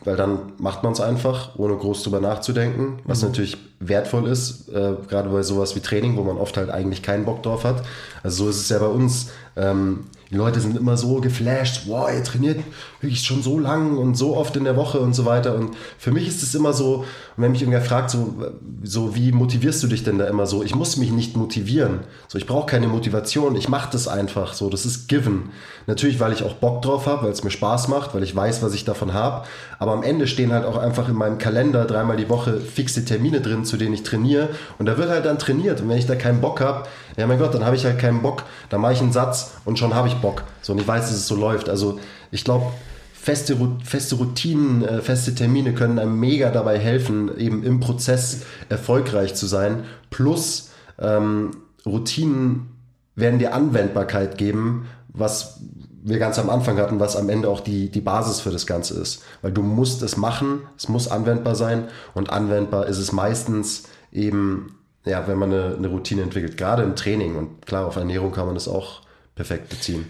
weil 0.05 0.16
dann 0.16 0.53
macht 0.59 0.83
man 0.83 0.92
es 0.92 1.00
einfach, 1.00 1.57
ohne 1.59 1.76
groß 1.76 2.03
drüber 2.03 2.20
nachzudenken, 2.20 3.00
was 3.05 3.20
mhm. 3.20 3.29
natürlich 3.29 3.59
wertvoll 3.81 4.29
ist, 4.29 4.68
äh, 4.70 4.94
gerade 5.09 5.29
bei 5.29 5.42
sowas 5.42 5.76
wie 5.76 5.81
Training, 5.81 6.16
wo 6.16 6.22
man 6.22 6.38
oft 6.38 6.57
halt 6.57 6.70
eigentlich 6.70 7.03
keinen 7.03 7.24
Bock 7.24 7.42
drauf 7.42 7.64
hat. 7.64 7.83
Also 8.22 8.44
so 8.44 8.50
ist 8.50 8.61
es 8.61 8.68
ja 8.70 8.79
bei 8.79 8.87
uns. 8.87 9.31
Ähm, 9.57 10.07
die 10.31 10.37
Leute 10.37 10.61
sind 10.61 10.77
immer 10.77 10.97
so 10.97 11.21
geflasht, 11.21 11.83
wow, 11.87 12.09
ihr 12.09 12.23
trainiert 12.23 12.61
wirklich 13.01 13.23
schon 13.23 13.43
so 13.43 13.59
lang 13.59 13.97
und 13.97 14.14
so 14.14 14.37
oft 14.37 14.55
in 14.57 14.62
der 14.62 14.77
Woche 14.77 15.01
und 15.01 15.12
so 15.12 15.25
weiter. 15.25 15.57
Und 15.57 15.73
für 15.99 16.12
mich 16.12 16.29
ist 16.29 16.45
es 16.45 16.55
immer 16.55 16.73
so, 16.73 17.05
wenn 17.37 17.51
mich 17.51 17.62
irgendwer 17.62 17.83
fragt, 17.83 18.11
so, 18.11 18.53
so 18.85 19.16
wie 19.16 19.33
motivierst 19.33 19.83
du 19.83 19.88
dich 19.88 20.05
denn 20.05 20.19
da 20.19 20.27
immer 20.27 20.47
so? 20.47 20.62
Ich 20.62 20.75
muss 20.75 20.97
mich 20.97 21.11
nicht 21.11 21.37
motivieren. 21.37 22.01
So, 22.29 22.38
ich 22.38 22.47
brauche 22.47 22.66
keine 22.66 22.87
Motivation, 22.87 23.57
ich 23.57 23.69
mache 23.69 23.90
das 23.90 24.07
einfach 24.07 24.53
so. 24.53 24.71
Das 24.71 24.87
ist 24.87 25.09
given. 25.09 25.51
Natürlich, 25.88 26.21
weil 26.21 26.33
ich 26.33 26.45
auch 26.45 26.55
Bock 26.55 26.83
drauf 26.83 27.07
habe, 27.07 27.25
weil 27.25 27.33
es 27.33 27.43
mir 27.43 27.51
Spaß 27.51 27.88
macht, 27.88 28.14
weil 28.14 28.23
ich 28.23 28.37
weiß, 28.37 28.62
was 28.62 28.73
ich 28.73 28.85
davon 28.85 29.12
habe. 29.12 29.47
Aber 29.81 29.93
am 29.93 30.05
Ende 30.05 30.29
stehen 30.29 30.53
halt 30.53 30.64
auch 30.64 30.77
einfach 30.77 31.09
in 31.09 31.16
meinem 31.16 31.38
Kalender 31.38 31.87
dreimal 31.87 32.16
die 32.16 32.29
Woche 32.29 32.61
fixe 32.61 33.05
Termine 33.05 33.40
drin, 33.40 33.64
zu 33.64 33.77
denen 33.77 33.95
ich 33.95 34.05
trainiere. 34.05 34.51
Und 34.79 34.87
da 34.87 34.97
wird 34.97 35.09
halt 35.09 35.25
dann 35.25 35.40
trainiert. 35.40 35.81
Und 35.81 35.88
wenn 35.88 35.99
ich 35.99 36.07
da 36.07 36.14
keinen 36.14 36.40
Bock 36.40 36.61
habe, 36.61 36.85
ja 37.16 37.27
mein 37.27 37.38
Gott, 37.38 37.55
dann 37.55 37.64
habe 37.64 37.77
ich 37.77 37.85
halt 37.85 37.99
keinen 37.99 38.23
Bock. 38.23 38.44
Dann 38.68 38.81
mache 38.81 38.92
ich 38.92 39.01
einen 39.01 39.12
Satz 39.12 39.53
und 39.64 39.79
schon 39.79 39.94
habe 39.94 40.09
ich 40.09 40.14
Bock. 40.16 40.44
So, 40.62 40.73
und 40.73 40.81
ich 40.81 40.88
weiß, 40.88 41.03
dass 41.03 41.16
es 41.16 41.27
so 41.27 41.37
läuft. 41.37 41.68
Also 41.68 41.99
ich 42.31 42.44
glaube, 42.44 42.66
feste, 43.12 43.57
feste 43.85 44.14
Routinen, 44.16 44.83
äh, 44.83 45.01
feste 45.01 45.35
Termine 45.35 45.75
können 45.75 45.99
einem 45.99 46.18
mega 46.18 46.51
dabei 46.51 46.79
helfen, 46.79 47.37
eben 47.38 47.62
im 47.62 47.81
Prozess 47.81 48.42
erfolgreich 48.68 49.35
zu 49.35 49.46
sein. 49.46 49.85
Plus 50.11 50.70
ähm, 50.99 51.51
Routinen 51.85 52.70
werden 53.16 53.38
dir 53.38 53.55
Anwendbarkeit 53.55 54.38
geben, 54.38 54.87
was 55.09 55.61
wir 56.03 56.18
ganz 56.18 56.38
am 56.38 56.49
Anfang 56.49 56.79
hatten, 56.79 56.99
was 56.99 57.16
am 57.16 57.29
Ende 57.29 57.49
auch 57.49 57.61
die, 57.61 57.90
die 57.90 58.01
Basis 58.01 58.40
für 58.40 58.51
das 58.51 58.66
Ganze 58.66 58.99
ist. 58.99 59.23
Weil 59.42 59.53
du 59.53 59.62
musst 59.62 60.03
es 60.03 60.16
machen, 60.16 60.62
es 60.77 60.88
muss 60.88 61.09
anwendbar 61.09 61.55
sein 61.55 61.88
und 62.14 62.31
anwendbar 62.31 62.87
ist 62.87 62.99
es 62.99 63.12
meistens 63.12 63.85
eben, 64.12 64.79
ja, 65.05 65.27
wenn 65.27 65.39
man 65.39 65.53
eine, 65.53 65.77
eine 65.77 65.89
Routine 65.89 66.23
entwickelt, 66.23 66.57
gerade 66.57 66.83
im 66.83 66.97
Training 66.97 67.37
und 67.37 67.67
klar, 67.67 67.87
auf 67.87 67.97
Ernährung 67.97 68.33
kann 68.33 68.47
man 68.47 68.55
das 68.55 68.69
auch 68.69 69.03
perfekt 69.35 69.69
beziehen. 69.69 70.07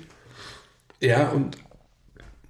Ja, 1.00 1.30
und 1.30 1.56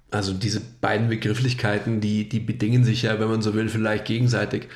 also 0.09 0.33
diese 0.33 0.59
beiden 0.59 1.07
Begrifflichkeiten, 1.07 2.01
die, 2.01 2.27
die 2.27 2.39
bedingen 2.39 2.83
sich 2.83 3.03
ja, 3.03 3.19
wenn 3.19 3.29
man 3.29 3.41
so 3.41 3.53
will, 3.53 3.69
vielleicht 3.69 4.05
gegenseitig. 4.05 4.67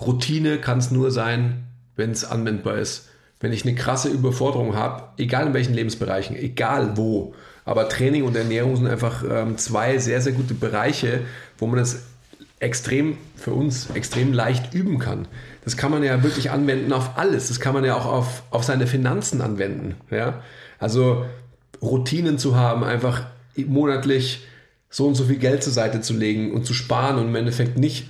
Routine 0.00 0.58
kann 0.58 0.78
es 0.78 0.90
nur 0.90 1.10
sein, 1.10 1.64
wenn 1.96 2.12
es 2.12 2.24
anwendbar 2.24 2.76
ist. 2.76 3.08
Wenn 3.40 3.52
ich 3.52 3.64
eine 3.64 3.74
krasse 3.74 4.08
Überforderung 4.08 4.76
habe, 4.76 5.04
egal 5.16 5.46
in 5.48 5.54
welchen 5.54 5.74
Lebensbereichen, 5.74 6.36
egal 6.36 6.96
wo, 6.96 7.34
aber 7.64 7.88
Training 7.88 8.24
und 8.24 8.36
Ernährung 8.36 8.76
sind 8.76 8.86
einfach 8.86 9.22
ähm, 9.28 9.58
zwei 9.58 9.98
sehr, 9.98 10.20
sehr 10.20 10.32
gute 10.32 10.54
Bereiche, 10.54 11.20
wo 11.58 11.66
man 11.66 11.78
es 11.78 12.04
extrem 12.60 13.16
für 13.36 13.52
uns 13.52 13.88
extrem 13.94 14.32
leicht 14.32 14.74
üben 14.74 14.98
kann. 14.98 15.28
Das 15.64 15.76
kann 15.76 15.90
man 15.90 16.02
ja 16.02 16.22
wirklich 16.22 16.50
anwenden 16.50 16.92
auf 16.92 17.16
alles. 17.16 17.48
Das 17.48 17.60
kann 17.60 17.74
man 17.74 17.84
ja 17.84 17.96
auch 17.96 18.06
auf, 18.06 18.42
auf 18.50 18.64
seine 18.64 18.86
Finanzen 18.86 19.40
anwenden. 19.40 19.94
Ja? 20.10 20.42
Also 20.78 21.24
Routinen 21.80 22.38
zu 22.38 22.56
haben, 22.56 22.84
einfach 22.84 23.26
monatlich 23.56 24.46
so 24.90 25.06
und 25.06 25.14
so 25.14 25.24
viel 25.24 25.36
Geld 25.36 25.62
zur 25.62 25.72
Seite 25.72 26.00
zu 26.00 26.14
legen 26.14 26.52
und 26.52 26.64
zu 26.64 26.74
sparen 26.74 27.18
und 27.18 27.28
im 27.28 27.34
Endeffekt 27.34 27.78
nicht, 27.78 28.08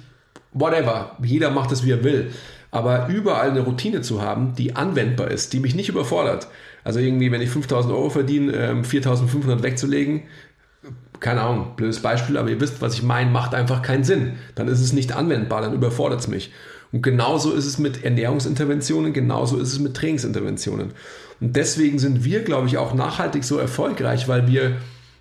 whatever, 0.52 1.16
jeder 1.22 1.50
macht 1.50 1.72
es, 1.72 1.84
wie 1.84 1.90
er 1.90 2.04
will. 2.04 2.30
Aber 2.70 3.08
überall 3.08 3.50
eine 3.50 3.60
Routine 3.60 4.02
zu 4.02 4.22
haben, 4.22 4.54
die 4.54 4.76
anwendbar 4.76 5.30
ist, 5.30 5.52
die 5.52 5.60
mich 5.60 5.74
nicht 5.74 5.88
überfordert. 5.88 6.48
Also 6.84 7.00
irgendwie, 7.00 7.32
wenn 7.32 7.40
ich 7.40 7.50
5000 7.50 7.92
Euro 7.92 8.10
verdiene, 8.10 8.84
4500 8.84 9.58
ähm, 9.58 9.62
wegzulegen, 9.62 10.22
keine 11.20 11.42
Ahnung, 11.42 11.72
blödes 11.76 12.00
Beispiel, 12.00 12.36
aber 12.36 12.50
ihr 12.50 12.60
wisst, 12.60 12.80
was 12.80 12.94
ich 12.94 13.02
meine, 13.02 13.30
macht 13.30 13.54
einfach 13.54 13.82
keinen 13.82 14.04
Sinn. 14.04 14.34
Dann 14.54 14.68
ist 14.68 14.80
es 14.80 14.92
nicht 14.92 15.12
anwendbar, 15.12 15.62
dann 15.62 15.74
überfordert 15.74 16.20
es 16.20 16.28
mich. 16.28 16.52
Und 16.92 17.02
genauso 17.02 17.52
ist 17.52 17.66
es 17.66 17.78
mit 17.78 18.04
Ernährungsinterventionen, 18.04 19.12
genauso 19.12 19.58
ist 19.58 19.72
es 19.72 19.78
mit 19.78 19.94
Trainingsinterventionen. 19.94 20.92
Und 21.40 21.56
deswegen 21.56 21.98
sind 21.98 22.24
wir, 22.24 22.42
glaube 22.42 22.66
ich, 22.66 22.78
auch 22.78 22.94
nachhaltig 22.94 23.44
so 23.44 23.58
erfolgreich, 23.58 24.28
weil 24.28 24.48
wir, 24.48 24.76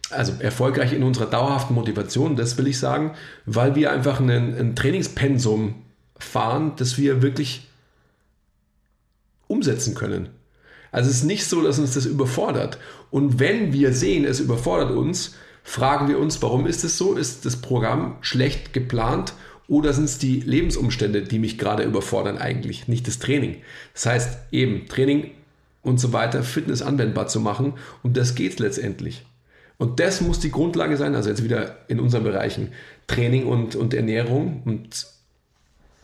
also 0.09 0.33
erfolgreich 0.39 0.93
in 0.93 1.03
unserer 1.03 1.25
dauerhaften 1.25 1.75
Motivation, 1.75 2.35
das 2.35 2.57
will 2.57 2.67
ich 2.67 2.79
sagen, 2.79 3.11
weil 3.45 3.75
wir 3.75 3.91
einfach 3.91 4.19
ein, 4.19 4.29
ein 4.29 4.75
Trainingspensum 4.75 5.75
fahren, 6.17 6.73
das 6.77 6.97
wir 6.97 7.21
wirklich 7.21 7.67
umsetzen 9.47 9.93
können. 9.93 10.29
Also 10.91 11.09
es 11.09 11.17
ist 11.17 11.23
nicht 11.23 11.45
so, 11.45 11.61
dass 11.61 11.79
uns 11.79 11.93
das 11.93 12.05
überfordert. 12.05 12.77
Und 13.11 13.39
wenn 13.39 13.73
wir 13.73 13.93
sehen, 13.93 14.25
es 14.25 14.39
überfordert 14.39 14.91
uns, 14.91 15.35
fragen 15.67 16.07
wir 16.07 16.17
uns, 16.17 16.41
warum 16.41 16.65
ist 16.65 16.85
es 16.85 16.97
so? 16.97 17.15
Ist 17.15 17.45
das 17.45 17.57
Programm 17.57 18.15
schlecht 18.21 18.71
geplant 18.71 19.33
oder 19.67 19.91
sind 19.91 20.05
es 20.05 20.17
die 20.17 20.39
Lebensumstände, 20.39 21.23
die 21.23 21.39
mich 21.39 21.57
gerade 21.57 21.83
überfordern 21.83 22.37
eigentlich, 22.37 22.87
nicht 22.87 23.05
das 23.05 23.19
Training? 23.19 23.57
Das 23.93 24.05
heißt 24.05 24.37
eben 24.51 24.87
Training 24.87 25.31
und 25.81 25.99
so 25.99 26.13
weiter, 26.13 26.41
Fitness 26.43 26.81
anwendbar 26.81 27.27
zu 27.27 27.41
machen 27.41 27.73
und 28.01 28.15
das 28.15 28.33
geht 28.33 28.59
letztendlich. 28.59 29.25
Und 29.77 29.99
das 29.99 30.21
muss 30.21 30.39
die 30.39 30.51
Grundlage 30.51 30.95
sein, 30.95 31.15
also 31.15 31.27
jetzt 31.27 31.43
wieder 31.43 31.75
in 31.89 31.99
unseren 31.99 32.23
Bereichen 32.23 32.71
Training 33.07 33.45
und, 33.45 33.75
und 33.75 33.93
Ernährung 33.93 34.61
und 34.63 35.07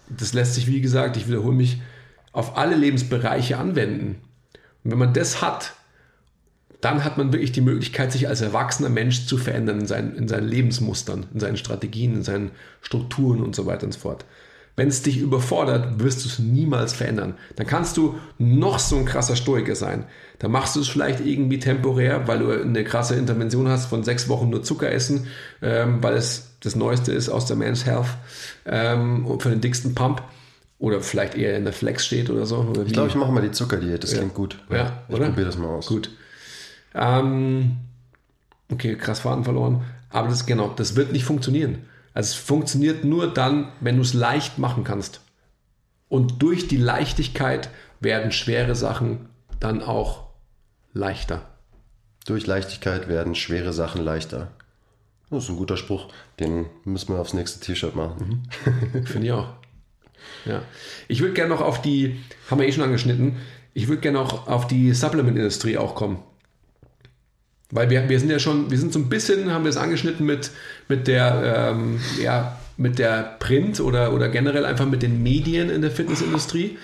das 0.09 0.33
lässt 0.33 0.55
sich, 0.55 0.67
wie 0.67 0.81
gesagt, 0.81 1.15
ich 1.15 1.29
wiederhole 1.29 1.55
mich, 1.55 1.81
auf 2.33 2.57
alle 2.57 2.75
Lebensbereiche 2.75 3.57
anwenden. 3.57 4.17
Und 4.83 4.91
wenn 4.91 4.99
man 4.99 5.13
das 5.13 5.41
hat, 5.41 5.73
dann 6.83 7.05
hat 7.05 7.17
man 7.17 7.31
wirklich 7.31 7.53
die 7.53 7.61
Möglichkeit, 7.61 8.11
sich 8.11 8.27
als 8.27 8.41
erwachsener 8.41 8.89
Mensch 8.89 9.25
zu 9.25 9.37
verändern 9.37 9.79
in 9.79 9.87
seinen, 9.87 10.15
in 10.15 10.27
seinen 10.27 10.49
Lebensmustern, 10.49 11.27
in 11.33 11.39
seinen 11.39 11.55
Strategien, 11.55 12.13
in 12.13 12.23
seinen 12.23 12.51
Strukturen 12.81 13.41
und 13.41 13.55
so 13.55 13.65
weiter 13.65 13.85
und 13.85 13.93
so 13.93 14.01
fort. 14.01 14.25
Wenn 14.75 14.89
es 14.89 15.01
dich 15.01 15.19
überfordert, 15.19 16.03
wirst 16.03 16.25
du 16.25 16.27
es 16.27 16.39
niemals 16.39 16.91
verändern. 16.91 17.35
Dann 17.55 17.67
kannst 17.67 17.95
du 17.95 18.15
noch 18.37 18.79
so 18.79 18.97
ein 18.97 19.05
krasser 19.05 19.37
Stoiker 19.37 19.75
sein. 19.75 20.05
Dann 20.39 20.51
machst 20.51 20.75
du 20.75 20.81
es 20.81 20.89
vielleicht 20.89 21.25
irgendwie 21.25 21.59
temporär, 21.59 22.27
weil 22.27 22.39
du 22.39 22.51
eine 22.51 22.83
krasse 22.83 23.15
Intervention 23.15 23.69
hast 23.69 23.85
von 23.85 24.03
sechs 24.03 24.27
Wochen 24.27 24.49
nur 24.49 24.63
Zucker 24.63 24.91
essen, 24.91 25.27
ähm, 25.61 26.03
weil 26.03 26.15
es 26.15 26.49
das 26.59 26.75
Neueste 26.75 27.13
ist 27.13 27.29
aus 27.29 27.45
der 27.45 27.55
Men's 27.55 27.85
Health 27.85 28.07
ähm, 28.65 29.39
für 29.39 29.49
den 29.49 29.61
dicksten 29.61 29.95
Pump. 29.95 30.21
Oder 30.79 30.99
vielleicht 30.99 31.35
eher 31.35 31.55
in 31.55 31.63
der 31.63 31.71
Flex 31.71 32.05
steht 32.05 32.29
oder 32.29 32.45
so. 32.45 32.57
Oder 32.57 32.81
ich 32.81 32.91
glaube, 32.91 33.07
ich 33.07 33.15
mache 33.15 33.31
mal 33.31 33.41
die 33.41 33.51
Zuckerdiät, 33.51 34.03
das 34.03 34.11
ja. 34.11 34.17
klingt 34.17 34.33
gut. 34.33 34.57
Ja, 34.69 35.03
ich 35.07 35.15
probiere 35.15 35.45
das 35.45 35.57
mal 35.57 35.69
aus. 35.69 35.87
Gut. 35.87 36.09
Ähm, 36.93 37.77
okay, 38.71 38.95
krass 38.95 39.21
Faden 39.21 39.43
verloren. 39.43 39.83
Aber 40.09 40.27
das 40.27 40.45
genau, 40.45 40.69
das 40.75 40.95
wird 40.95 41.11
nicht 41.11 41.25
funktionieren. 41.25 41.85
Also 42.13 42.31
es 42.31 42.35
funktioniert 42.35 43.03
nur 43.03 43.33
dann, 43.33 43.71
wenn 43.79 43.95
du 43.95 44.01
es 44.01 44.13
leicht 44.13 44.59
machen 44.59 44.83
kannst. 44.83 45.21
Und 46.09 46.43
durch 46.43 46.67
die 46.67 46.77
Leichtigkeit 46.77 47.69
werden 47.99 48.31
schwere 48.31 48.75
Sachen 48.75 49.29
dann 49.59 49.81
auch 49.81 50.27
leichter. 50.93 51.49
Durch 52.25 52.45
Leichtigkeit 52.45 53.07
werden 53.07 53.33
schwere 53.35 53.73
Sachen 53.73 54.03
leichter. 54.03 54.51
Das 55.29 55.45
ist 55.45 55.49
ein 55.49 55.57
guter 55.57 55.77
Spruch. 55.77 56.09
Den 56.39 56.67
müssen 56.85 57.13
wir 57.13 57.19
aufs 57.19 57.33
nächste 57.33 57.59
T-Shirt 57.59 57.95
machen. 57.95 58.43
Mhm. 58.93 59.05
Finde 59.05 59.27
ich 59.27 59.33
auch. 59.33 59.49
Ja. 60.45 60.61
Ich 61.07 61.21
würde 61.21 61.33
gerne 61.33 61.53
noch 61.53 61.61
auf 61.61 61.81
die, 61.81 62.21
haben 62.49 62.59
wir 62.59 62.67
eh 62.67 62.71
schon 62.71 62.83
angeschnitten, 62.83 63.37
ich 63.73 63.87
würde 63.87 64.01
gerne 64.01 64.19
noch 64.19 64.47
auf 64.47 64.67
die 64.67 64.93
Supplement-Industrie 64.93 65.77
auch 65.77 65.95
kommen. 65.95 66.19
Weil 67.73 67.89
wir, 67.89 68.07
wir 68.07 68.19
sind 68.19 68.29
ja 68.29 68.37
schon, 68.37 68.69
wir 68.69 68.77
sind 68.77 68.93
so 68.93 68.99
ein 68.99 69.09
bisschen, 69.09 69.51
haben 69.51 69.63
wir 69.63 69.69
es 69.69 69.77
angeschnitten 69.77 70.25
mit, 70.27 70.51
mit 70.87 71.07
der, 71.07 71.71
ähm, 71.71 71.99
ja, 72.21 72.59
mit 72.77 72.99
der 72.99 73.35
Print 73.39 73.79
oder, 73.79 74.13
oder 74.13 74.29
generell 74.29 74.65
einfach 74.65 74.85
mit 74.85 75.01
den 75.01 75.23
Medien 75.23 75.71
in 75.71 75.81
der 75.81 75.89
Fitnessindustrie. 75.89 76.77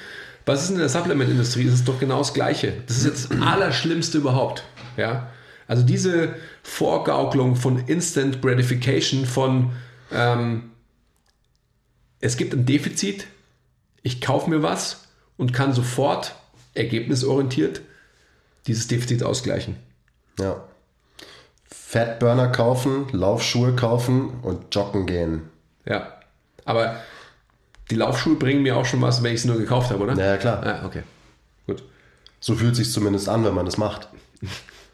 Was 0.47 0.63
ist 0.63 0.71
in 0.71 0.79
der 0.79 0.89
Supplement-Industrie? 0.89 1.65
Das 1.65 1.75
ist 1.75 1.87
doch 1.87 1.99
genau 1.99 2.17
das 2.17 2.33
Gleiche. 2.33 2.73
Das 2.87 2.97
ist 2.97 3.05
jetzt 3.05 3.29
das 3.29 3.39
Allerschlimmste 3.39 4.17
überhaupt. 4.17 4.63
Ja? 4.97 5.29
Also 5.67 5.83
diese 5.83 6.33
Vorgaukelung 6.63 7.55
von 7.55 7.85
Instant 7.85 8.41
Gratification, 8.41 9.27
von 9.27 9.71
ähm, 10.11 10.71
es 12.19 12.35
gibt 12.35 12.53
ein 12.55 12.65
Defizit, 12.65 13.27
ich 14.01 14.21
kaufe 14.21 14.49
mir 14.49 14.63
was 14.63 15.03
und 15.37 15.53
kann 15.53 15.73
sofort 15.73 16.33
ergebnisorientiert 16.73 17.81
dieses 18.65 18.87
Defizit 18.87 19.21
ausgleichen. 19.21 19.75
Ja. 20.39 20.63
Fettburner 21.69 22.49
kaufen, 22.49 23.07
Laufschuhe 23.11 23.75
kaufen 23.75 24.39
und 24.41 24.73
joggen 24.73 25.05
gehen. 25.05 25.49
Ja. 25.85 26.13
Aber 26.65 26.97
die 27.89 27.95
Laufschuhe 27.95 28.35
bringen 28.35 28.63
mir 28.63 28.77
auch 28.77 28.85
schon 28.85 29.01
was, 29.01 29.23
wenn 29.23 29.33
ich 29.33 29.41
sie 29.41 29.47
nur 29.47 29.57
gekauft 29.57 29.89
habe, 29.91 30.03
oder? 30.03 30.13
Ja, 30.13 30.37
klar. 30.37 30.65
Ja, 30.65 30.85
okay. 30.85 31.03
Gut. 31.67 31.83
So 32.39 32.55
fühlt 32.55 32.73
es 32.73 32.77
sich 32.77 32.91
zumindest 32.91 33.29
an, 33.29 33.43
wenn 33.45 33.53
man 33.53 33.65
das 33.65 33.77
macht. 33.77 34.07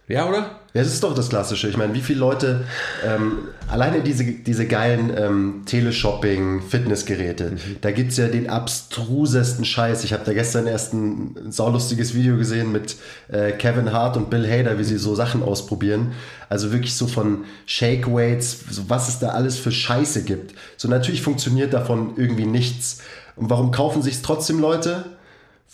Ja, 0.07 0.29
oder? 0.29 0.59
Ja, 0.75 0.83
das 0.83 0.93
ist 0.93 1.03
doch 1.03 1.15
das 1.15 1.29
Klassische. 1.29 1.67
Ich 1.67 1.77
meine, 1.77 1.95
wie 1.95 2.01
viele 2.01 2.19
Leute, 2.19 2.65
ähm, 3.03 3.47
alleine 3.67 4.01
diese, 4.01 4.23
diese 4.23 4.67
geilen 4.67 5.11
ähm, 5.17 5.63
Teleshopping, 5.65 6.61
Fitnessgeräte, 6.61 7.51
mhm. 7.51 7.77
da 7.81 7.89
gibt 7.89 8.11
es 8.11 8.17
ja 8.17 8.27
den 8.27 8.47
abstrusesten 8.47 9.65
Scheiß. 9.65 10.03
Ich 10.03 10.13
habe 10.13 10.23
da 10.23 10.33
gestern 10.33 10.67
erst 10.67 10.93
ein 10.93 11.51
saulustiges 11.51 12.13
Video 12.13 12.37
gesehen 12.37 12.71
mit 12.71 12.97
äh, 13.29 13.51
Kevin 13.53 13.93
Hart 13.93 14.15
und 14.15 14.29
Bill 14.29 14.47
Hader, 14.47 14.77
wie 14.77 14.83
sie 14.83 14.97
so 14.97 15.15
Sachen 15.15 15.41
ausprobieren. 15.41 16.11
Also 16.49 16.71
wirklich 16.71 16.95
so 16.95 17.07
von 17.07 17.45
Shake 17.65 18.05
Weights, 18.05 18.59
so 18.69 18.87
was 18.89 19.09
es 19.09 19.17
da 19.17 19.29
alles 19.29 19.57
für 19.57 19.71
Scheiße 19.71 20.23
gibt. 20.23 20.53
So 20.77 20.87
natürlich 20.87 21.23
funktioniert 21.23 21.73
davon 21.73 22.13
irgendwie 22.15 22.45
nichts. 22.45 23.01
Und 23.35 23.49
warum 23.49 23.71
kaufen 23.71 24.03
sich 24.03 24.21
trotzdem 24.21 24.59
Leute? 24.59 25.05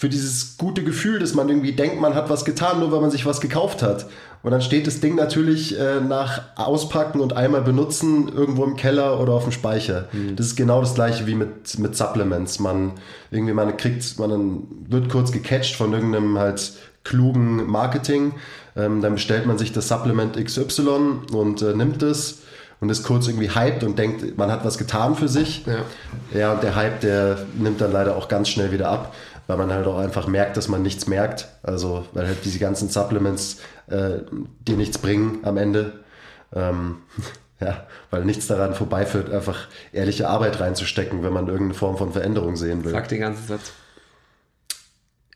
Für 0.01 0.09
dieses 0.09 0.57
gute 0.57 0.83
Gefühl, 0.83 1.19
dass 1.19 1.35
man 1.35 1.47
irgendwie 1.47 1.73
denkt, 1.73 2.01
man 2.01 2.15
hat 2.15 2.27
was 2.27 2.43
getan, 2.43 2.79
nur 2.79 2.91
weil 2.91 3.01
man 3.01 3.11
sich 3.11 3.27
was 3.27 3.39
gekauft 3.39 3.83
hat. 3.83 4.07
Und 4.41 4.49
dann 4.49 4.63
steht 4.63 4.87
das 4.87 4.99
Ding 4.99 5.13
natürlich 5.13 5.77
äh, 5.77 6.01
nach 6.01 6.41
Auspacken 6.55 7.19
und 7.19 7.33
einmal 7.33 7.61
benutzen 7.61 8.27
irgendwo 8.27 8.63
im 8.63 8.75
Keller 8.75 9.19
oder 9.19 9.33
auf 9.33 9.43
dem 9.43 9.51
Speicher. 9.51 10.07
Mhm. 10.11 10.35
Das 10.37 10.47
ist 10.47 10.55
genau 10.55 10.81
das 10.81 10.95
gleiche 10.95 11.27
wie 11.27 11.35
mit, 11.35 11.77
mit 11.77 11.95
Supplements. 11.95 12.57
Man 12.57 12.93
irgendwie, 13.29 13.53
man 13.53 13.77
kriegt, 13.77 14.17
man 14.17 14.63
wird 14.89 15.07
kurz 15.09 15.31
gecatcht 15.31 15.75
von 15.75 15.93
irgendeinem 15.93 16.39
halt 16.39 16.73
klugen 17.03 17.67
Marketing. 17.69 18.33
Ähm, 18.75 19.03
dann 19.03 19.13
bestellt 19.13 19.45
man 19.45 19.59
sich 19.59 19.71
das 19.71 19.87
Supplement 19.87 20.35
XY 20.35 21.27
und 21.31 21.61
äh, 21.61 21.75
nimmt 21.75 22.01
es 22.01 22.39
und 22.79 22.89
ist 22.89 23.03
kurz 23.03 23.27
irgendwie 23.27 23.51
hyped 23.51 23.83
und 23.83 23.99
denkt, 23.99 24.35
man 24.39 24.51
hat 24.51 24.65
was 24.65 24.79
getan 24.79 25.15
für 25.15 25.27
sich. 25.27 25.63
Ja, 25.67 26.39
ja 26.39 26.53
und 26.53 26.63
der 26.63 26.75
Hype, 26.75 27.01
der 27.01 27.45
nimmt 27.59 27.79
dann 27.79 27.91
leider 27.91 28.15
auch 28.15 28.27
ganz 28.27 28.49
schnell 28.49 28.71
wieder 28.71 28.89
ab 28.89 29.13
weil 29.51 29.57
man 29.57 29.73
halt 29.73 29.85
auch 29.85 29.97
einfach 29.97 30.27
merkt, 30.27 30.55
dass 30.55 30.69
man 30.69 30.81
nichts 30.81 31.07
merkt. 31.07 31.49
Also, 31.61 32.07
weil 32.13 32.25
halt 32.25 32.45
diese 32.45 32.57
ganzen 32.57 32.87
Supplements 32.87 33.57
äh, 33.87 34.19
dir 34.65 34.77
nichts 34.77 34.97
bringen 34.97 35.39
am 35.43 35.57
Ende. 35.57 36.05
Ähm, 36.53 36.99
ja, 37.59 37.85
weil 38.11 38.23
nichts 38.23 38.47
daran 38.47 38.73
vorbeiführt, 38.73 39.29
einfach 39.29 39.67
ehrliche 39.91 40.29
Arbeit 40.29 40.61
reinzustecken, 40.61 41.21
wenn 41.21 41.33
man 41.33 41.47
irgendeine 41.47 41.73
Form 41.73 41.97
von 41.97 42.13
Veränderung 42.13 42.55
sehen 42.55 42.85
will. 42.85 42.93
Sag 42.93 43.09
den 43.09 43.19
ganzen 43.19 43.45
Satz. 43.45 43.73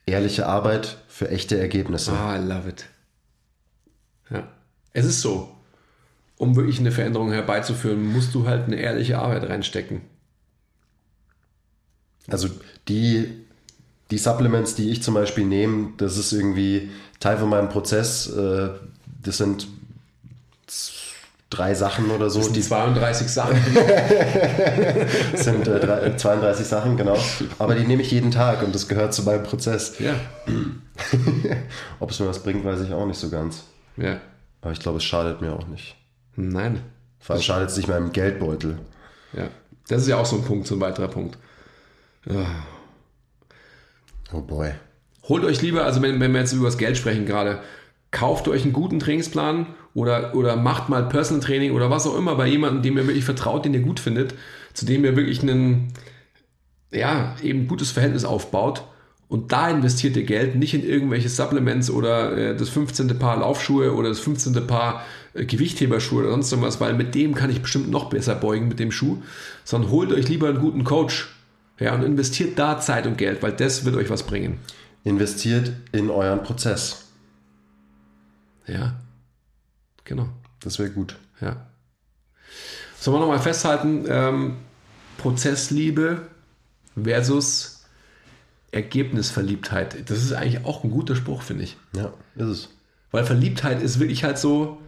Ehrliche 0.06 0.46
Arbeit 0.46 0.96
für 1.08 1.28
echte 1.28 1.58
Ergebnisse. 1.60 2.12
Ah, 2.12 2.36
I 2.36 2.42
love 2.42 2.70
it. 2.70 2.86
Ja. 4.30 4.48
Es 4.94 5.04
ist 5.04 5.20
so. 5.20 5.54
Um 6.38 6.56
wirklich 6.56 6.78
eine 6.78 6.90
Veränderung 6.90 7.32
herbeizuführen, 7.32 8.02
musst 8.02 8.34
du 8.34 8.46
halt 8.46 8.64
eine 8.64 8.76
ehrliche 8.76 9.18
Arbeit 9.18 9.46
reinstecken. 9.46 10.00
Also 12.28 12.48
die, 12.88 13.45
die 14.10 14.18
Supplements, 14.18 14.74
die 14.74 14.90
ich 14.90 15.02
zum 15.02 15.14
Beispiel 15.14 15.44
nehme, 15.44 15.92
das 15.96 16.16
ist 16.16 16.32
irgendwie 16.32 16.90
Teil 17.20 17.38
von 17.38 17.48
meinem 17.48 17.68
Prozess. 17.68 18.28
Äh, 18.28 18.70
das 19.22 19.38
sind 19.38 19.66
drei 21.50 21.74
Sachen 21.74 22.10
oder 22.10 22.30
so. 22.30 22.38
Das 22.38 22.46
sind 22.46 22.56
die 22.56 22.62
32 22.62 23.28
Sachen. 23.28 23.56
das 25.32 25.44
sind 25.44 25.66
äh, 25.66 25.80
drei, 25.80 26.16
32 26.16 26.66
Sachen, 26.66 26.96
genau. 26.96 27.18
Aber 27.58 27.74
die 27.74 27.84
nehme 27.84 28.02
ich 28.02 28.10
jeden 28.10 28.30
Tag 28.30 28.62
und 28.62 28.74
das 28.74 28.88
gehört 28.88 29.14
zu 29.14 29.22
meinem 29.22 29.42
Prozess. 29.42 29.98
ja. 29.98 30.14
Ob 32.00 32.10
es 32.10 32.20
mir 32.20 32.26
was 32.26 32.42
bringt, 32.42 32.64
weiß 32.64 32.80
ich 32.80 32.92
auch 32.92 33.06
nicht 33.06 33.18
so 33.18 33.28
ganz. 33.28 33.64
Ja. 33.96 34.20
Aber 34.60 34.72
ich 34.72 34.80
glaube, 34.80 34.98
es 34.98 35.04
schadet 35.04 35.40
mir 35.40 35.52
auch 35.52 35.66
nicht. 35.66 35.96
Nein. 36.36 36.80
Vor 37.20 37.34
allem 37.34 37.42
schadet 37.42 37.70
es 37.70 37.76
nicht 37.76 37.88
meinem 37.88 38.12
Geldbeutel. 38.12 38.78
Ja. 39.32 39.48
Das 39.88 40.02
ist 40.02 40.08
ja 40.08 40.16
auch 40.16 40.26
so 40.26 40.36
ein 40.36 40.44
Punkt, 40.44 40.66
so 40.66 40.74
ein 40.74 40.80
weiterer 40.80 41.08
Punkt. 41.08 41.38
Oh 44.32 44.40
boy. 44.40 44.72
Holt 45.28 45.44
euch 45.44 45.62
lieber, 45.62 45.84
also 45.84 46.02
wenn, 46.02 46.20
wenn 46.20 46.32
wir 46.32 46.40
jetzt 46.40 46.52
über 46.52 46.66
das 46.66 46.78
Geld 46.78 46.96
sprechen 46.96 47.26
gerade, 47.26 47.60
kauft 48.10 48.48
euch 48.48 48.62
einen 48.62 48.72
guten 48.72 48.98
Trainingsplan 48.98 49.66
oder, 49.94 50.34
oder 50.34 50.56
macht 50.56 50.88
mal 50.88 51.08
Personal 51.08 51.42
Training 51.42 51.72
oder 51.72 51.90
was 51.90 52.06
auch 52.06 52.16
immer 52.16 52.34
bei 52.36 52.46
jemandem, 52.46 52.82
dem 52.82 52.96
ihr 52.96 53.06
wirklich 53.06 53.24
vertraut, 53.24 53.64
den 53.64 53.74
ihr 53.74 53.80
gut 53.80 54.00
findet, 54.00 54.34
zu 54.72 54.86
dem 54.86 55.04
ihr 55.04 55.16
wirklich 55.16 55.42
einen, 55.42 55.92
ja, 56.90 57.34
eben 57.42 57.66
gutes 57.66 57.90
Verhältnis 57.90 58.24
aufbaut. 58.24 58.84
Und 59.28 59.50
da 59.50 59.68
investiert 59.68 60.16
ihr 60.16 60.22
Geld, 60.22 60.54
nicht 60.54 60.72
in 60.72 60.84
irgendwelche 60.84 61.28
Supplements 61.28 61.90
oder 61.90 62.36
äh, 62.36 62.56
das 62.56 62.68
15. 62.68 63.18
Paar 63.18 63.40
Laufschuhe 63.40 63.92
oder 63.92 64.08
das 64.08 64.20
15. 64.20 64.66
Paar 64.68 65.04
äh, 65.34 65.44
Gewichtheberschuhe 65.44 66.20
oder 66.20 66.30
sonst 66.30 66.52
irgendwas, 66.52 66.80
weil 66.80 66.94
mit 66.94 67.14
dem 67.16 67.34
kann 67.34 67.50
ich 67.50 67.60
bestimmt 67.60 67.90
noch 67.90 68.08
besser 68.08 68.36
beugen 68.36 68.68
mit 68.68 68.78
dem 68.78 68.92
Schuh, 68.92 69.18
sondern 69.64 69.90
holt 69.90 70.12
euch 70.12 70.28
lieber 70.28 70.48
einen 70.48 70.60
guten 70.60 70.84
Coach. 70.84 71.35
Ja, 71.78 71.94
und 71.94 72.02
investiert 72.02 72.58
da 72.58 72.80
Zeit 72.80 73.06
und 73.06 73.18
Geld, 73.18 73.42
weil 73.42 73.52
das 73.52 73.84
wird 73.84 73.96
euch 73.96 74.08
was 74.10 74.22
bringen. 74.22 74.60
Investiert 75.04 75.72
in 75.92 76.10
euren 76.10 76.42
Prozess. 76.42 77.08
Ja. 78.66 78.96
Genau. 80.04 80.28
Das 80.60 80.78
wäre 80.78 80.90
gut. 80.90 81.18
Ja. 81.40 81.66
Sollen 82.98 83.16
wir 83.16 83.20
nochmal 83.20 83.40
festhalten, 83.40 84.04
ähm, 84.08 84.56
Prozessliebe 85.18 86.22
versus 87.00 87.84
Ergebnisverliebtheit. 88.72 90.10
Das 90.10 90.18
ist 90.18 90.32
eigentlich 90.32 90.64
auch 90.64 90.82
ein 90.82 90.90
guter 90.90 91.14
Spruch, 91.14 91.42
finde 91.42 91.64
ich. 91.64 91.76
Ja, 91.94 92.12
ist 92.36 92.48
es. 92.48 92.68
Weil 93.10 93.24
Verliebtheit 93.24 93.82
ist 93.82 93.98
wirklich 93.98 94.24
halt 94.24 94.38
so, 94.38 94.80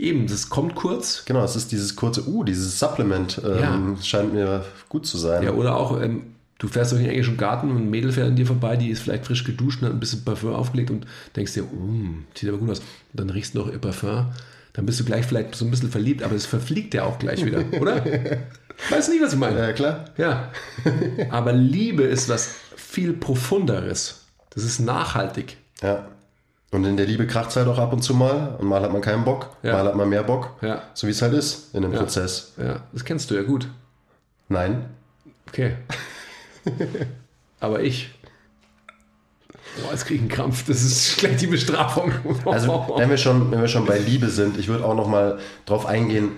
eben, 0.00 0.26
das 0.26 0.48
kommt 0.48 0.74
kurz. 0.74 1.24
Genau, 1.24 1.44
es 1.44 1.56
ist 1.56 1.72
dieses 1.72 1.96
kurze, 1.96 2.26
uh, 2.26 2.44
dieses 2.44 2.78
Supplement 2.78 3.40
ähm, 3.44 3.96
scheint 4.02 4.32
mir 4.32 4.64
gut 4.88 5.06
zu 5.06 5.18
sein. 5.18 5.42
Ja, 5.42 5.52
oder 5.52 5.76
auch, 5.76 6.00
ähm, 6.00 6.34
du 6.58 6.68
fährst 6.68 6.92
durch 6.92 7.02
den 7.02 7.10
englischen 7.10 7.36
Garten 7.36 7.70
und 7.70 7.76
ein 7.76 7.90
Mädel 7.90 8.12
fährt 8.12 8.28
an 8.28 8.36
dir 8.36 8.46
vorbei, 8.46 8.76
die 8.76 8.90
ist 8.90 9.00
vielleicht 9.00 9.26
frisch 9.26 9.44
geduscht 9.44 9.80
und 9.82 9.88
hat 9.88 9.94
ein 9.94 10.00
bisschen 10.00 10.24
Parfum 10.24 10.54
aufgelegt 10.54 10.90
und 10.90 11.06
denkst 11.36 11.54
dir, 11.54 11.62
mm, 11.62 12.26
sieht 12.34 12.48
aber 12.48 12.58
gut 12.58 12.70
aus. 12.70 12.80
Und 12.80 12.86
dann 13.12 13.30
riechst 13.30 13.54
du 13.54 13.58
noch 13.60 13.70
ihr 13.70 13.78
Parfum. 13.78 14.26
Dann 14.72 14.86
bist 14.86 15.00
du 15.00 15.04
gleich 15.04 15.26
vielleicht 15.26 15.54
so 15.54 15.64
ein 15.64 15.70
bisschen 15.70 15.90
verliebt, 15.90 16.22
aber 16.22 16.34
es 16.34 16.46
verfliegt 16.46 16.94
ja 16.94 17.04
auch 17.04 17.18
gleich 17.18 17.44
wieder, 17.44 17.64
oder? 17.80 18.04
Weißt 18.88 19.08
du 19.08 19.12
nicht, 19.12 19.22
was 19.22 19.32
ich 19.32 19.38
meine? 19.38 19.58
Ja, 19.58 19.72
klar. 19.72 20.04
Ja. 20.16 20.50
Aber 21.30 21.52
Liebe 21.52 22.04
ist 22.04 22.28
was 22.28 22.54
viel 22.76 23.12
profunderes. 23.12 24.20
Das 24.50 24.64
ist 24.64 24.80
nachhaltig. 24.80 25.56
Ja. 25.82 26.08
Und 26.72 26.84
in 26.84 26.96
der 26.96 27.06
Liebe 27.06 27.26
kracht 27.26 27.50
es 27.50 27.56
halt 27.56 27.66
auch 27.66 27.78
ab 27.78 27.92
und 27.92 28.02
zu 28.02 28.14
mal. 28.14 28.54
Und 28.58 28.68
mal 28.68 28.80
hat 28.80 28.92
man 28.92 29.00
keinen 29.00 29.24
Bock, 29.24 29.50
Ja. 29.62 29.72
mal 29.72 29.86
hat 29.86 29.96
man 29.96 30.08
mehr 30.08 30.22
Bock. 30.22 30.50
Ja. 30.62 30.82
So 30.94 31.06
wie 31.06 31.10
es 31.10 31.20
halt 31.20 31.32
ist 31.34 31.74
in 31.74 31.82
dem 31.82 31.92
Ja. 31.92 31.98
Prozess. 31.98 32.52
Ja, 32.58 32.80
das 32.92 33.04
kennst 33.04 33.30
du 33.30 33.34
ja 33.34 33.42
gut. 33.42 33.66
Nein. 34.48 34.84
Okay. 35.48 35.74
Aber 37.60 37.80
ich. 37.82 38.10
Boah, 39.82 39.92
jetzt 39.92 40.06
krieg 40.06 40.16
ich 40.16 40.20
einen 40.20 40.30
Krampf. 40.30 40.64
Das 40.66 40.82
ist 40.82 41.16
gleich 41.18 41.36
die 41.36 41.46
Bestrafung. 41.46 42.12
Also, 42.44 42.92
wenn 42.96 43.08
wir 43.10 43.16
schon, 43.18 43.50
wenn 43.50 43.60
wir 43.60 43.68
schon 43.68 43.84
bei 43.86 43.98
Liebe 44.06 44.28
sind, 44.28 44.56
ich 44.58 44.68
würde 44.68 44.84
auch 44.84 44.94
noch 44.94 45.06
mal 45.08 45.38
drauf 45.66 45.86
eingehen, 45.86 46.32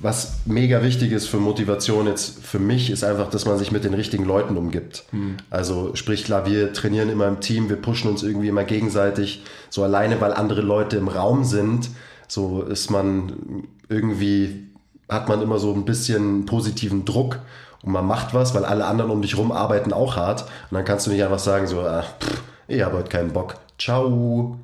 was 0.00 0.40
mega 0.46 0.82
wichtig 0.82 1.12
ist 1.12 1.26
für 1.26 1.38
Motivation 1.38 2.06
jetzt 2.06 2.44
für 2.44 2.58
mich, 2.58 2.90
ist 2.90 3.02
einfach, 3.02 3.30
dass 3.30 3.46
man 3.46 3.58
sich 3.58 3.72
mit 3.72 3.84
den 3.84 3.94
richtigen 3.94 4.24
Leuten 4.24 4.56
umgibt. 4.56 5.04
Also 5.50 5.94
sprich 5.94 6.24
klar, 6.24 6.46
wir 6.46 6.72
trainieren 6.72 7.10
immer 7.10 7.26
im 7.26 7.40
Team, 7.40 7.68
wir 7.68 7.76
pushen 7.76 8.10
uns 8.10 8.22
irgendwie 8.22 8.48
immer 8.48 8.64
gegenseitig. 8.64 9.42
So 9.70 9.82
alleine, 9.82 10.20
weil 10.20 10.32
andere 10.32 10.62
Leute 10.62 10.96
im 10.96 11.08
Raum 11.08 11.44
sind, 11.44 11.90
so 12.28 12.62
ist 12.62 12.90
man 12.90 13.64
irgendwie, 13.88 14.66
hat 15.08 15.28
man 15.28 15.42
immer 15.42 15.58
so 15.58 15.74
ein 15.74 15.84
bisschen 15.84 16.46
positiven 16.46 17.04
Druck 17.04 17.40
und 17.82 17.92
man 17.92 18.06
macht 18.06 18.34
was, 18.34 18.54
weil 18.54 18.64
alle 18.64 18.86
anderen 18.86 19.10
um 19.10 19.22
dich 19.22 19.36
rum 19.36 19.50
arbeiten 19.50 19.92
auch 19.92 20.16
hart. 20.16 20.42
Und 20.42 20.76
dann 20.76 20.84
kannst 20.84 21.06
du 21.06 21.10
nicht 21.10 21.22
einfach 21.22 21.38
sagen, 21.38 21.66
so, 21.66 21.80
ach, 21.80 22.06
pff, 22.20 22.42
ich 22.68 22.82
habe 22.82 22.98
heute 22.98 23.08
keinen 23.08 23.32
Bock. 23.32 23.56
Ciao. 23.78 24.58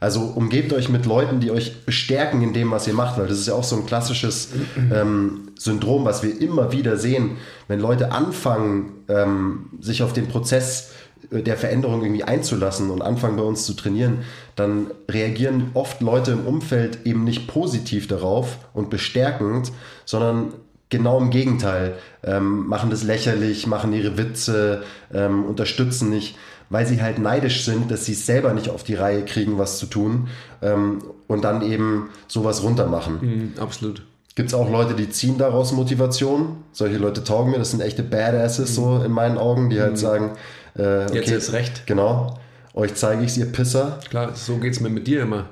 Also 0.00 0.22
umgebt 0.22 0.72
euch 0.72 0.88
mit 0.88 1.06
Leuten, 1.06 1.40
die 1.40 1.50
euch 1.50 1.84
bestärken 1.84 2.42
in 2.42 2.52
dem, 2.52 2.70
was 2.70 2.86
ihr 2.86 2.94
macht, 2.94 3.18
weil 3.18 3.26
das 3.26 3.38
ist 3.38 3.48
ja 3.48 3.54
auch 3.54 3.64
so 3.64 3.76
ein 3.76 3.86
klassisches 3.86 4.50
ähm, 4.92 5.50
Syndrom, 5.58 6.04
was 6.04 6.22
wir 6.22 6.40
immer 6.40 6.70
wieder 6.72 6.96
sehen. 6.96 7.32
Wenn 7.66 7.80
Leute 7.80 8.12
anfangen, 8.12 8.92
ähm, 9.08 9.70
sich 9.80 10.02
auf 10.02 10.12
den 10.12 10.28
Prozess 10.28 10.92
äh, 11.30 11.42
der 11.42 11.56
Veränderung 11.56 12.02
irgendwie 12.02 12.22
einzulassen 12.22 12.90
und 12.90 13.02
anfangen 13.02 13.36
bei 13.36 13.42
uns 13.42 13.66
zu 13.66 13.74
trainieren, 13.74 14.20
dann 14.54 14.88
reagieren 15.10 15.70
oft 15.74 16.00
Leute 16.00 16.30
im 16.32 16.46
Umfeld 16.46 17.00
eben 17.04 17.24
nicht 17.24 17.48
positiv 17.48 18.06
darauf 18.06 18.58
und 18.74 18.90
bestärkend, 18.90 19.72
sondern 20.04 20.52
genau 20.90 21.18
im 21.18 21.30
Gegenteil, 21.30 21.96
ähm, 22.22 22.66
machen 22.66 22.90
das 22.90 23.02
lächerlich, 23.02 23.66
machen 23.66 23.92
ihre 23.92 24.16
Witze, 24.16 24.82
ähm, 25.12 25.44
unterstützen 25.44 26.10
nicht, 26.10 26.36
weil 26.70 26.86
sie 26.86 27.00
halt 27.02 27.18
neidisch 27.18 27.64
sind, 27.64 27.90
dass 27.90 28.04
sie 28.04 28.12
es 28.12 28.26
selber 28.26 28.52
nicht 28.52 28.70
auf 28.70 28.84
die 28.84 28.94
Reihe 28.94 29.24
kriegen, 29.24 29.58
was 29.58 29.78
zu 29.78 29.86
tun 29.86 30.28
ähm, 30.62 30.98
und 31.26 31.44
dann 31.44 31.62
eben 31.62 32.10
sowas 32.26 32.62
runtermachen. 32.62 33.18
Mhm, 33.20 33.52
absolut. 33.60 34.02
Gibt 34.34 34.50
es 34.50 34.54
auch 34.54 34.70
Leute, 34.70 34.94
die 34.94 35.10
ziehen 35.10 35.36
daraus 35.36 35.72
Motivation? 35.72 36.58
Solche 36.72 36.96
Leute 36.96 37.24
taugen 37.24 37.50
mir, 37.50 37.58
das 37.58 37.72
sind 37.72 37.80
echte 37.80 38.04
Badasses 38.04 38.74
so 38.74 39.02
in 39.04 39.10
meinen 39.10 39.36
Augen, 39.36 39.68
die 39.68 39.80
halt 39.80 39.98
sagen, 39.98 40.36
äh, 40.76 41.06
okay, 41.06 41.16
Jetzt 41.16 41.30
ist 41.30 41.52
recht. 41.52 41.86
Genau, 41.86 42.38
euch 42.72 42.94
zeige 42.94 43.22
ich 43.22 43.32
es, 43.32 43.36
ihr 43.36 43.46
Pisser. 43.46 43.98
Klar, 44.08 44.36
so 44.36 44.58
geht's 44.58 44.78
mir 44.78 44.90
mit 44.90 45.08
dir 45.08 45.22
immer. 45.22 45.48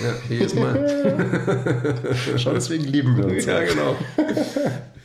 Ja, 0.00 0.14
jedes 0.28 0.54
Mal. 0.54 2.04
Schon 2.36 2.54
deswegen 2.54 2.84
lieben 2.84 3.16
wir 3.16 3.26
uns. 3.26 3.44
Ja, 3.44 3.64
genau. 3.64 3.96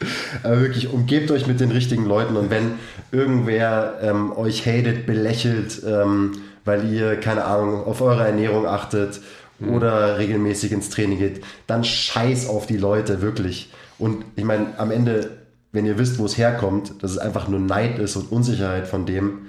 Aber 0.44 0.62
wirklich, 0.62 0.92
umgebt 0.92 1.32
euch 1.32 1.48
mit 1.48 1.60
den 1.60 1.72
richtigen 1.72 2.06
Leuten 2.06 2.36
und 2.36 2.50
wenn 2.50 2.74
irgendwer 3.12 4.00
ähm, 4.02 4.36
euch 4.36 4.66
hatet, 4.66 5.06
belächelt, 5.06 5.82
ähm, 5.86 6.34
weil 6.66 6.92
ihr, 6.92 7.20
keine 7.20 7.46
Ahnung, 7.46 7.86
auf 7.86 8.02
eure 8.02 8.26
Ernährung 8.26 8.66
achtet 8.66 9.22
oder 9.62 10.18
regelmäßig 10.18 10.72
ins 10.72 10.90
Training 10.90 11.20
geht, 11.20 11.42
dann 11.68 11.84
scheiß 11.84 12.50
auf 12.50 12.66
die 12.66 12.78
Leute, 12.78 13.22
wirklich. 13.22 13.72
Und 13.98 14.26
ich 14.36 14.44
meine, 14.44 14.78
am 14.78 14.92
Ende, 14.92 15.32
wenn 15.72 15.86
ihr 15.86 15.98
wisst, 15.98 16.20
wo 16.20 16.26
es 16.26 16.38
herkommt, 16.38 17.02
dass 17.02 17.12
es 17.12 17.18
einfach 17.18 17.48
nur 17.48 17.60
Neid 17.60 18.00
ist 18.00 18.16
und 18.16 18.32
Unsicherheit 18.32 18.88
von 18.88 19.06
dem, 19.06 19.48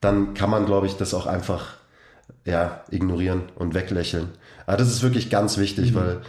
dann 0.00 0.34
kann 0.34 0.50
man, 0.50 0.66
glaube 0.66 0.86
ich, 0.86 0.96
das 0.96 1.12
auch 1.12 1.26
einfach 1.26 1.74
ja, 2.44 2.84
ignorieren 2.90 3.42
und 3.56 3.74
weglächeln. 3.74 4.28
Aber 4.66 4.76
das 4.76 4.88
ist 4.88 5.02
wirklich 5.02 5.30
ganz 5.30 5.58
wichtig, 5.58 5.94
weil 5.94 6.20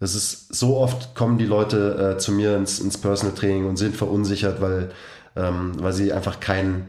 das 0.00 0.14
ist 0.14 0.54
so 0.54 0.78
oft 0.78 1.14
kommen 1.14 1.36
die 1.36 1.46
Leute 1.46 2.14
äh, 2.14 2.18
zu 2.18 2.32
mir 2.32 2.56
ins, 2.56 2.80
ins 2.80 2.98
Personal 2.98 3.34
Training 3.34 3.66
und 3.66 3.76
sind 3.76 3.94
verunsichert, 3.96 4.60
weil, 4.60 4.90
ähm, 5.36 5.72
weil 5.76 5.92
sie 5.92 6.12
einfach 6.12 6.40
kein 6.40 6.88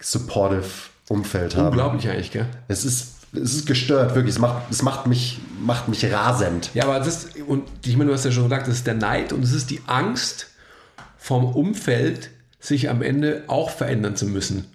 supportive 0.00 0.64
Umfeld 1.08 1.56
haben. 1.56 1.68
Unglaublich 1.68 2.08
eigentlich, 2.08 2.30
gell? 2.30 2.46
Es 2.68 2.84
ist, 2.84 3.14
es 3.32 3.54
ist 3.54 3.66
gestört, 3.66 4.14
wirklich. 4.14 4.36
Es 4.36 4.40
macht, 4.40 4.70
es 4.70 4.82
macht, 4.82 5.08
mich, 5.08 5.40
macht 5.60 5.88
mich 5.88 6.04
rasend. 6.12 6.70
Ja, 6.74 6.84
aber 6.84 7.00
das, 7.00 7.28
und 7.46 7.64
ich 7.84 7.96
meine, 7.96 8.10
du 8.10 8.14
hast 8.14 8.24
ja 8.24 8.30
schon 8.30 8.44
gesagt, 8.44 8.68
das 8.68 8.76
ist 8.76 8.86
der 8.86 8.94
Neid 8.94 9.32
und 9.32 9.42
es 9.42 9.52
ist 9.52 9.70
die 9.70 9.80
Angst 9.86 10.46
vom 11.16 11.44
Umfeld, 11.44 12.30
sich 12.60 12.88
am 12.88 13.02
Ende 13.02 13.42
auch 13.48 13.70
verändern 13.70 14.14
zu 14.14 14.26
müssen. 14.26 14.66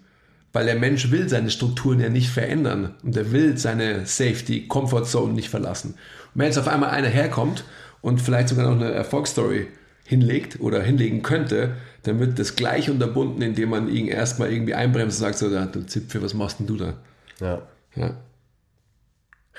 Weil 0.52 0.66
der 0.66 0.76
Mensch 0.76 1.12
will 1.12 1.30
seine 1.30 1.50
Strukturen 1.50 2.00
ja 2.00 2.10
nicht 2.10 2.30
verändern 2.30 2.94
und 3.04 3.16
er 3.16 3.32
will 3.32 3.58
seine 3.58 4.06
Safety, 4.06 4.68
Comfort 4.68 5.06
Zone 5.06 5.34
nicht 5.34 5.50
verlassen. 5.50 5.96
Wenn 6.34 6.48
jetzt 6.48 6.58
auf 6.58 6.68
einmal 6.68 6.90
einer 6.90 7.10
herkommt 7.10 7.64
und 8.02 8.22
vielleicht 8.22 8.50
sogar 8.50 8.66
noch 8.66 8.80
eine 8.80 8.92
Erfolgsstory 8.92 9.68
hinlegt 10.06 10.60
oder 10.60 10.82
hinlegen 10.82 11.22
könnte, 11.22 11.76
dann 12.04 12.20
wird 12.20 12.38
das 12.38 12.56
gleich 12.56 12.90
unterbunden, 12.90 13.42
indem 13.42 13.70
man 13.70 13.88
ihn 13.88 14.08
erstmal 14.08 14.52
irgendwie 14.52 14.74
einbremst 14.74 15.20
und 15.20 15.26
sagt 15.26 15.38
so, 15.38 15.50
du 15.50 15.86
Zipfel, 15.86 16.22
was 16.22 16.34
machst 16.34 16.60
denn 16.60 16.68
du 16.68 16.78
da? 16.78 16.94
Ja. 17.40 17.62
Ja. 17.96 18.16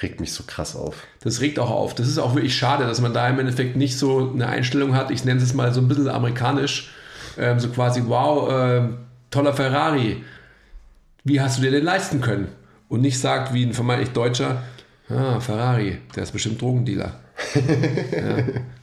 Regt 0.02 0.20
mich 0.20 0.32
so 0.32 0.42
krass 0.46 0.74
auf. 0.74 1.06
Das 1.22 1.40
regt 1.40 1.58
auch 1.58 1.70
auf. 1.70 1.94
Das 1.94 2.08
ist 2.08 2.18
auch 2.18 2.34
wirklich 2.34 2.56
schade, 2.56 2.84
dass 2.84 3.00
man 3.00 3.14
da 3.14 3.28
im 3.28 3.38
Endeffekt 3.38 3.76
nicht 3.76 3.96
so 3.96 4.32
eine 4.34 4.48
Einstellung 4.48 4.94
hat. 4.94 5.10
Ich 5.10 5.24
nenne 5.24 5.40
es 5.40 5.54
mal 5.54 5.72
so 5.72 5.80
ein 5.80 5.88
bisschen 5.88 6.08
amerikanisch. 6.08 6.92
Ähm, 7.38 7.60
so 7.60 7.68
quasi, 7.68 8.02
wow, 8.06 8.50
äh, 8.50 8.88
toller 9.30 9.54
Ferrari. 9.54 10.22
Wie 11.22 11.40
hast 11.40 11.58
du 11.58 11.62
dir 11.62 11.70
den 11.70 11.84
leisten 11.84 12.20
können? 12.20 12.48
Und 12.88 13.00
nicht 13.00 13.18
sagt, 13.18 13.54
wie 13.54 13.64
ein 13.64 13.72
vermeintlich 13.72 14.10
Deutscher, 14.10 14.62
ah, 15.08 15.40
Ferrari, 15.40 15.98
der 16.14 16.22
ist 16.22 16.32
bestimmt 16.32 16.60
Drogendealer. 16.60 17.20
ja. 17.54 18.36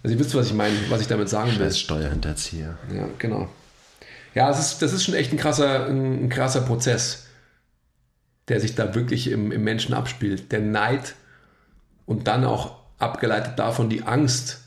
Also 0.03 0.15
ihr 0.15 0.19
wisst, 0.19 0.35
was 0.35 0.47
ich 0.47 0.53
meine, 0.53 0.75
was 0.89 1.01
ich 1.01 1.07
damit 1.07 1.29
sagen 1.29 1.51
will. 1.57 1.65
Als 1.65 1.79
Steuerhinterzieher. 1.79 2.77
Ja, 2.93 3.07
genau. 3.17 3.49
Ja, 4.33 4.47
das 4.47 4.59
ist, 4.59 4.81
das 4.81 4.93
ist 4.93 5.03
schon 5.03 5.15
echt 5.15 5.31
ein 5.31 5.37
krasser, 5.37 5.87
ein, 5.87 6.25
ein 6.25 6.29
krasser 6.29 6.61
Prozess 6.61 7.27
der 8.51 8.59
sich 8.59 8.75
da 8.75 8.95
wirklich 8.95 9.29
im, 9.31 9.51
im 9.53 9.63
Menschen 9.63 9.93
abspielt. 9.93 10.51
Der 10.51 10.59
Neid 10.59 11.15
und 12.05 12.27
dann 12.27 12.43
auch 12.43 12.75
abgeleitet 12.99 13.57
davon 13.57 13.89
die 13.89 14.03
Angst. 14.03 14.59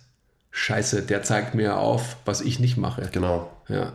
Scheiße, 0.52 1.02
der 1.02 1.22
zeigt 1.22 1.54
mir 1.54 1.76
auf, 1.76 2.16
was 2.24 2.40
ich 2.40 2.60
nicht 2.60 2.78
mache. 2.78 3.10
Genau. 3.12 3.54
Ja. 3.68 3.92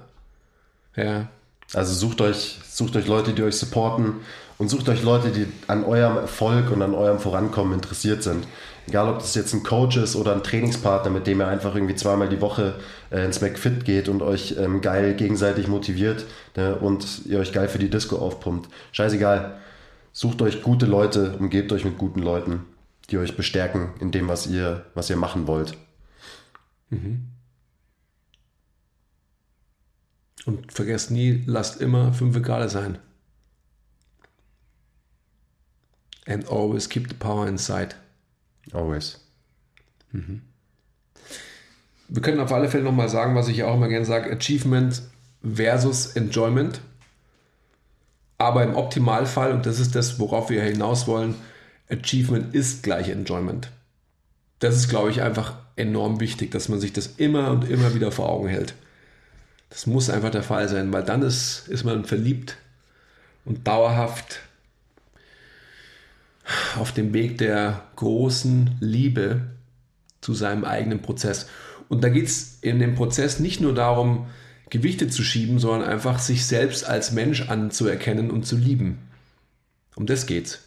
Ja. 0.95 1.29
Also 1.73 1.93
sucht 1.93 2.21
euch, 2.21 2.59
sucht 2.67 2.95
euch 2.95 3.07
Leute, 3.07 3.33
die 3.33 3.43
euch 3.43 3.57
supporten 3.57 4.15
und 4.57 4.69
sucht 4.69 4.89
euch 4.89 5.03
Leute, 5.03 5.29
die 5.29 5.47
an 5.67 5.83
eurem 5.83 6.17
Erfolg 6.17 6.71
und 6.71 6.81
an 6.81 6.95
eurem 6.95 7.19
Vorankommen 7.19 7.73
interessiert 7.73 8.23
sind. 8.23 8.47
Egal, 8.87 9.07
ob 9.07 9.19
das 9.19 9.35
jetzt 9.35 9.53
ein 9.53 9.61
Coach 9.61 9.97
ist 9.97 10.15
oder 10.15 10.33
ein 10.33 10.41
Trainingspartner, 10.41 11.11
mit 11.11 11.27
dem 11.27 11.41
ihr 11.41 11.47
einfach 11.47 11.75
irgendwie 11.75 11.95
zweimal 11.95 12.27
die 12.27 12.41
Woche 12.41 12.73
äh, 13.11 13.23
ins 13.23 13.39
McFit 13.39 13.85
geht 13.85 14.09
und 14.09 14.23
euch 14.23 14.55
ähm, 14.57 14.81
geil 14.81 15.13
gegenseitig 15.13 15.67
motiviert 15.67 16.25
äh, 16.55 16.71
und 16.71 17.25
ihr 17.25 17.39
euch 17.39 17.53
geil 17.53 17.67
für 17.67 17.77
die 17.77 17.89
Disco 17.89 18.17
aufpumpt. 18.17 18.69
Scheißegal. 18.91 19.59
Sucht 20.11 20.41
euch 20.41 20.63
gute 20.63 20.87
Leute, 20.87 21.37
umgebt 21.37 21.71
euch 21.71 21.85
mit 21.85 21.99
guten 21.99 22.21
Leuten, 22.21 22.65
die 23.11 23.19
euch 23.19 23.37
bestärken 23.37 23.91
in 23.99 24.11
dem, 24.11 24.27
was 24.27 24.47
ihr, 24.47 24.85
was 24.95 25.09
ihr 25.11 25.17
machen 25.17 25.45
wollt. 25.45 25.77
Mhm. 26.89 27.27
Und 30.45 30.71
vergesst 30.71 31.11
nie, 31.11 31.43
lasst 31.45 31.81
immer 31.81 32.13
5 32.13 32.41
Grad 32.41 32.69
sein. 32.69 32.97
And 36.25 36.47
always 36.49 36.87
keep 36.87 37.09
the 37.09 37.15
power 37.15 37.47
inside. 37.47 37.95
Always. 38.71 39.19
Mhm. 40.11 40.41
Wir 42.07 42.21
können 42.21 42.39
auf 42.39 42.51
alle 42.51 42.69
Fälle 42.69 42.83
nochmal 42.83 43.09
sagen, 43.09 43.35
was 43.35 43.47
ich 43.47 43.63
auch 43.63 43.75
immer 43.75 43.87
gerne 43.87 44.05
sage: 44.05 44.31
Achievement 44.31 45.01
versus 45.43 46.07
Enjoyment. 46.15 46.81
Aber 48.37 48.63
im 48.63 48.75
Optimalfall, 48.75 49.51
und 49.51 49.65
das 49.65 49.79
ist 49.79 49.95
das, 49.95 50.19
worauf 50.19 50.49
wir 50.49 50.63
hinaus 50.63 51.07
wollen, 51.07 51.35
Achievement 51.89 52.55
ist 52.55 52.83
gleich 52.83 53.09
Enjoyment. 53.09 53.69
Das 54.59 54.75
ist, 54.75 54.87
glaube 54.87 55.09
ich, 55.09 55.21
einfach 55.21 55.55
enorm 55.75 56.19
wichtig, 56.19 56.51
dass 56.51 56.69
man 56.69 56.79
sich 56.79 56.93
das 56.93 57.07
immer 57.17 57.51
und 57.51 57.69
immer 57.69 57.95
wieder 57.95 58.11
vor 58.11 58.29
Augen 58.29 58.47
hält. 58.47 58.75
Das 59.69 59.85
muss 59.85 60.09
einfach 60.09 60.31
der 60.31 60.43
Fall 60.43 60.67
sein, 60.67 60.91
weil 60.91 61.03
dann 61.03 61.21
ist, 61.21 61.67
ist 61.67 61.83
man 61.83 62.05
verliebt 62.05 62.57
und 63.45 63.67
dauerhaft 63.67 64.39
auf 66.77 66.91
dem 66.91 67.13
Weg 67.13 67.37
der 67.37 67.83
großen 67.95 68.77
Liebe 68.79 69.41
zu 70.21 70.33
seinem 70.33 70.65
eigenen 70.65 71.01
Prozess. 71.01 71.47
Und 71.87 72.03
da 72.03 72.09
geht 72.09 72.25
es 72.25 72.59
in 72.61 72.79
dem 72.79 72.95
Prozess 72.95 73.39
nicht 73.39 73.61
nur 73.61 73.73
darum, 73.73 74.27
Gewichte 74.69 75.07
zu 75.07 75.23
schieben, 75.23 75.59
sondern 75.59 75.89
einfach 75.89 76.19
sich 76.19 76.45
selbst 76.45 76.85
als 76.85 77.11
Mensch 77.11 77.49
anzuerkennen 77.49 78.29
und 78.29 78.45
zu 78.45 78.55
lieben. 78.55 78.99
Um 79.95 80.05
das 80.05 80.25
geht's. 80.25 80.59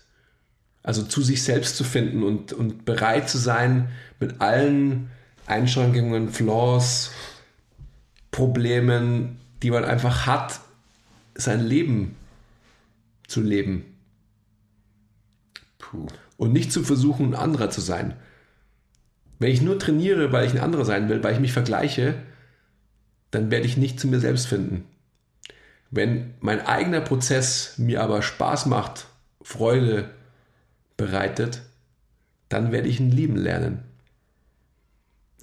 Also 0.83 1.05
zu 1.05 1.23
sich 1.23 1.45
selbst 1.45 1.77
zu 1.77 1.85
finden 1.85 2.25
und, 2.25 2.53
und 2.53 2.85
bereit 2.85 3.29
zu 3.29 3.39
sein, 3.39 3.89
mit 4.19 4.41
allen 4.41 5.11
Einschränkungen, 5.47 6.31
Flaws, 6.31 7.13
Problemen, 8.33 9.39
die 9.63 9.71
man 9.71 9.85
einfach 9.85 10.27
hat, 10.27 10.61
sein 11.37 11.61
Leben 11.61 12.17
zu 13.29 13.41
leben. 13.41 13.85
Puh. 15.79 16.07
Und 16.37 16.53
nicht 16.53 16.73
zu 16.73 16.83
versuchen, 16.83 17.27
ein 17.27 17.41
anderer 17.41 17.71
zu 17.71 17.81
sein. 17.81 18.15
Wenn 19.39 19.53
ich 19.53 19.63
nur 19.63 19.79
trainiere, 19.79 20.33
weil 20.33 20.47
ich 20.47 20.53
ein 20.53 20.61
anderer 20.61 20.85
sein 20.85 21.09
will, 21.09 21.23
weil 21.23 21.35
ich 21.35 21.41
mich 21.41 21.53
vergleiche, 21.53 22.15
dann 23.31 23.51
werde 23.51 23.67
ich 23.67 23.77
nicht 23.77 24.01
zu 24.01 24.09
mir 24.09 24.19
selbst 24.19 24.47
finden. 24.47 24.85
Wenn 25.91 26.35
mein 26.41 26.67
eigener 26.67 27.01
Prozess 27.01 27.77
mir 27.79 28.03
aber 28.03 28.23
Spaß 28.23 28.67
macht, 28.67 29.07
Freude 29.43 30.11
bereitet, 30.97 31.63
dann 32.49 32.73
werde 32.73 32.89
ich 32.89 32.99
ihn 32.99 33.11
lieben 33.11 33.37
lernen. 33.37 33.83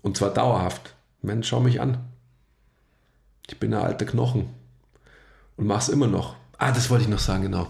Und 0.01 0.17
zwar 0.17 0.33
dauerhaft. 0.33 0.95
Mensch, 1.21 1.47
schau 1.47 1.59
mich 1.59 1.81
an. 1.81 1.97
Ich 3.49 3.59
bin 3.59 3.73
eine 3.73 3.83
alte 3.83 4.05
Knochen 4.05 4.49
und 5.57 5.67
mache 5.67 5.79
es 5.79 5.89
immer 5.89 6.07
noch. 6.07 6.35
Ah, 6.57 6.71
das 6.71 6.89
wollte 6.89 7.03
ich 7.03 7.09
noch 7.09 7.19
sagen, 7.19 7.43
genau. 7.43 7.67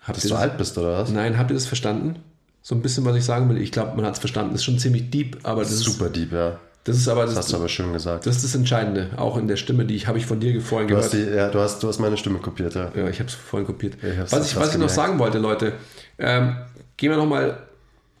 Habt 0.00 0.16
Dass 0.16 0.24
du 0.24 0.30
das, 0.30 0.38
alt 0.38 0.58
bist, 0.58 0.76
oder 0.76 0.98
was? 0.98 1.10
Nein, 1.10 1.38
habt 1.38 1.50
ihr 1.50 1.54
das 1.54 1.66
verstanden? 1.66 2.16
So 2.62 2.74
ein 2.74 2.82
bisschen, 2.82 3.04
was 3.04 3.16
ich 3.16 3.24
sagen 3.24 3.48
will. 3.48 3.58
Ich 3.58 3.70
glaube, 3.70 3.96
man 3.96 4.04
hat 4.04 4.14
es 4.14 4.18
verstanden. 4.18 4.52
Das 4.52 4.60
ist 4.60 4.64
schon 4.64 4.78
ziemlich 4.78 5.10
deep, 5.10 5.38
aber 5.44 5.62
das 5.62 5.78
Super 5.78 6.06
ist, 6.06 6.16
deep, 6.16 6.32
ja. 6.32 6.58
Das 6.84 6.96
ist 6.96 7.08
aber 7.08 7.26
das, 7.26 7.34
das 7.34 7.44
hast 7.44 7.52
du 7.52 7.56
aber 7.56 7.68
schön 7.68 7.92
gesagt. 7.92 8.26
Das 8.26 8.36
ist 8.36 8.44
das 8.44 8.54
Entscheidende, 8.54 9.10
auch 9.16 9.36
in 9.36 9.46
der 9.46 9.56
Stimme, 9.56 9.84
die 9.84 9.94
ich 9.94 10.06
habe 10.06 10.18
ich 10.18 10.26
von 10.26 10.40
dir 10.40 10.60
vorhin 10.62 10.88
du 10.88 10.94
gehört. 10.94 11.12
Hast 11.12 11.14
die, 11.14 11.24
ja, 11.24 11.50
du 11.50 11.60
hast, 11.60 11.82
du 11.82 11.88
hast 11.88 11.98
meine 11.98 12.16
Stimme 12.16 12.38
kopiert, 12.38 12.74
ja. 12.74 12.90
Ja, 12.96 13.08
ich 13.08 13.18
habe 13.18 13.28
es 13.28 13.34
vorhin 13.34 13.66
kopiert. 13.66 13.98
Ich 14.02 14.32
was 14.32 14.50
ich, 14.50 14.56
was 14.56 14.72
ich 14.72 14.80
noch 14.80 14.88
sagen 14.88 15.18
wollte, 15.18 15.38
Leute, 15.38 15.74
ähm, 16.18 16.56
gehen 16.96 17.10
wir 17.10 17.18
nochmal 17.18 17.58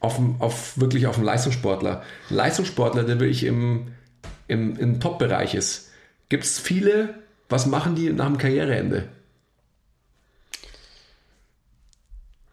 auf, 0.00 0.20
auf, 0.38 0.78
wirklich 0.78 1.06
auf 1.06 1.16
einen 1.16 1.24
Leistungssportler. 1.24 2.02
Ein 2.30 2.36
Leistungssportler, 2.36 3.04
der 3.04 3.18
wirklich 3.18 3.44
im, 3.44 3.88
im, 4.46 4.76
im 4.78 5.00
Top-Bereich 5.00 5.54
ist. 5.54 5.89
Gibt 6.30 6.44
es 6.44 6.58
viele, 6.58 7.16
was 7.50 7.66
machen 7.66 7.94
die 7.94 8.10
nach 8.12 8.26
dem 8.26 8.38
Karriereende? 8.38 9.08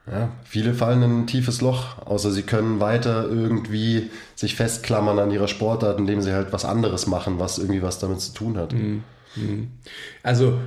Ja, 0.10 0.32
viele 0.44 0.74
fallen 0.74 1.04
in 1.04 1.20
ein 1.20 1.28
tiefes 1.28 1.62
Loch, 1.62 2.00
außer 2.06 2.32
sie 2.32 2.44
können 2.44 2.80
weiter 2.80 3.28
irgendwie 3.30 4.10
sich 4.36 4.56
festklammern 4.56 5.20
an 5.20 5.32
ihrer 5.32 5.48
Sportart, 5.48 6.00
indem 6.00 6.22
sie 6.22 6.34
halt 6.34 6.52
was 6.54 6.66
anderes 6.66 7.08
machen, 7.08 7.40
was 7.40 7.60
irgendwie 7.60 7.82
was 7.82 8.00
damit 8.00 8.20
zu 8.22 8.34
tun 8.34 8.58
hat. 8.58 8.74
Mhm. 8.74 9.04
mhm. 9.36 9.68
Also, 10.24 10.60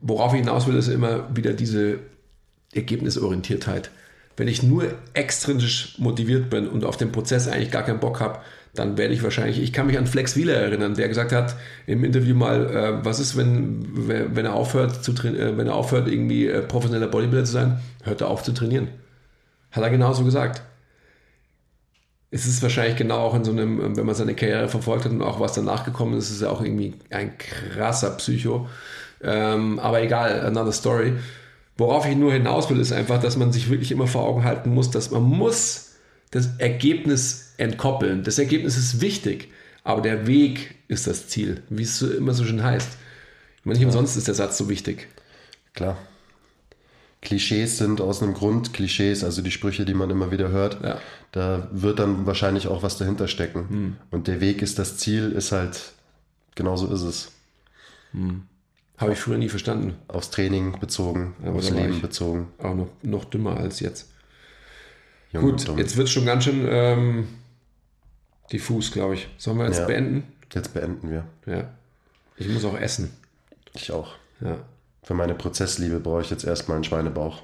worauf 0.00 0.32
ich 0.32 0.40
hinaus 0.40 0.66
will, 0.66 0.76
ist 0.76 0.88
immer 0.88 1.36
wieder 1.36 1.52
diese 1.52 1.98
Ergebnisorientiertheit. 2.72 3.90
Wenn 4.36 4.48
ich 4.48 4.62
nur 4.62 4.94
extrinsisch 5.14 5.98
motiviert 5.98 6.48
bin 6.48 6.68
und 6.68 6.84
auf 6.84 6.96
den 6.96 7.10
Prozess 7.10 7.48
eigentlich 7.48 7.72
gar 7.72 7.82
keinen 7.82 8.00
Bock 8.00 8.20
habe, 8.20 8.38
dann 8.78 8.96
werde 8.96 9.14
ich 9.14 9.22
wahrscheinlich, 9.22 9.60
ich 9.60 9.72
kann 9.72 9.86
mich 9.86 9.98
an 9.98 10.06
Flex 10.06 10.36
Wheeler 10.36 10.54
erinnern, 10.54 10.94
der 10.94 11.08
gesagt 11.08 11.32
hat 11.32 11.56
im 11.86 12.04
Interview 12.04 12.34
mal, 12.34 12.70
äh, 12.70 13.04
was 13.04 13.18
ist, 13.18 13.36
wenn, 13.36 14.08
wenn 14.08 14.44
er 14.44 14.54
aufhört, 14.54 15.02
zu 15.02 15.12
äh, 15.12 15.56
wenn 15.56 15.66
er 15.66 15.74
aufhört, 15.74 16.08
irgendwie 16.08 16.46
äh, 16.46 16.62
professioneller 16.62 17.10
Bodybuilder 17.10 17.44
zu 17.44 17.52
sein, 17.52 17.80
hört 18.04 18.20
er 18.20 18.28
auf 18.28 18.42
zu 18.42 18.52
trainieren. 18.52 18.88
Hat 19.72 19.82
er 19.82 19.90
genauso 19.90 20.24
gesagt. 20.24 20.62
Es 22.30 22.46
ist 22.46 22.62
wahrscheinlich 22.62 22.96
genau 22.96 23.18
auch 23.18 23.34
in 23.34 23.44
so 23.44 23.52
einem, 23.52 23.96
wenn 23.96 24.06
man 24.06 24.14
seine 24.14 24.34
Karriere 24.34 24.68
verfolgt 24.68 25.04
hat 25.04 25.12
und 25.12 25.22
auch 25.22 25.40
was 25.40 25.54
danach 25.54 25.84
gekommen 25.84 26.18
ist, 26.18 26.30
ist 26.30 26.42
er 26.42 26.50
auch 26.50 26.60
irgendwie 26.60 26.94
ein 27.10 27.38
krasser 27.38 28.10
Psycho. 28.16 28.68
Ähm, 29.22 29.78
aber 29.78 30.02
egal, 30.02 30.40
another 30.40 30.72
story. 30.72 31.14
Worauf 31.78 32.06
ich 32.06 32.16
nur 32.16 32.32
hinaus 32.32 32.68
will, 32.70 32.80
ist 32.80 32.92
einfach, 32.92 33.20
dass 33.20 33.36
man 33.36 33.52
sich 33.52 33.70
wirklich 33.70 33.92
immer 33.92 34.06
vor 34.06 34.24
Augen 34.24 34.44
halten 34.44 34.70
muss, 34.70 34.90
dass 34.90 35.10
man 35.10 35.22
muss 35.22 35.94
das 36.30 36.56
Ergebnis 36.58 37.45
entkoppeln. 37.58 38.22
Das 38.22 38.38
Ergebnis 38.38 38.76
ist 38.76 39.00
wichtig, 39.00 39.50
aber 39.84 40.02
der 40.02 40.26
Weg 40.26 40.76
ist 40.88 41.06
das 41.06 41.28
Ziel, 41.28 41.62
wie 41.68 41.82
es 41.82 41.98
so, 41.98 42.10
immer 42.10 42.34
so 42.34 42.44
schön 42.44 42.62
heißt. 42.62 42.96
Ich 43.58 43.64
meine, 43.64 43.78
nicht 43.78 43.86
umsonst 43.86 44.16
ist 44.16 44.28
der 44.28 44.34
Satz 44.34 44.58
so 44.58 44.68
wichtig. 44.68 45.08
Klar. 45.74 45.98
Klischees 47.22 47.78
sind 47.78 48.00
aus 48.00 48.22
einem 48.22 48.34
Grund 48.34 48.72
Klischees, 48.72 49.24
also 49.24 49.42
die 49.42 49.50
Sprüche, 49.50 49.84
die 49.84 49.94
man 49.94 50.10
immer 50.10 50.30
wieder 50.30 50.50
hört. 50.50 50.82
Ja. 50.84 51.00
Da 51.32 51.68
wird 51.72 51.98
dann 51.98 52.26
wahrscheinlich 52.26 52.68
auch 52.68 52.82
was 52.82 52.98
dahinter 52.98 53.26
stecken. 53.26 53.68
Hm. 53.68 53.96
Und 54.10 54.28
der 54.28 54.40
Weg 54.40 54.62
ist 54.62 54.78
das 54.78 54.96
Ziel, 54.98 55.32
ist 55.32 55.52
halt, 55.52 55.92
genauso 56.54 56.92
ist 56.92 57.02
es. 57.02 57.32
Hm. 58.12 58.42
Habe 58.98 59.12
ich 59.12 59.18
früher 59.18 59.36
nie 59.36 59.48
verstanden. 59.48 59.94
Aufs 60.08 60.30
Training 60.30 60.78
bezogen, 60.78 61.34
ja, 61.44 61.50
aufs 61.50 61.70
Leben 61.70 62.00
bezogen. 62.00 62.48
Auch 62.58 62.74
noch, 62.74 62.88
noch 63.02 63.24
dümmer 63.24 63.56
als 63.56 63.80
jetzt. 63.80 64.08
Jung 65.32 65.42
Gut, 65.42 65.68
jetzt 65.76 65.96
wird 65.96 66.06
es 66.06 66.12
schon 66.12 66.24
ganz 66.24 66.44
schön 66.44 66.66
ähm, 66.68 67.26
diffus, 68.52 68.92
glaube 68.92 69.14
ich. 69.14 69.28
Sollen 69.38 69.58
wir 69.58 69.66
jetzt 69.66 69.80
ja. 69.80 69.86
beenden? 69.86 70.32
Jetzt 70.52 70.72
beenden 70.72 71.10
wir. 71.10 71.24
Ja. 71.46 71.68
Ich 72.36 72.48
muss 72.48 72.64
auch 72.64 72.78
essen. 72.78 73.10
Ich 73.74 73.90
auch. 73.92 74.14
Ja. 74.40 74.58
Für 75.02 75.14
meine 75.14 75.34
Prozessliebe 75.34 76.00
brauche 76.00 76.22
ich 76.22 76.30
jetzt 76.30 76.44
erstmal 76.44 76.76
einen 76.76 76.84
Schweinebauch. 76.84 77.42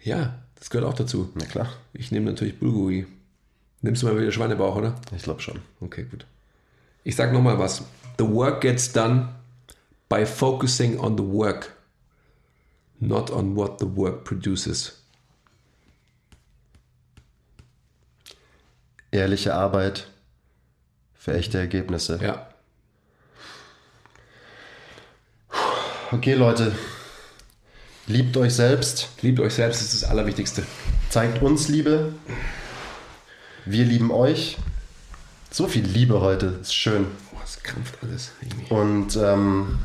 Ja, 0.00 0.38
das 0.56 0.70
gehört 0.70 0.88
auch 0.88 0.96
dazu. 0.96 1.30
Na 1.34 1.44
klar. 1.44 1.68
Ich 1.92 2.10
nehme 2.10 2.30
natürlich 2.30 2.58
Bulguri. 2.58 3.06
Nimmst 3.80 4.02
du 4.02 4.06
mal 4.06 4.18
wieder 4.18 4.32
Schweinebauch, 4.32 4.76
oder? 4.76 4.94
Ich 5.14 5.22
glaube 5.22 5.40
schon. 5.40 5.60
Okay, 5.80 6.04
gut. 6.04 6.26
Ich 7.04 7.16
sag 7.16 7.32
nochmal 7.32 7.58
was. 7.58 7.82
The 8.18 8.28
work 8.28 8.60
gets 8.60 8.92
done 8.92 9.28
by 10.08 10.24
focusing 10.24 10.98
on 10.98 11.16
the 11.16 11.22
work, 11.22 11.76
not 12.98 13.30
on 13.30 13.54
what 13.54 13.78
the 13.78 13.86
work 13.86 14.24
produces. 14.24 14.97
Ehrliche 19.10 19.54
Arbeit 19.54 20.08
für 21.14 21.34
echte 21.34 21.58
Ergebnisse. 21.58 22.18
Ja. 22.22 22.48
Okay, 26.10 26.34
Leute. 26.34 26.72
Liebt 28.06 28.36
euch 28.36 28.54
selbst. 28.54 29.08
Liebt 29.20 29.40
euch 29.40 29.54
selbst, 29.54 29.82
ist 29.82 30.02
das 30.02 30.08
Allerwichtigste. 30.08 30.62
Zeigt 31.10 31.42
uns 31.42 31.68
Liebe. 31.68 32.14
Wir 33.66 33.84
lieben 33.84 34.10
euch. 34.10 34.56
So 35.50 35.68
viel 35.68 35.84
Liebe 35.84 36.20
heute. 36.20 36.46
Ist 36.60 36.74
schön. 36.74 37.06
Boah, 37.32 37.42
es 37.44 37.62
krampft 37.62 37.98
alles. 38.02 38.32
irgendwie. 38.40 38.72
Und 38.72 39.16
ähm, 39.16 39.78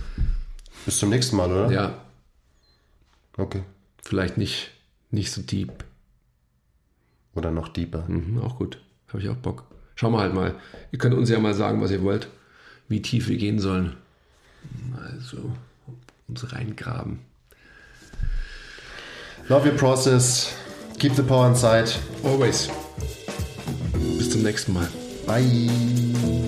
bis 0.85 0.99
zum 0.99 1.09
nächsten 1.09 1.35
Mal, 1.35 1.51
oder? 1.51 1.71
Ja, 1.71 1.97
Okay. 3.35 3.63
vielleicht 4.03 4.37
nicht, 4.37 4.71
nicht 5.09 5.31
so 5.31 5.41
deep. 5.41 5.83
Oder 7.35 7.49
noch 7.51 7.67
deeper. 7.67 8.05
Mhm, 8.07 8.41
auch 8.41 8.57
gut. 8.57 8.79
Habe 9.13 9.21
ich 9.21 9.29
auch 9.29 9.35
Bock. 9.35 9.63
Schauen 9.95 10.11
wir 10.13 10.19
halt 10.19 10.33
mal. 10.33 10.55
Ihr 10.91 10.97
könnt 10.97 11.13
uns 11.13 11.29
ja 11.29 11.37
mal 11.39 11.53
sagen, 11.53 11.81
was 11.81 11.91
ihr 11.91 12.01
wollt. 12.01 12.27
Wie 12.89 13.01
tief 13.01 13.27
wir 13.27 13.37
gehen 13.37 13.59
sollen. 13.59 13.95
Also, 14.97 15.51
uns 16.27 16.51
reingraben. 16.51 17.19
Love 19.49 19.69
your 19.69 19.77
process. 19.77 20.53
Keep 20.97 21.15
the 21.15 21.21
power 21.21 21.47
inside. 21.47 21.91
Always. 22.23 22.69
Bis 24.17 24.31
zum 24.31 24.41
nächsten 24.41 24.73
Mal. 24.73 24.89
Bye. 25.27 26.42